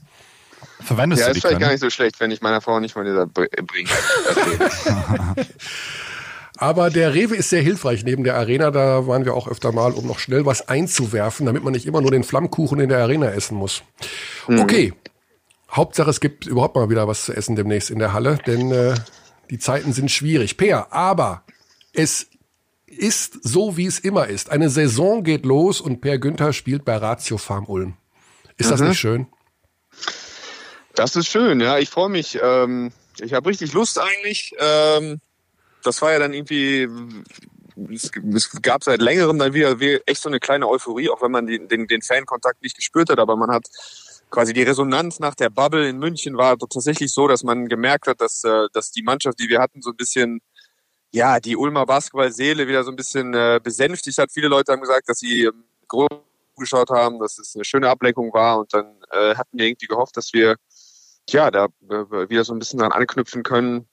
[0.81, 1.39] Verwendest ja, du die?
[1.39, 3.89] Ja, ist vielleicht gar nicht so schlecht, wenn ich meiner Frau nicht mal dieser bringe.
[6.63, 8.71] Aber der Rewe ist sehr hilfreich neben der Arena.
[8.71, 12.01] Da waren wir auch öfter mal, um noch schnell was einzuwerfen, damit man nicht immer
[12.01, 13.83] nur den Flammkuchen in der Arena essen muss.
[14.47, 14.61] Mhm.
[14.61, 14.93] Okay,
[15.73, 18.95] Hauptsache, es gibt überhaupt mal wieder was zu essen demnächst in der Halle, denn äh,
[19.51, 20.57] die Zeiten sind schwierig.
[20.57, 21.45] Peer, aber
[21.93, 22.29] es
[22.87, 24.51] ist so, wie es immer ist.
[24.51, 27.97] Eine Saison geht los und Per Günther spielt bei Ratio Farm Ulm.
[28.59, 28.71] Ist mhm.
[28.71, 29.27] das nicht schön?
[30.95, 31.79] Das ist schön, ja.
[31.79, 32.39] Ich freue mich.
[32.43, 34.55] Ähm, ich habe richtig Lust eigentlich.
[34.59, 35.21] Ähm,
[35.83, 36.87] das war ja dann irgendwie,
[37.91, 39.75] es, es, gab seit längerem dann wieder
[40.07, 43.19] echt so eine kleine Euphorie, auch wenn man den, den, den Fankontakt nicht gespürt hat,
[43.19, 43.65] aber man hat
[44.33, 48.21] quasi die Resonanz nach der Bubble in München war tatsächlich so, dass man gemerkt hat,
[48.21, 50.41] dass, äh, dass die Mannschaft, die wir hatten, so ein bisschen,
[51.13, 54.33] ja, die Ulmer Basketballseele wieder so ein bisschen äh, besänftigt hat.
[54.33, 56.09] Viele Leute haben gesagt, dass sie ähm, groß
[56.57, 60.17] geschaut haben, dass es eine schöne Ablenkung war und dann äh, hatten wir irgendwie gehofft,
[60.17, 60.57] dass wir
[61.29, 63.87] ja da äh, wieder so ein bisschen dran anknüpfen können.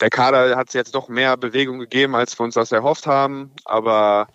[0.00, 4.28] Der Kader hat jetzt doch mehr Bewegung gegeben, als wir uns das erhofft haben, aber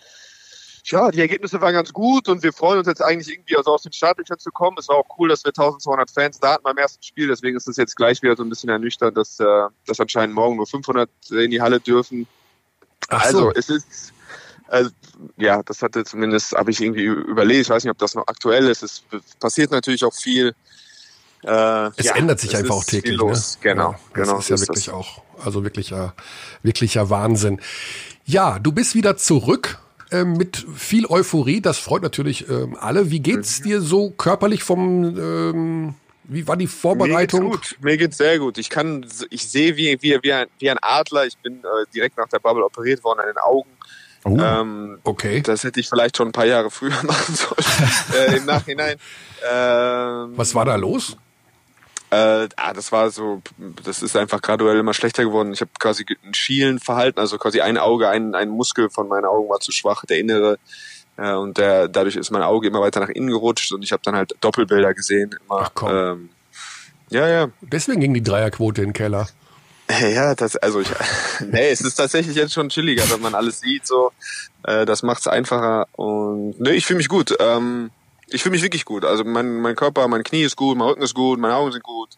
[0.85, 3.83] ja, die Ergebnisse waren ganz gut und wir freuen uns jetzt eigentlich irgendwie also aus
[3.83, 4.77] den Startlöchern zu kommen.
[4.79, 7.27] Es war auch cool, dass wir 1200 Fans da hatten beim ersten Spiel.
[7.27, 9.45] Deswegen ist es jetzt gleich wieder so ein bisschen ernüchternd, dass, äh,
[9.85, 12.27] dass anscheinend morgen nur 500 in die Halle dürfen.
[13.09, 13.49] Ach so.
[13.49, 14.13] Also es ist,
[14.67, 14.91] also,
[15.37, 17.61] ja, das hatte zumindest, habe ich irgendwie überlegt.
[17.61, 18.83] Ich weiß nicht, ob das noch aktuell ist.
[18.83, 19.03] Es
[19.39, 20.53] passiert natürlich auch viel.
[21.43, 23.19] Äh, es ja, ändert sich einfach auch täglich.
[23.19, 23.41] Ne?
[23.61, 24.35] Genau, ja, genau.
[24.35, 24.93] Das ist ja ist wirklich das.
[24.93, 26.13] auch, also wirklicher,
[26.63, 27.61] wirklicher Wahnsinn.
[28.25, 29.79] Ja, du bist wieder zurück
[30.11, 31.61] ähm, mit viel Euphorie.
[31.61, 33.11] Das freut natürlich ähm, alle.
[33.11, 33.63] Wie geht's mhm.
[33.63, 35.95] dir so körperlich vom ähm,
[36.31, 37.43] wie war die Vorbereitung?
[37.43, 37.83] Mir geht's gut.
[37.83, 38.57] Mir geht's sehr gut.
[38.59, 41.25] Ich kann, ich sehe wie, wie, wie, ein, wie ein Adler.
[41.25, 43.69] Ich bin äh, direkt nach der Bubble operiert worden an den Augen.
[44.25, 45.41] Oh, ähm, okay.
[45.41, 48.97] Das hätte ich vielleicht schon ein paar Jahre früher machen sollen äh, im Nachhinein.
[49.51, 51.17] Ähm, Was war da los?
[52.11, 53.41] Äh, ah, das war so,
[53.83, 55.53] das ist einfach graduell immer schlechter geworden.
[55.53, 59.49] Ich habe quasi ein Schielenverhalten, also quasi ein Auge, ein, ein Muskel von meinen Augen
[59.49, 60.57] war zu schwach, der innere.
[61.17, 64.01] Äh, und der, dadurch ist mein Auge immer weiter nach innen gerutscht und ich habe
[64.03, 65.35] dann halt Doppelbilder gesehen.
[65.45, 65.89] Immer, Ach komm.
[65.91, 66.29] Ähm,
[67.09, 67.47] ja, ja.
[67.61, 69.27] Deswegen ging die Dreierquote in den Keller.
[70.01, 70.89] Ja, das, also ich,
[71.51, 74.11] nee, es ist tatsächlich jetzt schon chilliger, wenn man alles sieht, so.
[74.63, 77.35] Äh, das macht's einfacher und nee, ich fühle mich gut.
[77.39, 77.89] Ähm,
[78.31, 79.05] ich fühle mich wirklich gut.
[79.05, 81.83] Also mein, mein Körper, mein Knie ist gut, mein Rücken ist gut, meine Augen sind
[81.83, 82.09] gut.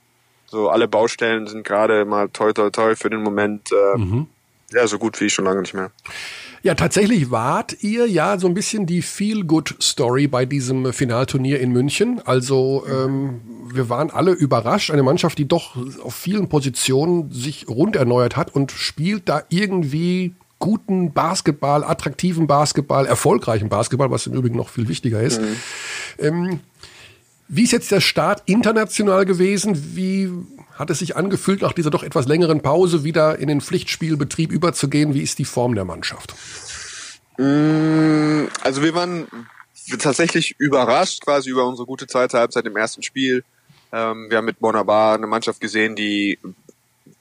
[0.47, 4.27] So alle Baustellen sind gerade mal toi toi toi für den Moment äh, mhm.
[4.71, 5.91] ja so gut wie schon lange nicht mehr.
[6.63, 12.21] Ja, tatsächlich wart ihr ja so ein bisschen die Feel-Good-Story bei diesem Finalturnier in München.
[12.23, 13.41] Also ähm,
[13.73, 14.91] wir waren alle überrascht.
[14.91, 20.35] Eine Mannschaft, die doch auf vielen Positionen sich rund erneuert hat und spielt da irgendwie
[20.61, 25.41] guten Basketball, attraktiven Basketball, erfolgreichen Basketball, was im Übrigen noch viel wichtiger ist.
[25.41, 25.55] Mhm.
[26.19, 26.59] Ähm,
[27.49, 29.95] wie ist jetzt der Start international gewesen?
[29.95, 30.31] Wie
[30.75, 35.13] hat es sich angefühlt, nach dieser doch etwas längeren Pause wieder in den Pflichtspielbetrieb überzugehen?
[35.13, 36.33] Wie ist die Form der Mannschaft?
[37.37, 39.27] Mm, also wir waren
[39.99, 43.43] tatsächlich überrascht quasi über unsere gute zweite Halbzeit im ersten Spiel.
[43.91, 46.39] Ähm, wir haben mit Bonabar eine Mannschaft gesehen, die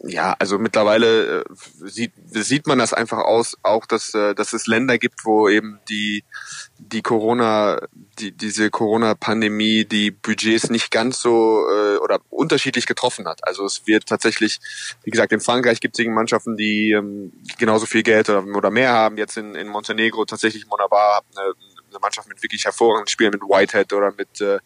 [0.02, 1.44] ja, also mittlerweile äh,
[1.84, 5.78] sieht, sieht man das einfach aus, auch dass, äh, dass es Länder gibt, wo eben
[5.90, 6.24] die,
[6.78, 7.80] die Corona,
[8.18, 13.46] die, diese Corona-Pandemie die Budgets nicht ganz so äh, oder unterschiedlich getroffen hat.
[13.46, 14.60] Also es wird tatsächlich,
[15.04, 18.92] wie gesagt, in Frankreich gibt es Mannschaften, die ähm, genauso viel Geld oder, oder mehr
[18.92, 19.18] haben.
[19.18, 21.52] Jetzt in, in Montenegro tatsächlich Monabar, eine,
[21.90, 24.60] eine Mannschaft mit wirklich hervorragenden Spielen, mit Whitehead oder mit äh,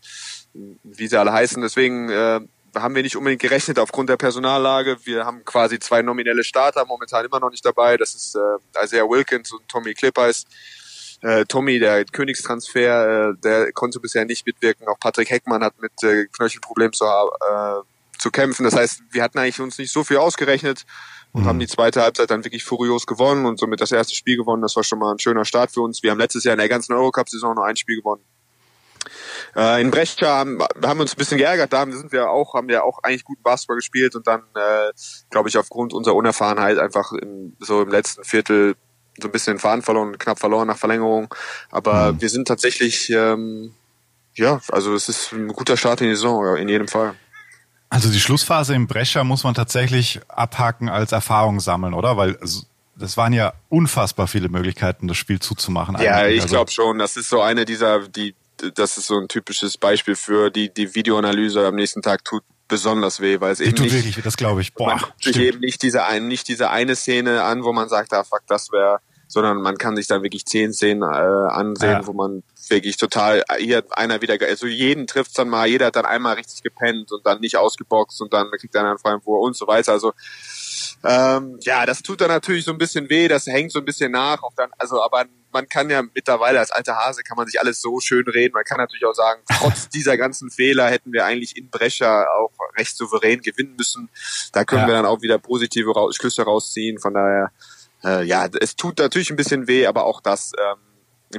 [0.55, 1.61] wie sie alle heißen.
[1.63, 2.41] Deswegen äh,
[2.75, 4.97] haben wir nicht unbedingt gerechnet aufgrund der Personallage.
[5.05, 7.97] Wir haben quasi zwei nominelle Starter momentan immer noch nicht dabei.
[7.97, 10.45] Das ist äh, Isaiah Wilkins und Tommy Klippers.
[11.21, 14.87] Äh, Tommy, der Königstransfer, äh, der konnte bisher nicht mitwirken.
[14.89, 17.81] Auch Patrick Heckmann hat mit äh, Knöchelproblemen zu, äh,
[18.19, 18.65] zu kämpfen.
[18.65, 20.85] Das heißt, wir hatten eigentlich uns nicht so viel ausgerechnet
[21.33, 21.47] und mhm.
[21.47, 24.63] haben die zweite Halbzeit dann wirklich furios gewonnen und somit das erste Spiel gewonnen.
[24.63, 26.03] Das war schon mal ein schöner Start für uns.
[26.03, 28.23] Wir haben letztes Jahr in der ganzen Eurocup-Saison nur ein Spiel gewonnen.
[29.57, 32.69] Äh, in Brescia haben, haben wir uns ein bisschen geärgert, da sind wir auch, haben
[32.69, 34.93] wir auch eigentlich guten Basketball gespielt und dann, äh,
[35.31, 38.77] glaube ich, aufgrund unserer Unerfahrenheit einfach in, so im letzten Viertel
[39.19, 41.33] so ein bisschen den Faden verloren, knapp verloren nach Verlängerung.
[41.71, 42.21] Aber mhm.
[42.21, 43.73] wir sind tatsächlich, ähm,
[44.35, 47.15] ja, also es ist ein guter Start in die Saison, in jedem Fall.
[47.91, 52.17] Also die Schlussphase im Brescia muss man tatsächlich abhaken als Erfahrung sammeln, oder?
[52.17, 52.37] Weil
[52.97, 55.97] das waren ja unfassbar viele Möglichkeiten, das Spiel zuzumachen.
[56.01, 56.99] Ja, ich also, glaube schon.
[56.99, 58.35] Das ist so eine dieser, die
[58.75, 63.21] das ist so ein typisches Beispiel für die, die Videoanalyse am nächsten Tag tut besonders
[63.21, 64.75] weh, weil es die eben tut nicht, wirklich, das glaube ich.
[64.75, 67.89] Boah, man guckt sich eben nicht diese eine, nicht diese eine Szene an, wo man
[67.89, 71.91] sagt, ah fuck, das wäre, sondern man kann sich dann wirklich zehn Szenen äh, ansehen,
[71.91, 72.07] ja.
[72.07, 76.07] wo man wirklich total hier einer wieder, also jeden trifft's dann mal, jeder hat dann
[76.07, 79.57] einmal richtig gepennt und dann nicht ausgeboxt und dann kriegt einer einen freien Wurf und
[79.57, 79.93] so weiter.
[79.93, 80.13] Also
[81.07, 84.13] ähm, ja, das tut dann natürlich so ein bisschen weh, das hängt so ein bisschen
[84.13, 84.41] nach.
[84.57, 88.01] Dann, also, aber man kann ja mittlerweile als alter Hase kann man sich alles so
[88.01, 88.55] schön reden.
[88.55, 92.53] Man kann natürlich auch sagen, trotz dieser ganzen Fehler hätten wir eigentlich in Brescia auch
[92.79, 94.09] recht souverän gewinnen müssen.
[94.53, 94.89] Da können ja.
[94.89, 96.99] wir dann auch wieder positive Schlüsse rausziehen.
[96.99, 97.53] Von daher,
[98.03, 100.53] äh, ja, es tut natürlich ein bisschen weh, aber auch das.
[100.59, 100.79] Ähm,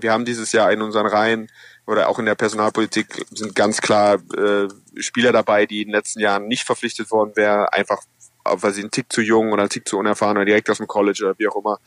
[0.01, 1.49] wir haben dieses Jahr in unseren Reihen
[1.87, 6.19] oder auch in der Personalpolitik sind ganz klar äh, Spieler dabei, die in den letzten
[6.19, 8.01] Jahren nicht verpflichtet worden wären, einfach
[8.45, 10.87] weil sie einen Tick zu jung oder einen Tick zu unerfahren oder direkt aus dem
[10.87, 11.79] College oder wie auch immer.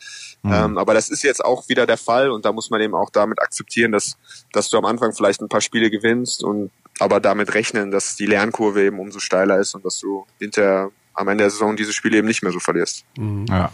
[0.43, 0.53] Mhm.
[0.53, 3.09] Ähm, aber das ist jetzt auch wieder der Fall und da muss man eben auch
[3.09, 4.17] damit akzeptieren, dass,
[4.51, 8.25] dass du am Anfang vielleicht ein paar Spiele gewinnst und aber damit rechnen, dass die
[8.25, 12.17] Lernkurve eben umso steiler ist und dass du hinter am Ende der Saison diese Spiele
[12.17, 13.05] eben nicht mehr so verlierst.
[13.17, 13.45] Mhm.
[13.47, 13.71] Ja.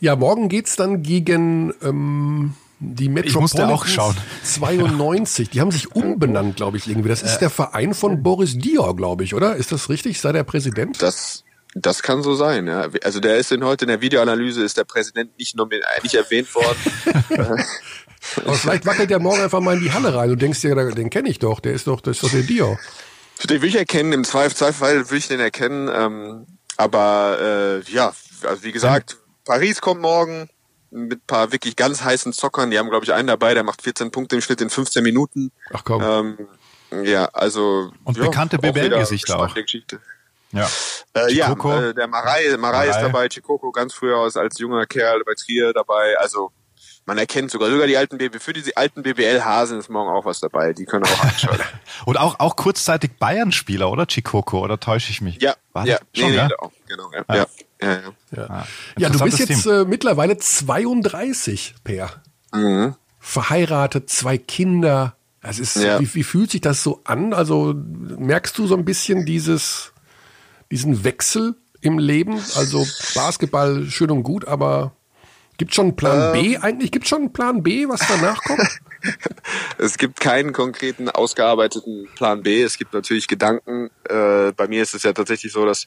[0.00, 4.16] ja, morgen geht's dann gegen ähm, die Metropolitans auch schauen.
[4.44, 5.50] 92.
[5.50, 7.08] Die haben sich umbenannt, glaube ich, irgendwie.
[7.08, 9.56] Das ist äh, der Verein von Boris Dior, glaube ich, oder?
[9.56, 10.20] Ist das richtig?
[10.20, 11.02] Sei der Präsident?
[11.02, 11.44] Das
[11.74, 12.88] das kann so sein, ja.
[13.04, 16.14] Also der ist in heute in der Videoanalyse ist der Präsident nicht, nomin äh, nicht
[16.14, 16.78] erwähnt worden.
[18.44, 20.28] Aber vielleicht wackelt der morgen einfach mal in die Halle rein.
[20.28, 22.78] Du denkst dir, den kenne ich doch, der ist doch, das ist doch der Dio.
[23.48, 25.88] Den will ich erkennen, im Zweifel will ich den erkennen.
[25.92, 26.46] Ähm,
[26.76, 27.38] aber
[27.86, 28.12] äh, ja,
[28.42, 30.48] also wie gesagt, Paris kommt morgen
[30.90, 32.70] mit paar wirklich ganz heißen Zockern.
[32.70, 35.52] Die haben, glaube ich, einen dabei, der macht 14 Punkte im Schnitt in 15 Minuten.
[35.72, 36.02] Ach komm.
[36.02, 37.92] Ähm, ja, also.
[38.04, 39.54] Und ja, bekannte BBL-Gesichter auch.
[40.52, 40.68] Ja,
[41.14, 45.22] äh, ja äh, der Marai, Marai ist dabei, Chikoko ganz früher aus als junger Kerl
[45.24, 46.16] bei Trier dabei.
[46.18, 46.50] Also
[47.04, 50.26] man erkennt sogar sogar die alten BBL für diese alten BBL Hasen ist morgen auch
[50.26, 50.74] was dabei.
[50.74, 51.58] Die können auch anschauen.
[52.04, 55.40] Und auch auch kurzzeitig Bayern Spieler, oder Chikoko oder täusche ich mich?
[55.40, 56.48] Ja, War ja, schon, nee, ja?
[56.48, 57.24] Nee, genau, ja.
[57.26, 57.36] Ah.
[57.36, 57.46] ja.
[57.80, 58.00] Ja, ja.
[58.36, 58.46] ja.
[58.50, 58.66] Ah,
[58.98, 62.10] ja du bist jetzt äh, mittlerweile 32, Per.
[62.52, 62.94] Mhm.
[63.18, 65.14] Verheiratet, zwei Kinder.
[65.40, 66.00] Das ist, ja.
[66.00, 67.32] wie, wie fühlt sich das so an?
[67.32, 69.92] Also merkst du so ein bisschen dieses
[70.70, 72.40] diesen Wechsel im Leben?
[72.56, 74.92] Also Basketball schön und gut, aber
[75.56, 76.92] gibt schon einen Plan ähm, B eigentlich?
[76.92, 78.60] Gibt schon einen Plan B, was danach kommt?
[79.78, 82.62] es gibt keinen konkreten ausgearbeiteten Plan B.
[82.62, 83.90] Es gibt natürlich Gedanken.
[84.08, 85.86] Äh, bei mir ist es ja tatsächlich so, dass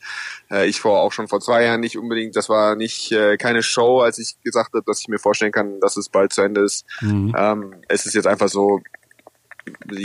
[0.49, 3.63] äh, ich vor auch schon vor zwei Jahren nicht unbedingt, das war nicht äh, keine
[3.63, 6.61] Show, als ich gesagt habe, dass ich mir vorstellen kann, dass es bald zu Ende
[6.61, 6.85] ist.
[7.01, 7.33] Mhm.
[7.37, 8.81] Ähm, es ist jetzt einfach so,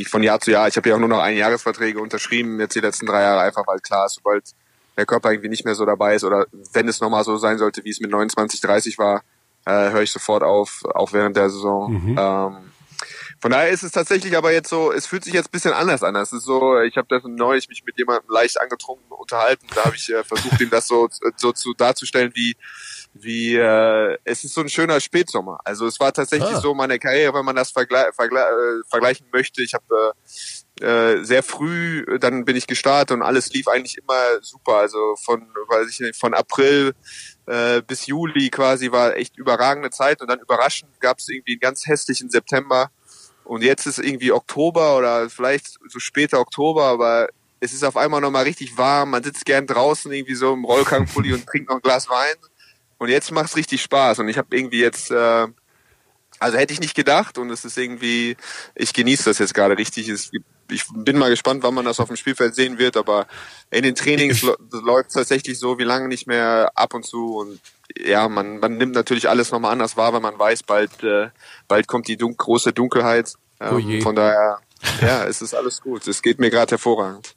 [0.06, 0.68] von Jahr zu Jahr.
[0.68, 3.66] Ich habe ja auch nur noch ein Jahresverträge unterschrieben, jetzt die letzten drei Jahre einfach,
[3.66, 4.44] weil klar ist, sobald
[4.96, 7.84] der Körper irgendwie nicht mehr so dabei ist oder wenn es nochmal so sein sollte,
[7.84, 9.22] wie es mit 29, 30 war,
[9.66, 11.92] äh, höre ich sofort auf, auch während der Saison.
[11.92, 12.16] Mhm.
[12.18, 12.72] Ähm,
[13.38, 16.02] von daher ist es tatsächlich aber jetzt so, es fühlt sich jetzt ein bisschen anders
[16.02, 16.16] an.
[16.16, 19.66] Es ist so, ich habe das neulich mich mit jemandem leicht angetrunken unterhalten.
[19.74, 22.56] Da habe ich äh, versucht, ihm das so, so zu darzustellen, wie
[23.20, 25.58] wie äh, es ist so ein schöner Spätsommer.
[25.64, 26.60] Also es war tatsächlich ah.
[26.60, 29.62] so meine Karriere, wenn man das vergle vergle äh, vergleichen möchte.
[29.62, 30.30] Ich habe äh,
[30.80, 34.76] äh, sehr früh, dann bin ich gestartet und alles lief eigentlich immer super.
[34.76, 36.94] Also von, weiß ich nicht, von April
[37.46, 41.60] äh, bis Juli quasi war echt überragende Zeit und dann überraschend gab es irgendwie einen
[41.60, 42.90] ganz hässlichen September
[43.46, 47.28] und jetzt ist irgendwie Oktober oder vielleicht so später Oktober, aber
[47.60, 49.10] es ist auf einmal nochmal richtig warm.
[49.10, 52.34] Man sitzt gern draußen irgendwie so im Rollkragenpulli und trinkt noch ein Glas Wein.
[52.98, 54.18] Und jetzt macht es richtig Spaß.
[54.18, 55.46] Und ich habe irgendwie jetzt, äh,
[56.38, 57.38] also hätte ich nicht gedacht.
[57.38, 58.36] Und es ist irgendwie,
[58.74, 60.08] ich genieße das jetzt gerade richtig.
[60.08, 60.30] Es,
[60.70, 62.96] ich bin mal gespannt, wann man das auf dem Spielfeld sehen wird.
[62.96, 63.26] Aber
[63.70, 67.36] in den Trainings läuft es tatsächlich so wie lange nicht mehr ab und zu.
[67.36, 67.60] Und
[68.04, 71.28] ja, man, man nimmt natürlich alles nochmal anders wahr, weil man weiß, bald, äh,
[71.68, 73.34] bald kommt die dun große Dunkelheit.
[73.60, 74.58] Ähm, oh von daher,
[75.00, 76.06] ja, es ist alles gut.
[76.06, 77.34] Es geht mir gerade hervorragend.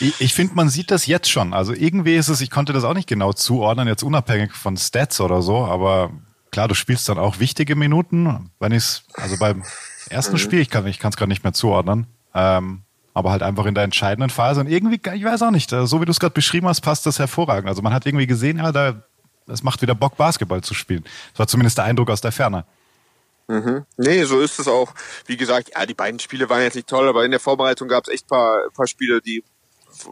[0.00, 1.54] Ich, ich finde, man sieht das jetzt schon.
[1.54, 5.20] Also irgendwie ist es, ich konnte das auch nicht genau zuordnen, jetzt unabhängig von Stats
[5.20, 6.12] oder so, aber
[6.50, 8.50] klar, du spielst dann auch wichtige Minuten.
[8.60, 9.64] Wenn ich es, also beim
[10.10, 10.38] ersten mhm.
[10.38, 12.82] Spiel, ich kann ich es gerade nicht mehr zuordnen, ähm,
[13.14, 14.60] aber halt einfach in der entscheidenden Phase.
[14.60, 17.06] Und irgendwie, ich weiß auch nicht, äh, so wie du es gerade beschrieben hast, passt
[17.06, 17.68] das hervorragend.
[17.68, 19.02] Also man hat irgendwie gesehen, ja, da,
[19.46, 21.04] es macht wieder Bock, Basketball zu spielen.
[21.32, 22.64] Das war zumindest der Eindruck aus der Ferne.
[23.48, 23.84] Mhm.
[23.96, 24.94] Nee, so ist es auch.
[25.26, 28.04] Wie gesagt, ja, die beiden Spiele waren jetzt nicht toll, aber in der Vorbereitung gab
[28.04, 29.44] es echt paar, paar Spiele, die,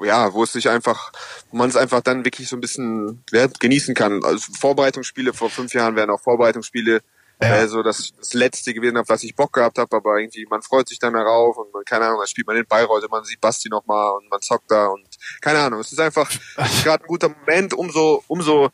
[0.04, 1.12] ja, wo es sich einfach,
[1.50, 4.24] wo man es einfach dann wirklich so ein bisschen ja, genießen kann.
[4.24, 7.00] Also Vorbereitungsspiele vor fünf Jahren wären auch Vorbereitungsspiele
[7.42, 7.62] ja.
[7.62, 10.62] äh, so das, das letzte gewesen, auf was ich Bock gehabt habe, aber irgendwie man
[10.62, 13.24] freut sich dann darauf und man, keine Ahnung, dann spielt man in Bayreuth und man
[13.24, 15.06] sieht Basti nochmal und man zockt da und
[15.40, 16.30] keine Ahnung, es ist einfach
[16.84, 18.70] gerade ein guter Moment, umso umso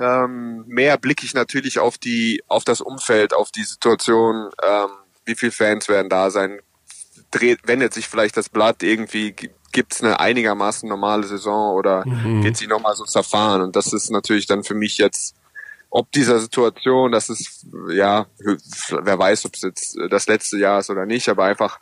[0.00, 4.90] ähm, mehr blicke ich natürlich auf die auf das Umfeld, auf die Situation, ähm,
[5.24, 6.60] wie viele Fans werden da sein,
[7.32, 9.34] dreht, wendet sich vielleicht das Blatt irgendwie,
[9.72, 12.44] gibt es eine einigermaßen normale Saison oder mhm.
[12.44, 13.62] wird sie nochmal so zerfahren?
[13.62, 15.34] Und das ist natürlich dann für mich jetzt,
[15.94, 20.88] ob dieser Situation, das ist, ja, wer weiß, ob es jetzt das letzte Jahr ist
[20.88, 21.80] oder nicht, aber einfach,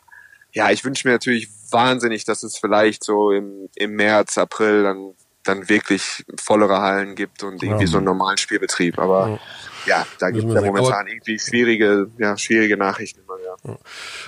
[0.51, 5.13] ja, ich wünsche mir natürlich wahnsinnig, dass es vielleicht so im, im März, April dann,
[5.43, 7.89] dann wirklich vollere Hallen gibt und irgendwie ja.
[7.89, 8.99] so einen normalen Spielbetrieb.
[8.99, 9.39] Aber ja
[9.85, 13.77] ja, da gibt es ja momentan irgendwie schwierige, ja, schwierige Nachrichten immer, ja.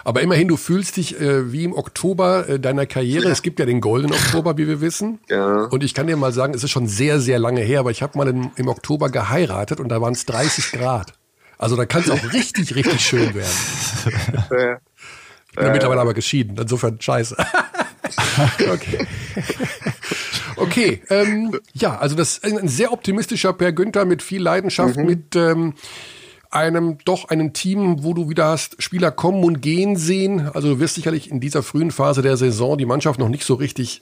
[0.03, 3.25] Aber immerhin, du fühlst dich äh, wie im Oktober äh, deiner Karriere.
[3.25, 3.31] Ja.
[3.31, 5.19] Es gibt ja den Golden Oktober, wie wir wissen.
[5.30, 5.65] Ja.
[5.65, 8.01] Und ich kann dir mal sagen, es ist schon sehr, sehr lange her, aber ich
[8.01, 11.13] habe mal im, im Oktober geheiratet und da waren es 30 Grad.
[11.57, 13.49] Also da kann es auch richtig, richtig schön werden.
[14.51, 14.77] Ja.
[15.49, 17.38] Ich bin äh, mittlerweile aber geschieden, insofern scheiße.
[18.72, 19.07] okay.
[20.56, 25.06] Okay, ähm, ja, also das ist ein sehr optimistischer Per Günther mit viel Leidenschaft, mhm.
[25.06, 25.73] mit ähm,
[26.52, 30.49] einem doch einem Team, wo du wieder hast Spieler kommen und gehen sehen.
[30.53, 33.56] Also du wirst sicherlich in dieser frühen Phase der Saison die Mannschaft noch nicht so
[33.56, 34.02] richtig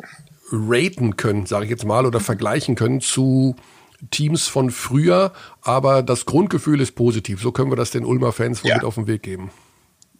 [0.52, 3.56] raten können, sage ich jetzt mal, oder vergleichen können zu
[4.10, 5.32] Teams von früher,
[5.62, 7.42] aber das Grundgefühl ist positiv.
[7.42, 8.76] So können wir das den Ulmer Fans ja.
[8.76, 9.52] mit auf den Weg geben.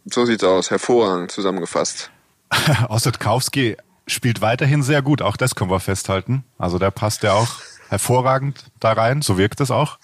[0.06, 2.12] So sieht's aus, hervorragend zusammengefasst.
[2.90, 6.44] Ossetkowski spielt weiterhin sehr gut, auch das können wir festhalten.
[6.58, 7.50] Also der passt ja auch
[7.90, 9.98] hervorragend da rein, so wirkt es auch.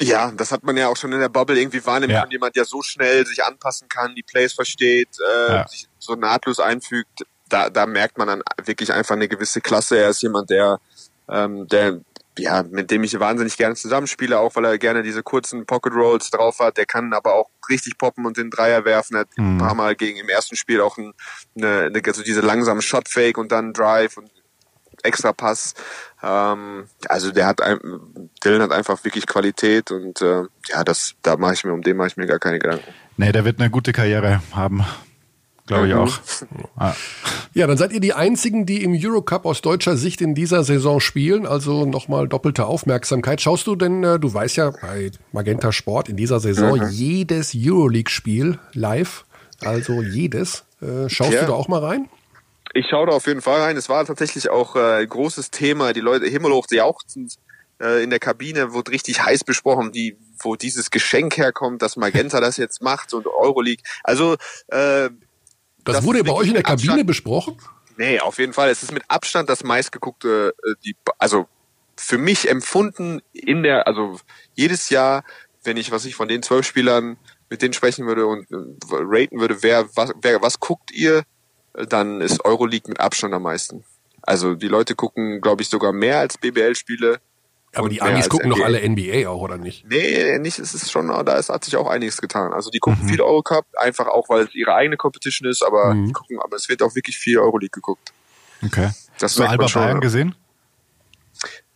[0.00, 2.26] Ja, das hat man ja auch schon in der Bubble irgendwie wahrnehmen ja.
[2.30, 5.68] jemand, der so schnell sich anpassen kann, die Plays versteht, äh, ja.
[5.68, 7.24] sich so nahtlos einfügt.
[7.48, 9.98] Da, da merkt man dann wirklich einfach eine gewisse Klasse.
[9.98, 10.78] Er ist jemand, der,
[11.28, 12.00] ähm, der
[12.38, 16.30] ja, mit dem ich wahnsinnig gerne zusammenspiele, auch weil er gerne diese kurzen Pocket Rolls
[16.30, 16.76] drauf hat.
[16.76, 19.16] Der kann aber auch richtig poppen und den Dreier werfen.
[19.16, 19.56] Er hat mhm.
[19.56, 21.12] ein paar Mal gegen im ersten Spiel auch ein,
[21.56, 24.30] eine, eine, also diese langsamen Shot Fake und dann Drive und
[25.02, 25.74] extra Pass.
[26.22, 27.78] Ähm, also der hat ein,
[28.44, 31.96] Dylan hat einfach wirklich Qualität und äh, ja, das da mache ich mir um den
[31.96, 32.92] mache ich mir gar keine Gedanken.
[33.16, 34.84] Nee, der wird eine gute Karriere haben.
[35.68, 36.18] Glaube ich auch.
[36.80, 36.94] Ah.
[37.54, 41.00] Ja, dann seid ihr die einzigen, die im Eurocup aus deutscher Sicht in dieser Saison
[41.00, 41.44] spielen.
[41.44, 43.40] Also nochmal doppelte Aufmerksamkeit.
[43.40, 46.88] Schaust du denn, äh, du weißt ja bei Magenta Sport in dieser Saison mhm.
[46.90, 49.24] jedes Euroleague-Spiel live.
[49.60, 50.64] Also jedes.
[50.80, 51.40] Äh, schaust ja.
[51.40, 52.08] du da auch mal rein?
[52.74, 53.76] Ich schaue da auf jeden Fall rein.
[53.76, 55.92] Es war tatsächlich auch äh, ein großes Thema.
[55.92, 57.38] Die Leute himmelhoch jauchzend
[57.80, 62.56] in der Kabine wurde richtig heiß besprochen, die, wo dieses Geschenk herkommt, dass Magenta das
[62.56, 63.84] jetzt macht und Euroleague.
[64.02, 64.34] Also
[64.66, 65.10] äh,
[65.88, 67.58] das, das wurde bei euch in der Kabine Abstand, besprochen?
[67.96, 68.70] Nee, auf jeden Fall.
[68.70, 71.46] Es ist mit Abstand das meistgeguckte, äh, die, also
[71.96, 74.18] für mich empfunden in der, also
[74.54, 75.24] jedes Jahr,
[75.64, 77.16] wenn ich, was ich von den zwölf Spielern
[77.50, 78.56] mit denen sprechen würde und äh,
[78.90, 81.24] raten würde, wer was, wer was guckt ihr,
[81.74, 83.84] äh, dann ist Euroleague mit Abstand am meisten.
[84.22, 87.20] Also die Leute gucken, glaube ich, sogar mehr als BBL-Spiele.
[87.78, 89.86] Aber die Amis gucken doch alle NBA auch, oder nicht?
[89.88, 90.58] Nee, nicht.
[90.58, 92.52] Es ist schon, da ist, hat sich auch einiges getan.
[92.52, 93.08] Also die gucken mhm.
[93.08, 96.12] viel Eurocup, einfach auch, weil es ihre eigene Competition ist, aber mhm.
[96.12, 98.12] gucken, aber es wird auch wirklich viel Euroleague geguckt.
[98.64, 98.90] Okay.
[99.18, 100.34] Das Hast du Alba Bayern gesehen?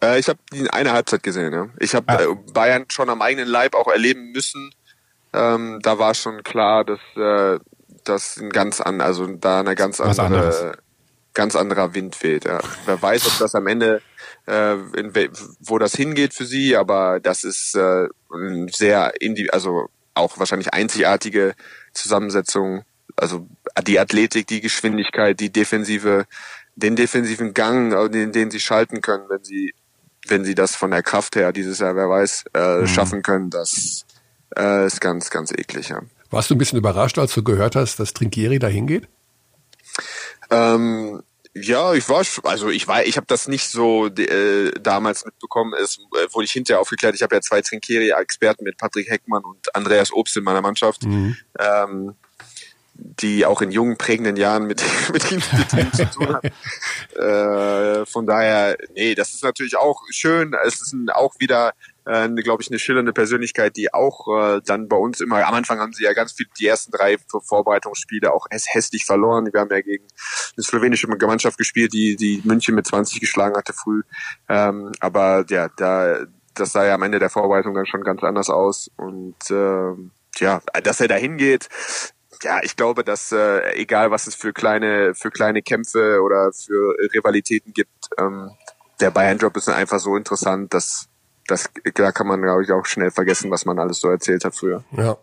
[0.02, 0.38] Äh, ich habe
[0.72, 1.68] eine Halbzeit gesehen, ja.
[1.78, 2.22] Ich habe ah.
[2.22, 4.74] äh, Bayern schon am eigenen Leib auch erleben müssen.
[5.32, 7.58] Ähm, da war schon klar, dass äh,
[8.04, 10.76] das ein ganz an, also da eine ganz andere,
[11.34, 12.44] ganz anderer Wind weht.
[12.44, 12.60] Ja.
[12.86, 14.02] Wer weiß, ob das am Ende
[14.46, 15.12] äh, in,
[15.60, 18.08] wo das hingeht für sie, aber das ist äh,
[18.70, 21.54] sehr indi also auch wahrscheinlich einzigartige
[21.94, 22.84] Zusammensetzung.
[23.16, 23.46] Also
[23.86, 26.26] die Athletik, die Geschwindigkeit, die defensive,
[26.76, 29.74] den defensiven Gang, äh, den, den sie schalten können, wenn sie
[30.28, 32.86] wenn sie das von der Kraft her dieses Jahr, wer weiß, äh, mhm.
[32.86, 34.04] schaffen können, das
[34.56, 35.88] äh, ist ganz, ganz eklig.
[35.88, 36.00] Ja.
[36.30, 39.08] Warst du ein bisschen überrascht, als du gehört hast, dass Trinkieri da hingeht?
[40.50, 41.22] Ähm,
[41.54, 45.74] ja, ich war, also ich war, ich habe das nicht so äh, damals mitbekommen.
[45.74, 47.14] Es äh, wurde ich hinterher aufgeklärt.
[47.14, 51.04] Ich habe ja zwei Trinkieri-Experten mit Patrick Heckmann und Andreas Obst in meiner Mannschaft.
[51.04, 51.36] Mhm.
[51.58, 52.14] Ähm,
[52.94, 54.82] die auch in jungen, prägenden Jahren mit,
[55.12, 56.44] mit ihm, zu tun hat.
[57.16, 60.54] Äh, von daher, nee, das ist natürlich auch schön.
[60.64, 61.72] Es ist ein, auch wieder,
[62.04, 65.78] äh, glaube ich, eine schillernde Persönlichkeit, die auch äh, dann bei uns immer, am Anfang
[65.78, 69.48] haben sie ja ganz viel, die ersten drei Vorbereitungsspiele auch hässlich verloren.
[69.52, 70.04] Wir haben ja gegen
[70.56, 74.02] eine slowenische Gemeinschaft gespielt, die, die München mit 20 geschlagen hatte früh.
[74.48, 78.50] Ähm, aber ja, da, das sah ja am Ende der Vorbereitung dann schon ganz anders
[78.50, 78.90] aus.
[78.96, 79.92] Und äh,
[80.38, 81.68] ja, dass er da hingeht,
[82.42, 86.96] ja, ich glaube, dass äh, egal was es für kleine für kleine Kämpfe oder für
[87.14, 88.50] Rivalitäten gibt, ähm,
[89.00, 91.08] der Bayern-Job ist einfach so interessant, dass
[91.52, 94.54] das, da kann man, glaube ich, auch schnell vergessen, was man alles so erzählt hat
[94.54, 94.82] früher.
[94.96, 95.16] Ja,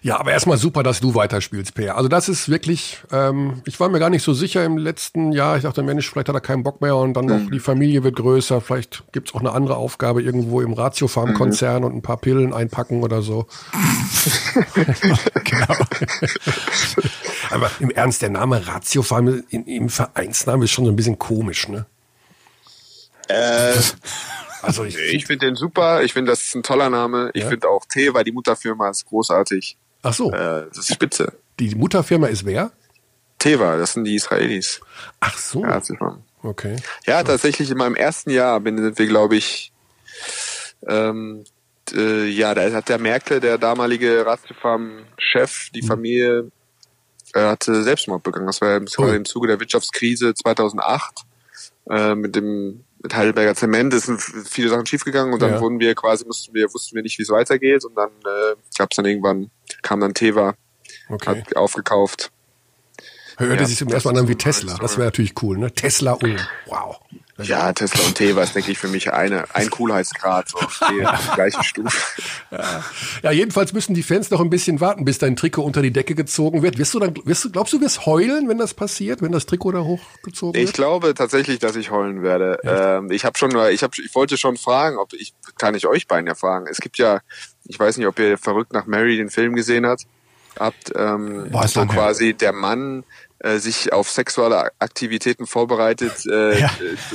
[0.00, 1.96] ja aber erstmal super, dass du weiterspielst, Peer.
[1.96, 5.56] Also das ist wirklich, ähm, ich war mir gar nicht so sicher im letzten Jahr.
[5.56, 7.50] Ich dachte, Mensch, vielleicht hat er keinen Bock mehr und dann noch mhm.
[7.50, 8.60] die Familie wird größer.
[8.60, 11.84] Vielleicht gibt's auch eine andere Aufgabe irgendwo im Ratiofarm-Konzern mhm.
[11.84, 13.46] und ein paar Pillen einpacken oder so.
[15.44, 15.74] genau.
[17.50, 21.86] aber im Ernst, der Name Ratiofarm im Vereinsnamen ist schon so ein bisschen komisch, ne?
[23.28, 23.74] Äh,
[24.62, 26.02] also ich, ich finde den super.
[26.02, 27.30] Ich finde, das ist ein toller Name.
[27.34, 27.48] Ich ja?
[27.48, 29.76] finde auch T, weil die Mutterfirma ist großartig.
[30.02, 30.32] Ach so.
[30.32, 31.32] Äh, das ist spitze.
[31.58, 32.72] Die Mutterfirma ist wer?
[33.38, 34.80] Teva, das sind die Israelis.
[35.18, 35.64] Ach so.
[35.64, 35.80] Ja,
[36.42, 36.76] okay.
[37.06, 39.72] Ja, tatsächlich in meinem ersten Jahr sind wir, glaube ich,
[40.86, 41.44] ähm,
[41.92, 45.86] äh, ja, da hat der Merkel, der damalige Ratiofarm-Chef, die mhm.
[45.86, 46.50] Familie,
[47.34, 48.46] äh, hatte Selbstmord begangen.
[48.46, 49.06] Das war im, oh.
[49.06, 51.22] im Zuge der Wirtschaftskrise 2008
[51.88, 55.60] äh, mit dem mit Heidelberger Zement es sind viele Sachen schiefgegangen und dann ja.
[55.60, 58.90] wurden wir quasi, mussten wir, wussten wir nicht, wie es weitergeht und dann äh, gab
[58.90, 59.50] es dann irgendwann,
[59.82, 60.54] kam dann Teva,
[61.08, 61.40] okay.
[61.40, 62.30] hat aufgekauft.
[63.38, 64.76] Hörte ja, sich zum ersten Mal an wie Tesla.
[64.78, 65.72] Das wäre natürlich cool, ne?
[65.72, 66.38] Tesla Ulm.
[66.66, 67.00] Wow.
[67.42, 71.34] Ja, Tesla und Teva ist, denke ich, für mich eine, ein Coolheitsgrad, so auf die
[71.34, 71.98] gleiche Stufe.
[72.50, 72.84] Ja.
[73.22, 76.14] ja, jedenfalls müssen die Fans noch ein bisschen warten, bis dein Trikot unter die Decke
[76.14, 76.78] gezogen wird.
[76.78, 79.72] Wirst du dann, wirst du, glaubst du, wirst heulen, wenn das passiert, wenn das Trikot
[79.72, 80.68] da hochgezogen wird?
[80.68, 82.58] Ich glaube tatsächlich, dass ich heulen werde.
[82.64, 86.06] Ähm, ich habe schon, ich habe, ich wollte schon fragen, ob ich, kann ich euch
[86.06, 86.66] beiden ja fragen.
[86.70, 87.20] Es gibt ja,
[87.64, 90.06] ich weiß nicht, ob ihr verrückt nach Mary den Film gesehen habt,
[90.58, 93.04] habt, ähm, Boah, wo quasi der Mann
[93.40, 96.70] äh, sich auf sexuelle Aktivitäten vorbereitet, äh, ja.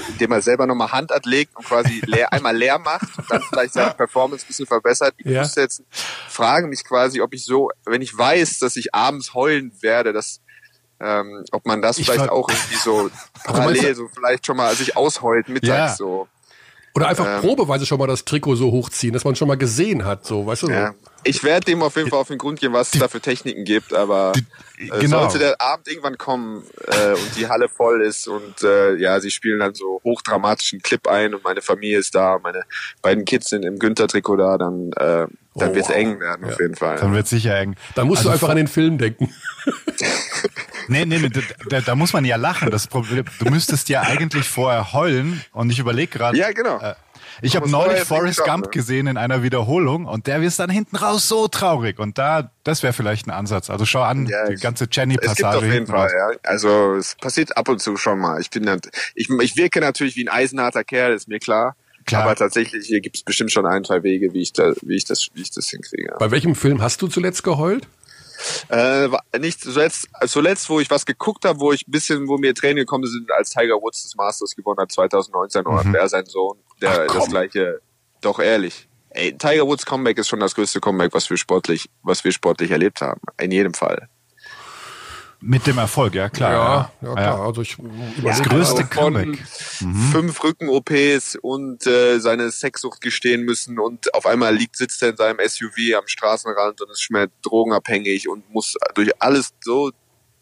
[0.09, 3.73] indem er selber nochmal Hand anlegt und quasi leer, einmal leer macht und dann vielleicht
[3.73, 5.13] seine Performance ein bisschen verbessert.
[5.17, 5.41] Ich ja.
[5.41, 5.83] muss jetzt
[6.27, 10.41] fragen mich quasi, ob ich so, wenn ich weiß, dass ich abends heulen werde, dass
[10.99, 13.11] ähm, ob man das ich vielleicht auch irgendwie so
[13.43, 15.95] parallel so vielleicht schon mal sich ausheult mittags ja.
[15.95, 16.27] so.
[16.95, 20.05] Oder einfach ähm, probeweise schon mal das Trikot so hochziehen, dass man schon mal gesehen
[20.05, 20.69] hat, so, weißt du?
[20.69, 20.87] Ja.
[20.87, 20.93] So.
[21.25, 23.65] Ich werde dem auf jeden Fall auf den Grund gehen, was es da für Techniken
[23.65, 24.31] gibt, aber
[24.79, 25.21] die, äh, genau.
[25.21, 29.29] sollte der Abend irgendwann kommen äh, und die Halle voll ist und äh, ja, sie
[29.29, 32.63] spielen dann so hochdramatischen Clip ein und meine Familie ist da, meine
[33.01, 35.27] beiden Kids sind im Günther-Trikot da, dann äh,
[35.57, 36.53] dann oh, wird es eng werden, ja.
[36.53, 36.97] auf jeden Fall.
[36.97, 37.75] Dann wird sicher eng.
[37.95, 39.33] Dann musst also du einfach an den Film denken.
[40.87, 41.29] nee, nee, nee
[41.69, 42.69] da, da, muss man ja lachen.
[42.71, 46.37] Das Problem, du müsstest ja eigentlich vorher heulen und ich überlege gerade.
[46.37, 46.79] Ja, genau.
[46.79, 46.95] Äh,
[47.41, 48.71] ich habe neulich Forrest Gump ne?
[48.71, 52.83] gesehen in einer Wiederholung und der wird dann hinten raus so traurig und da, das
[52.83, 53.69] wäre vielleicht ein Ansatz.
[53.69, 55.31] Also schau an, ja, die ganze Jenny-Passage.
[55.31, 56.37] Es gibt auf jeden Fall, ja.
[56.43, 58.39] Also es passiert ab und zu schon mal.
[58.39, 58.65] Ich bin,
[59.15, 61.75] ich, ich wirke natürlich wie ein eisenharter Kerl, ist mir klar.
[62.05, 62.23] Klar.
[62.23, 65.05] Aber tatsächlich, hier gibt es bestimmt schon ein, zwei Wege, wie ich, da, wie ich,
[65.05, 66.15] das, wie ich das hinkriege.
[66.19, 67.87] Bei welchem Film hast du zuletzt geheult?
[68.69, 69.09] Äh,
[69.39, 72.77] nicht zuletzt, zuletzt, wo ich was geguckt habe, wo ich ein bisschen, wo mir Tränen
[72.77, 75.67] gekommen sind, als Tiger Woods das Masters gewonnen hat 2019 mhm.
[75.67, 77.81] oder wer sein Sohn, der Ach, das gleiche,
[78.21, 78.87] doch ehrlich.
[79.11, 82.71] Ey, Tiger Woods Comeback ist schon das größte Comeback, was wir sportlich, was wir sportlich
[82.71, 83.21] erlebt haben.
[83.39, 84.09] In jedem Fall.
[85.47, 86.91] Mit dem Erfolg, ja klar.
[87.01, 87.41] Ja, ja, klar.
[87.41, 87.77] Also ich
[88.23, 89.43] das größte Comeback.
[89.79, 90.11] Mhm.
[90.11, 95.17] Fünf Rücken-OPs und äh, seine Sexsucht gestehen müssen und auf einmal liegt, sitzt er in
[95.17, 99.91] seinem SUV am Straßenrand und ist schon mehr drogenabhängig und muss durch alles so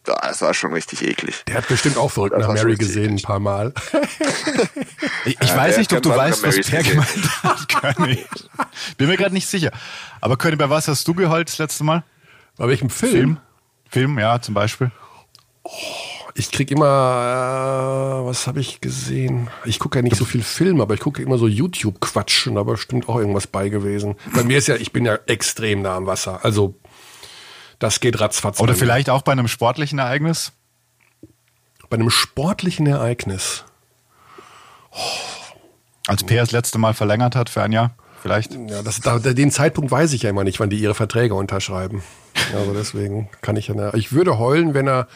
[0.06, 1.44] das war schon richtig eklig.
[1.48, 3.24] Der hat bestimmt auch verrückt nach Mary gesehen, eklig.
[3.24, 3.74] ein paar Mal.
[5.26, 8.26] ich, ich ja, weiß nicht, ob du weißt, was Per gemeint hat, König.
[8.98, 9.72] Bin mir gerade nicht sicher.
[10.20, 12.04] Aber König, bei was hast du geheult das letzte Mal?
[12.58, 13.12] Bei welchem Film?
[13.12, 13.38] Film,
[13.94, 14.92] Film ja, zum Beispiel.
[15.64, 15.70] Oh,
[16.34, 19.52] ich krieg immer, äh, was habe ich gesehen?
[19.66, 22.64] Ich gucke ja nicht so viel Film, aber ich gucke immer so YouTube-Quatsch und da
[22.64, 24.16] bestimmt auch irgendwas bei gewesen.
[24.34, 26.44] Bei mir ist ja, ich bin ja extrem nah am Wasser.
[26.44, 26.74] Also
[27.78, 28.60] das geht ratzfatz.
[28.60, 30.54] Oder vielleicht auch bei einem sportlichen Ereignis?
[31.88, 33.64] Bei einem sportlichen Ereignis.
[34.90, 34.98] Oh.
[36.08, 38.56] Als Per das letzte Mal verlängert hat für ein Jahr, vielleicht?
[38.56, 42.02] Ja, das, da, den Zeitpunkt weiß ich ja immer nicht, wann die ihre Verträge unterschreiben.
[42.56, 43.94] Also deswegen kann ich ja.
[43.94, 45.08] Ich würde heulen, wenn er.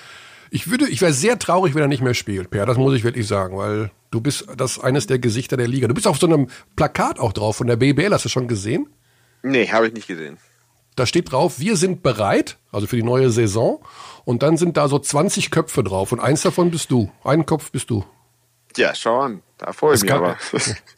[0.50, 2.66] Ich würde, ich wäre sehr traurig, wenn er nicht mehr spielt, Per.
[2.66, 5.88] Das muss ich wirklich sagen, weil du bist das eines der Gesichter der Liga.
[5.88, 8.14] Du bist auf so einem Plakat auch drauf von der BBL.
[8.14, 8.88] Hast du schon gesehen?
[9.44, 10.38] Nee, habe ich nicht gesehen.
[10.96, 13.84] Da steht drauf, wir sind bereit, also für die neue Saison.
[14.26, 17.12] Und dann sind da so 20 Köpfe drauf und eins davon bist du.
[17.24, 18.06] Ein Kopf bist du.
[18.76, 19.44] Ja, schau an.
[19.58, 20.38] Da freue ich mich aber.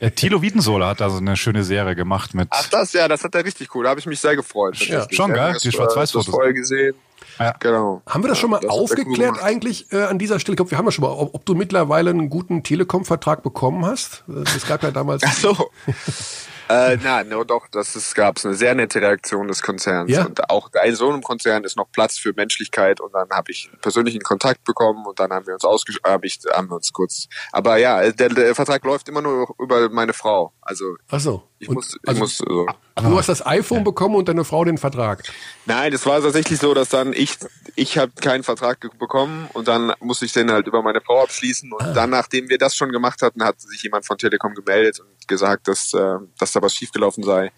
[0.00, 2.48] Ja, Thilo Wiedensohler hat da so eine schöne Serie gemacht mit.
[2.50, 3.84] Ach, das, ja, das hat er richtig cool.
[3.84, 4.76] Da habe ich mich sehr gefreut.
[4.86, 5.56] Ja, schon, geil.
[5.62, 6.30] Die Schwarz-Weiß-Fotos.
[6.30, 6.94] Vorher gesehen.
[7.38, 7.54] Ja.
[7.58, 8.02] Genau.
[8.06, 10.54] Haben wir das schon mal das aufgeklärt cool eigentlich äh, an dieser Stelle?
[10.54, 13.84] Ich glaube, wir haben ja schon mal, ob, ob du mittlerweile einen guten Telekom-Vertrag bekommen
[13.86, 14.24] hast.
[14.56, 15.22] Es gab ja damals.
[15.24, 15.70] Ach so.
[16.70, 20.08] Äh, nein, no, doch, das ist, gab's eine sehr nette Reaktion des Konzerns.
[20.08, 20.24] Ja?
[20.24, 23.68] Und auch in so einem Konzern ist noch Platz für Menschlichkeit und dann habe ich
[23.82, 27.26] persönlichen Kontakt bekommen und dann haben wir uns ausgesch hab ich, haben wir uns kurz.
[27.50, 30.52] Aber ja, der, der Vertrag läuft immer nur über meine Frau.
[30.60, 31.49] Also Ach so.
[31.60, 32.66] Ich und, muss, ich also, muss so.
[32.96, 33.84] Du hast das iPhone ja.
[33.84, 35.22] bekommen und deine Frau den Vertrag.
[35.66, 37.36] Nein, es war tatsächlich so, dass dann ich
[37.76, 41.70] ich habe keinen Vertrag bekommen und dann musste ich den halt über meine Frau abschließen
[41.70, 41.92] und ah.
[41.92, 45.68] dann, nachdem wir das schon gemacht hatten, hat sich jemand von Telekom gemeldet und gesagt,
[45.68, 47.52] dass, äh, dass da was schiefgelaufen sei.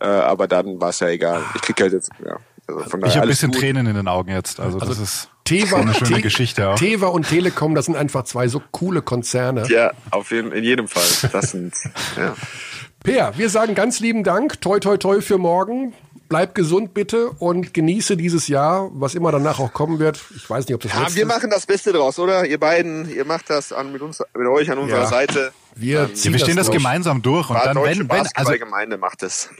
[0.00, 1.44] Äh, aber dann war es ja egal.
[1.54, 2.36] Ich krieg halt jetzt, ja.
[2.66, 3.60] Also von ich habe ein bisschen gut.
[3.60, 4.58] Tränen in den Augen jetzt.
[4.58, 6.78] Also, also das ist Teva, eine schöne Te Geschichte auch.
[6.78, 9.66] Teva und Telekom, das sind einfach zwei so coole Konzerne.
[9.68, 11.04] Ja, auf jeden, in jedem Fall.
[11.32, 11.74] Das sind,
[12.16, 12.34] ja.
[13.04, 14.62] Per, wir sagen ganz lieben Dank.
[14.62, 15.92] Toi, toi, toi für morgen.
[16.30, 20.18] Bleib gesund bitte und genieße dieses Jahr, was immer danach auch kommen wird.
[20.34, 22.46] Ich weiß nicht, ob das Ja, wir machen das Beste draus, oder?
[22.46, 25.06] Ihr beiden, ihr macht das an, mit uns, mit euch an unserer ja.
[25.06, 25.52] Seite.
[25.74, 29.22] Wir, ähm, wir stehen das, das gemeinsam durch und dann, wenn, wenn, also, Gemeinde macht
[29.22, 29.50] es.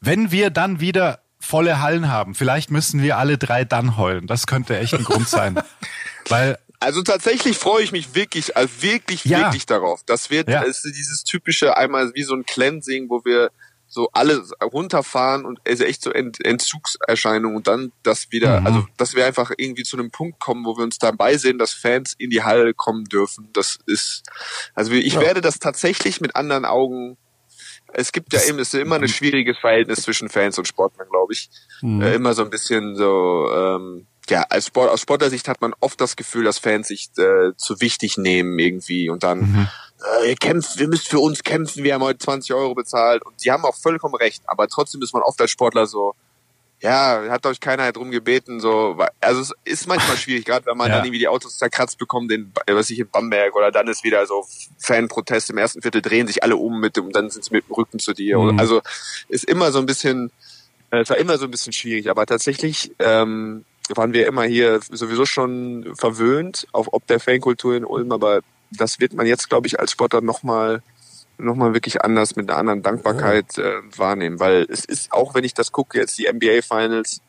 [0.00, 4.26] Wenn wir dann wieder volle Hallen haben, vielleicht müssen wir alle drei dann heulen.
[4.26, 5.62] Das könnte echt ein Grund sein.
[6.28, 9.38] Weil also tatsächlich freue ich mich wirklich, also wirklich, ja.
[9.40, 10.02] wirklich darauf.
[10.04, 10.62] Das wird ja.
[10.62, 13.50] ist dieses typische einmal wie so ein Cleansing, wo wir
[13.86, 18.66] so alle runterfahren und es ist echt so Ent Entzugserscheinung und dann das wieder, mhm.
[18.66, 21.72] also dass wir einfach irgendwie zu einem Punkt kommen, wo wir uns dabei sehen, dass
[21.72, 23.50] Fans in die Halle kommen dürfen.
[23.52, 24.24] Das ist,
[24.74, 25.20] also ich ja.
[25.20, 27.16] werde das tatsächlich mit anderen Augen.
[27.92, 31.32] Es gibt ja eben, es ist immer ein schwieriges Verhältnis zwischen Fans und Sportlern, glaube
[31.32, 31.48] ich.
[31.80, 32.02] Mhm.
[32.02, 33.48] Äh, immer so ein bisschen so.
[33.54, 37.52] Ähm, ja, als Sport, aus Sportlersicht hat man oft das Gefühl, dass Fans sich äh,
[37.56, 39.68] zu wichtig nehmen irgendwie und dann mhm
[40.04, 43.44] äh, ihr kämpft, wir müsst für uns kämpfen, wir haben heute 20 Euro bezahlt und
[43.44, 46.14] die haben auch vollkommen recht, aber trotzdem ist man oft als Sportler so,
[46.80, 50.88] ja, hat euch keiner drum gebeten, so, also es ist manchmal schwierig, gerade wenn man
[50.90, 50.96] ja.
[50.96, 54.26] dann irgendwie die Autos zerkratzt bekommt, in, was ich in Bamberg oder dann ist wieder
[54.26, 54.46] so
[54.78, 57.66] Fanprotest im ersten Viertel drehen sich alle um mit dem, und dann sind sie mit
[57.66, 58.38] dem Rücken zu dir.
[58.38, 58.58] Mhm.
[58.58, 58.82] Also
[59.28, 60.30] ist immer so ein bisschen,
[60.90, 64.80] äh, es war immer so ein bisschen schwierig, aber tatsächlich ähm, waren wir immer hier
[64.90, 68.40] sowieso schon verwöhnt auf ob der Fankultur in Ulm, aber
[68.70, 70.82] das wird man jetzt, glaube ich, als Sportler nochmal
[71.36, 75.42] noch mal wirklich anders mit einer anderen Dankbarkeit äh, wahrnehmen, weil es ist, auch wenn
[75.42, 77.20] ich das gucke, jetzt die NBA Finals,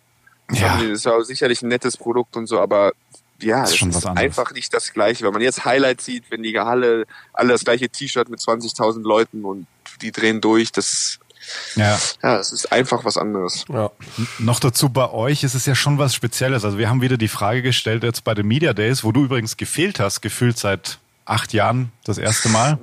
[0.52, 0.78] ja.
[0.78, 2.94] das ist ja sicherlich ein nettes Produkt und so, aber
[3.42, 5.26] ja, das ist, es ist einfach nicht das Gleiche.
[5.26, 9.44] Wenn man jetzt Highlights sieht, wenn die Halle alle das gleiche T-Shirt mit 20.000 Leuten
[9.44, 9.68] und
[10.02, 11.20] die drehen durch, das
[11.76, 12.00] ja.
[12.24, 13.66] ja, es ist einfach was anderes.
[13.72, 13.92] Ja.
[14.40, 16.66] Noch dazu bei euch ist es ja schon was Spezielles.
[16.66, 19.58] Also wir haben wieder die Frage gestellt jetzt bei den Media Days, wo du übrigens
[19.58, 22.80] gefehlt hast, gefühlt seit acht Jahren das erste Mal.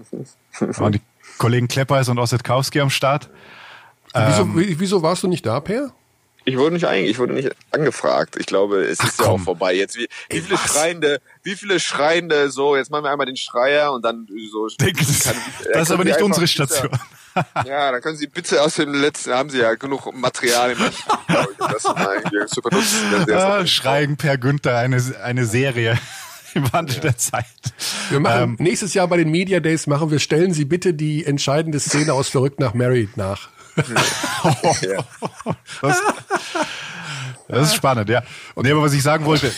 [0.60, 1.00] Da waren die
[1.38, 3.30] Kollegen Kleppeis und Ossetkowski am Start.
[4.14, 5.92] Wieso, ähm, wieso warst du nicht da, Per?
[6.44, 8.36] Ich wurde nicht eigentlich, ich wurde nicht angefragt.
[8.38, 9.74] Ich glaube, es Ach, ist ja auch vorbei.
[9.74, 10.72] Jetzt wie, wie viele was?
[10.72, 14.68] Schreiende, wie viele Schreiende so, jetzt machen wir einmal den Schreier und dann so.
[14.80, 15.36] Denk, kann,
[15.72, 16.90] das ist aber nicht unsere Station.
[17.64, 21.06] Ja, dann können Sie bitte aus dem letzten, haben Sie ja genug Material im Archiv,
[21.58, 22.22] das mal.
[23.32, 25.98] Ah, Schreien per Günther, eine, eine Serie.
[26.54, 27.00] im Wandel ja.
[27.02, 27.46] der Zeit.
[28.10, 31.24] Wir machen ähm, nächstes Jahr bei den Media Days machen wir, stellen Sie bitte die
[31.24, 33.48] entscheidende Szene aus Verrückt nach Married nach.
[35.80, 36.02] das,
[37.48, 38.22] Das ist spannend, ja.
[38.54, 38.66] Okay.
[38.66, 39.50] Nee, aber was ich sagen wollte,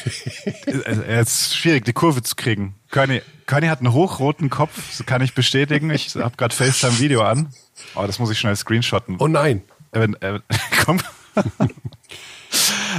[0.66, 2.74] es ist schwierig, die Kurve zu kriegen.
[2.90, 5.90] Körny, Körny hat einen hochroten Kopf, das kann ich bestätigen.
[5.90, 7.52] Ich habe gerade FaceTime-Video an.
[7.94, 9.16] Oh, das muss ich schnell screenshotten.
[9.18, 9.62] Oh nein.
[9.92, 10.40] Äh, äh,
[10.84, 11.00] komm.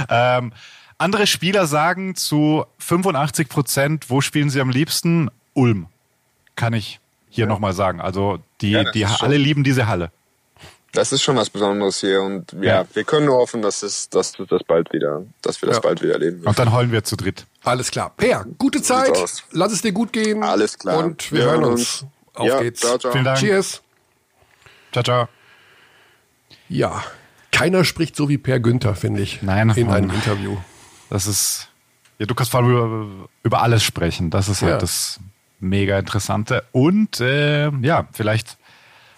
[0.08, 0.52] ähm,
[0.98, 5.30] andere Spieler sagen zu 85 Prozent, wo spielen sie am liebsten?
[5.54, 5.86] Ulm.
[6.54, 7.48] Kann ich hier ja.
[7.48, 8.00] nochmal sagen.
[8.00, 10.10] Also die, ja, die alle lieben diese Halle.
[10.92, 12.86] Das ist schon was Besonderes hier und ja, ja.
[12.94, 15.80] wir können nur hoffen, dass es, dass das bald wieder, dass wir das ja.
[15.82, 16.42] bald wieder erleben.
[16.46, 17.44] Und dann heulen wir zu dritt.
[17.64, 18.14] Alles klar.
[18.16, 19.12] Per, gute Zeit.
[19.50, 20.42] Lass es dir gut gehen.
[20.42, 21.04] Alles klar.
[21.04, 22.02] Und wir, wir hören uns.
[22.02, 22.06] uns.
[22.34, 22.80] Auf ja, geht's.
[22.80, 23.12] Ciao, ciao.
[23.12, 23.38] Vielen Dank.
[23.38, 23.82] Cheers.
[24.96, 25.28] Ciao, ciao.
[26.70, 27.04] Ja,
[27.52, 29.42] keiner spricht so wie Per Günther, finde ich.
[29.42, 30.56] Nein, in einem Interview.
[31.10, 31.68] Das ist,
[32.18, 34.30] ja, du kannst vor allem über, über alles sprechen.
[34.30, 35.20] Das ist halt das
[35.60, 36.64] mega Interessante.
[36.72, 38.56] Und äh, ja, vielleicht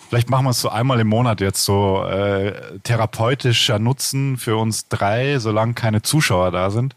[0.09, 4.89] Vielleicht machen wir es so einmal im Monat jetzt so äh, therapeutischer Nutzen für uns
[4.89, 6.97] drei, solange keine Zuschauer da sind.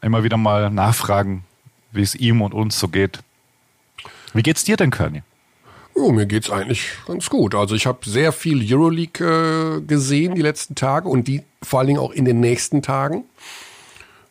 [0.00, 1.44] Immer wieder mal nachfragen,
[1.92, 3.20] wie es ihm und uns so geht.
[4.34, 5.22] Wie geht's dir denn, Körny?
[5.94, 7.54] Oh, mir geht's eigentlich ganz gut.
[7.54, 11.88] Also ich habe sehr viel Euroleague äh, gesehen die letzten Tage und die vor allen
[11.88, 13.24] Dingen auch in den nächsten Tagen.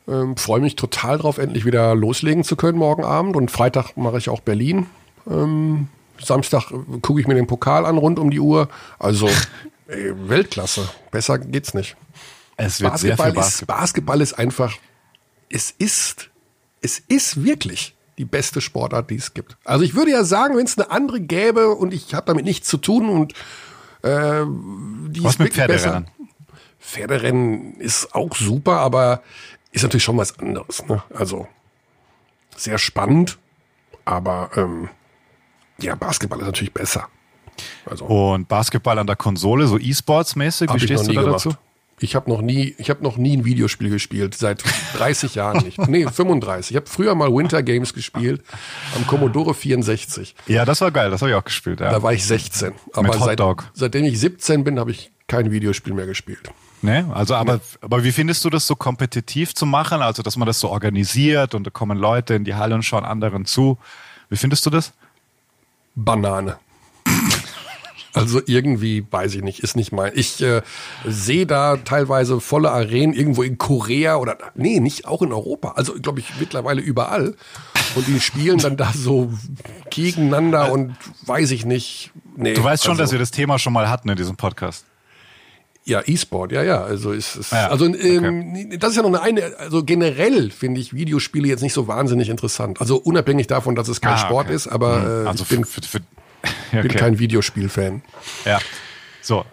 [0.08, 3.36] Ähm, Freue mich total drauf, endlich wieder loslegen zu können morgen Abend.
[3.36, 4.88] Und Freitag mache ich auch Berlin.
[5.30, 5.88] Ähm,
[6.20, 6.72] Samstag
[7.02, 8.68] gucke ich mir den Pokal an rund um die Uhr.
[8.98, 9.30] Also
[9.88, 10.90] ey, Weltklasse.
[11.12, 11.96] Besser geht's nicht.
[12.58, 13.48] Es wird Basketball, sehr viel Basketball.
[13.48, 14.74] Ist, Basketball ist einfach,
[15.50, 16.30] es ist,
[16.82, 19.58] es ist wirklich die beste Sportart, die es gibt.
[19.64, 22.68] Also ich würde ja sagen, wenn es eine andere gäbe und ich habe damit nichts
[22.68, 23.34] zu tun und
[24.04, 24.46] äh,
[25.10, 26.06] die was ist mit Pferderennen?
[26.06, 26.28] Besser.
[26.80, 29.22] Pferderennen ist auch super, aber
[29.72, 30.86] ist natürlich schon was anderes.
[30.88, 31.02] Ne?
[31.14, 31.48] Also
[32.58, 33.38] sehr spannend,
[34.06, 34.90] aber ähm,
[35.80, 37.08] ja, Basketball ist natürlich besser.
[37.86, 41.46] Also, und Basketball an der Konsole, so E-Sports-mäßig, wie stehst du da gemacht.
[41.46, 41.56] dazu?
[42.04, 44.64] Ich habe noch nie, ich habe noch nie ein Videospiel gespielt, seit
[44.98, 45.78] 30 Jahren nicht.
[45.88, 46.72] Nee, 35.
[46.72, 48.44] Ich habe früher mal Winter Games gespielt
[48.96, 50.36] am Commodore 64.
[50.48, 51.80] Ja, das war geil, das habe ich auch gespielt.
[51.80, 51.92] Ja.
[51.92, 52.74] Da war ich 16.
[52.94, 53.40] Aber seit,
[53.74, 56.50] seitdem ich 17 bin, habe ich kein Videospiel mehr gespielt.
[56.82, 57.62] Nee, also aber, nee.
[57.82, 60.02] aber wie findest du das so kompetitiv zu machen?
[60.02, 63.06] Also, dass man das so organisiert und da kommen Leute in die Halle und schauen
[63.06, 63.78] anderen zu.
[64.30, 64.92] Wie findest du das?
[65.94, 66.58] Banane.
[68.14, 70.12] Also irgendwie, weiß ich nicht, ist nicht mein.
[70.16, 70.62] Ich äh,
[71.06, 75.74] sehe da teilweise volle Arenen irgendwo in Korea oder nee, nicht auch in Europa.
[75.76, 77.36] Also glaube ich mittlerweile überall.
[77.96, 79.32] Und die spielen dann da so
[79.90, 82.12] gegeneinander und weiß ich nicht.
[82.36, 84.86] Nee, du weißt schon, also, dass wir das Thema schon mal hatten in diesem Podcast.
[85.84, 86.84] Ja, E-Sport, ja, ja.
[86.84, 88.78] Also ist, ist ja, also ähm, okay.
[88.78, 92.30] das ist ja noch eine, eine also generell finde ich Videospiele jetzt nicht so wahnsinnig
[92.30, 92.80] interessant.
[92.80, 94.56] Also unabhängig davon, dass es kein ah, Sport okay.
[94.56, 95.26] ist, aber hm.
[95.26, 96.02] äh, also ich bin, für, für,
[96.68, 96.82] okay.
[96.82, 98.02] bin kein Videospiel-Fan.
[98.46, 98.60] Ja.
[99.22, 99.46] So,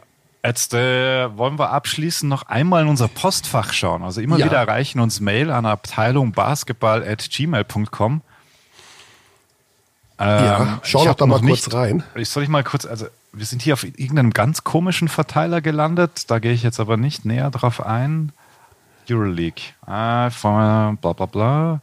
[0.45, 4.03] Jetzt äh, wollen wir abschließend noch einmal in unser Postfach schauen.
[4.03, 4.47] Also immer ja.
[4.47, 8.23] wieder erreichen uns Mail an Abteilung basketball.gmail.com.
[10.21, 12.03] Ähm, ja, schau doch da mal kurz nicht, rein.
[12.15, 16.31] Ich soll ich mal kurz, also wir sind hier auf irgendeinem ganz komischen Verteiler gelandet.
[16.31, 18.33] Da gehe ich jetzt aber nicht näher drauf ein.
[19.11, 19.63] Euroleague.
[19.87, 21.83] Ah, bla bla bla.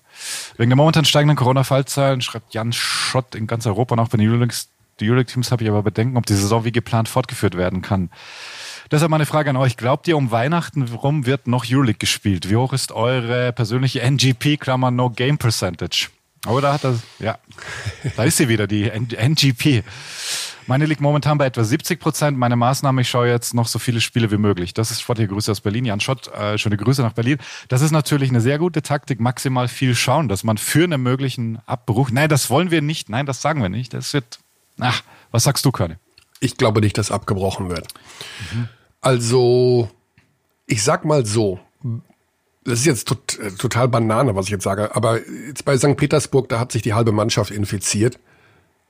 [0.58, 4.30] Wegen der momentan steigenden Corona-Fallzahlen schreibt Jan Schott in ganz Europa noch bei den
[5.02, 8.10] Euroleague-Teams Euroleague habe ich aber Bedenken, ob die Saison wie geplant fortgeführt werden kann.
[8.92, 9.78] Deshalb meine Frage an euch.
[9.78, 12.50] Glaubt ihr, um Weihnachten rum wird noch Euroleague gespielt?
[12.50, 16.10] Wie hoch ist eure persönliche NGP, Klammer No Game Percentage?
[16.48, 17.40] Oder hat das, ja,
[18.16, 19.84] da ist sie wieder, die NGP.
[20.68, 22.38] Meine liegt momentan bei etwa 70 Prozent.
[22.38, 24.74] Meine Maßnahme, ich schaue jetzt noch so viele Spiele wie möglich.
[24.74, 25.86] Das ist sportliche Grüße aus Berlin.
[25.86, 27.38] Jan Schott, äh, schöne Grüße nach Berlin.
[27.68, 31.60] Das ist natürlich eine sehr gute Taktik, maximal viel schauen, dass man für einen möglichen
[31.68, 33.94] Abbruch, nein, das wollen wir nicht, nein, das sagen wir nicht.
[33.94, 34.40] Das wird,
[34.80, 36.00] ach, was sagst du, Körne?
[36.40, 37.88] Ich glaube nicht, dass abgebrochen wird.
[38.54, 38.70] Mhm.
[39.02, 39.90] Also,
[40.66, 41.60] ich sag mal so,
[42.64, 45.96] das ist jetzt tot, äh, total Banane, was ich jetzt sage, aber jetzt bei St.
[45.96, 48.20] Petersburg, da hat sich die halbe Mannschaft infiziert.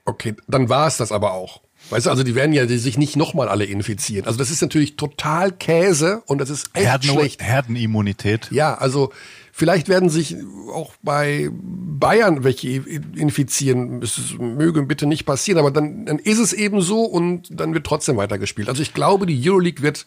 [0.04, 1.60] Okay, dann war es das aber auch.
[1.90, 4.26] Weißt du, also die werden ja sich nicht nochmal alle infizieren.
[4.26, 7.42] Also das ist natürlich total Käse und das ist echt Herden, schlecht.
[7.42, 8.50] Herdenimmunität.
[8.50, 9.12] Ja, also
[9.56, 10.36] vielleicht werden sich
[10.72, 14.02] auch bei Bayern welche infizieren.
[14.02, 17.86] Es möge bitte nicht passieren, aber dann, dann ist es eben so und dann wird
[17.86, 18.68] trotzdem weitergespielt.
[18.68, 20.06] Also ich glaube, die Euroleague wird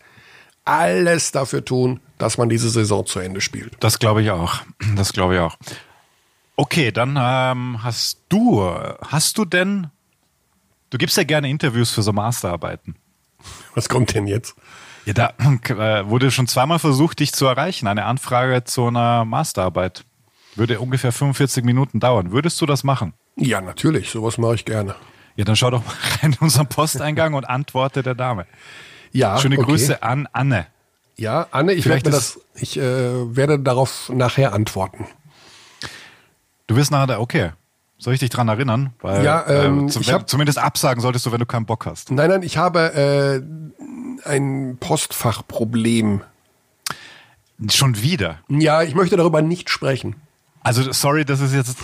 [0.65, 3.76] alles dafür tun, dass man diese Saison zu Ende spielt.
[3.80, 4.61] Das glaube ich auch.
[4.95, 5.57] Das glaube ich auch.
[6.55, 8.61] Okay, dann ähm, hast du,
[9.01, 9.88] hast du denn
[10.89, 12.95] Du gibst ja gerne Interviews für so Masterarbeiten.
[13.76, 14.55] Was kommt denn jetzt?
[15.05, 17.88] Ja, da äh, wurde schon zweimal versucht, dich zu erreichen.
[17.88, 20.03] Eine Anfrage zu einer Masterarbeit.
[20.55, 22.31] Würde ungefähr 45 Minuten dauern.
[22.31, 23.13] Würdest du das machen?
[23.35, 24.09] Ja, natürlich.
[24.09, 24.95] Sowas mache ich gerne.
[25.35, 28.45] Ja, dann schau doch mal rein in unseren Posteingang und antworte der Dame.
[29.11, 29.38] Ja.
[29.38, 29.65] Schöne okay.
[29.65, 30.67] Grüße an Anne.
[31.15, 35.05] Ja, Anne, ich werde das, ich äh, werde darauf nachher antworten.
[36.67, 37.51] Du wirst nachher, okay.
[37.99, 38.93] Soll ich dich dran erinnern?
[39.01, 41.85] Weil, ja, ähm, äh, zum, ich hab, zumindest absagen solltest du, wenn du keinen Bock
[41.85, 42.11] hast.
[42.11, 46.21] Nein, nein, ich habe äh, ein Postfachproblem.
[47.69, 48.39] Schon wieder?
[48.47, 50.15] Ja, ich möchte darüber nicht sprechen.
[50.61, 51.77] Also, sorry, das ist jetzt.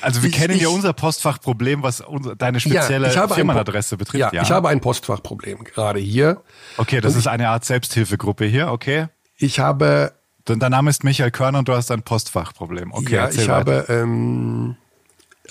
[0.00, 4.18] Also wir ich, kennen ja unser Postfachproblem, was unser, deine spezielle ja, Firmenadresse betrifft.
[4.18, 6.42] Ja, ja, ich habe ein Postfachproblem gerade hier.
[6.78, 9.08] Okay, das und ist eine Art Selbsthilfegruppe hier, okay.
[9.36, 10.14] Ich habe
[10.46, 12.92] Dein Name ist Michael Körner und du hast ein Postfachproblem.
[12.92, 13.52] Okay, ja, ich weiter.
[13.52, 14.76] habe ähm,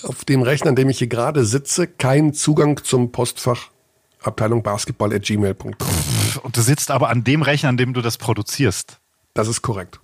[0.02, 3.68] auf dem Rechner, an dem ich hier gerade sitze, keinen Zugang zum Postfach
[4.22, 5.74] Abteilung Basketball at gmail.com.
[6.42, 8.98] Und du sitzt aber an dem Rechner, an dem du das produzierst.
[9.34, 10.00] Das ist korrekt.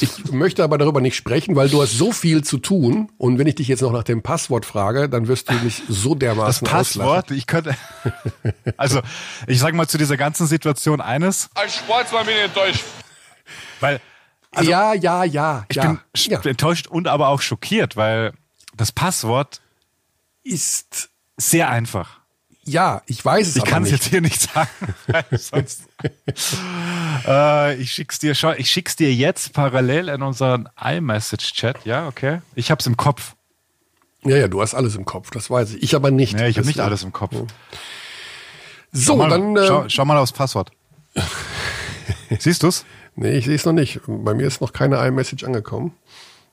[0.00, 3.10] Ich möchte aber darüber nicht sprechen, weil du hast so viel zu tun.
[3.18, 6.14] Und wenn ich dich jetzt noch nach dem Passwort frage, dann wirst du mich so
[6.14, 7.36] dermaßen Das Passwort, auslachen.
[7.36, 7.74] ich könnte.
[8.76, 9.00] Also,
[9.46, 11.48] ich sage mal zu dieser ganzen Situation eines.
[11.54, 12.84] Als Sportsmann bin ich enttäuscht.
[13.84, 14.00] Weil,
[14.52, 15.66] also, ja, ja, ja.
[15.68, 16.40] Ich ja, bin ja.
[16.42, 18.32] enttäuscht und aber auch schockiert, weil
[18.76, 19.60] das Passwort
[20.42, 22.20] ist sehr einfach.
[22.66, 24.70] Ja, ich weiß es Ich kann es jetzt hier nicht sagen,
[25.36, 25.82] sonst.
[27.26, 31.84] äh, ich schick's dir schon, ich schick's dir jetzt parallel in unseren iMessage-Chat.
[31.84, 32.40] Ja, okay.
[32.54, 33.34] Ich hab's im Kopf.
[34.24, 35.82] Ja, ja, du hast alles im Kopf, das weiß ich.
[35.82, 36.34] Ich aber nicht.
[36.34, 37.34] Nee, ich habe nicht alles im Kopf.
[38.92, 39.54] So, schau mal, dann.
[39.56, 40.70] Äh, schau, schau, mal aufs Passwort.
[42.38, 42.86] Siehst du's?
[43.16, 44.00] Nee, ich sehe es noch nicht.
[44.06, 45.94] Bei mir ist noch keine iMessage angekommen.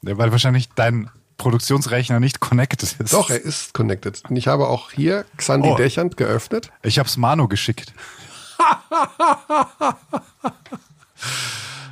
[0.03, 3.13] Ja, weil wahrscheinlich dein Produktionsrechner nicht connected ist.
[3.13, 4.21] Doch, er ist connected.
[4.29, 5.75] Und ich habe auch hier Xandi oh.
[5.75, 6.71] Dächernd geöffnet.
[6.83, 7.93] Ich habe es Manu geschickt.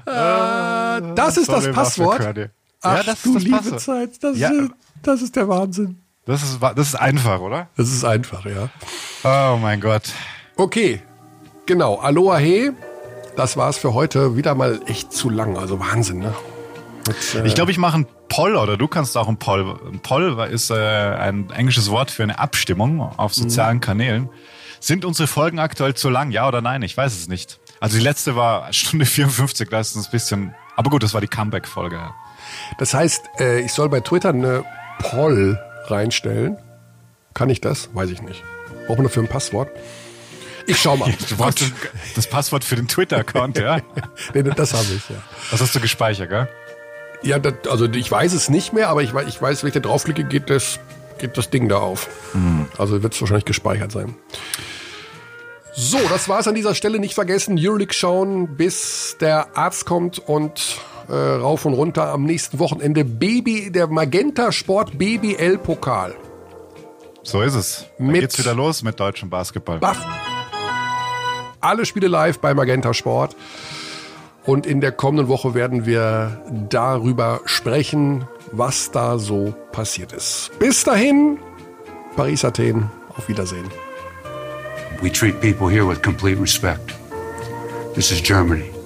[0.05, 2.21] äh, das ist das Passwort.
[2.81, 4.49] Ach, ja, das du ist das liebe Zeit, das, ja.
[4.49, 4.71] ist,
[5.01, 6.01] das ist der Wahnsinn.
[6.25, 7.69] Das ist, das ist einfach, oder?
[7.75, 8.69] Das ist einfach, ja.
[9.23, 10.13] Oh mein Gott.
[10.55, 11.01] Okay,
[11.65, 11.95] genau.
[11.95, 12.71] Aloha he
[13.39, 14.35] das war es für heute.
[14.35, 15.57] Wieder mal echt zu lang.
[15.57, 16.35] Also Wahnsinn, ne?
[17.07, 19.79] Mit, äh ich glaube, ich mache einen Poll oder du kannst auch einen Poll.
[19.91, 23.81] Ein Poll ist äh, ein englisches Wort für eine Abstimmung auf sozialen mhm.
[23.81, 24.29] Kanälen.
[24.81, 26.31] Sind unsere Folgen aktuell zu lang?
[26.31, 26.81] Ja oder nein?
[26.81, 27.59] Ich weiß es nicht.
[27.79, 30.53] Also die letzte war Stunde 54, da ist es ein bisschen.
[30.75, 31.97] Aber gut, das war die Comeback-Folge.
[32.77, 34.65] Das heißt, äh, ich soll bei Twitter eine
[34.99, 35.57] Poll
[35.87, 36.57] reinstellen.
[37.33, 37.89] Kann ich das?
[37.93, 38.43] Weiß ich nicht.
[38.85, 39.69] Brauchen wir dafür ein Passwort?
[40.69, 41.11] Ich schau mal.
[41.27, 41.63] Du brauchst
[42.15, 43.81] das Passwort für den Twitter-Account, ja?
[44.35, 45.15] nee, das habe ich, ja.
[45.49, 46.47] Das hast du gespeichert, gell?
[47.23, 49.79] Ja, das, also ich weiß es nicht mehr, aber ich, ich weiß, wenn ich da
[49.79, 50.79] draufklicke, geht das,
[51.17, 52.07] geht das Ding da auf.
[52.33, 52.67] Mhm.
[52.77, 54.15] Also wird es wahrscheinlich gespeichert sein.
[55.73, 56.99] So, das war es an dieser Stelle.
[56.99, 60.77] Nicht vergessen, Euroleague schauen, bis der Arzt kommt und
[61.07, 66.15] äh, rauf und runter am nächsten Wochenende Baby, der Magenta Sport BBL Pokal.
[67.23, 67.85] So ist es.
[67.97, 69.79] Dann mit geht's wieder los mit deutschem Basketball.
[69.79, 69.97] Buff.
[71.61, 73.35] Alle Spiele live bei Magenta Sport.
[74.45, 80.51] Und in der kommenden Woche werden wir darüber sprechen, was da so passiert ist.
[80.59, 81.37] Bis dahin,
[82.15, 82.89] Paris, Athen.
[83.17, 83.65] Auf Wiedersehen.
[85.01, 86.95] We treat people here with complete respect.
[87.95, 88.78] This is Germany.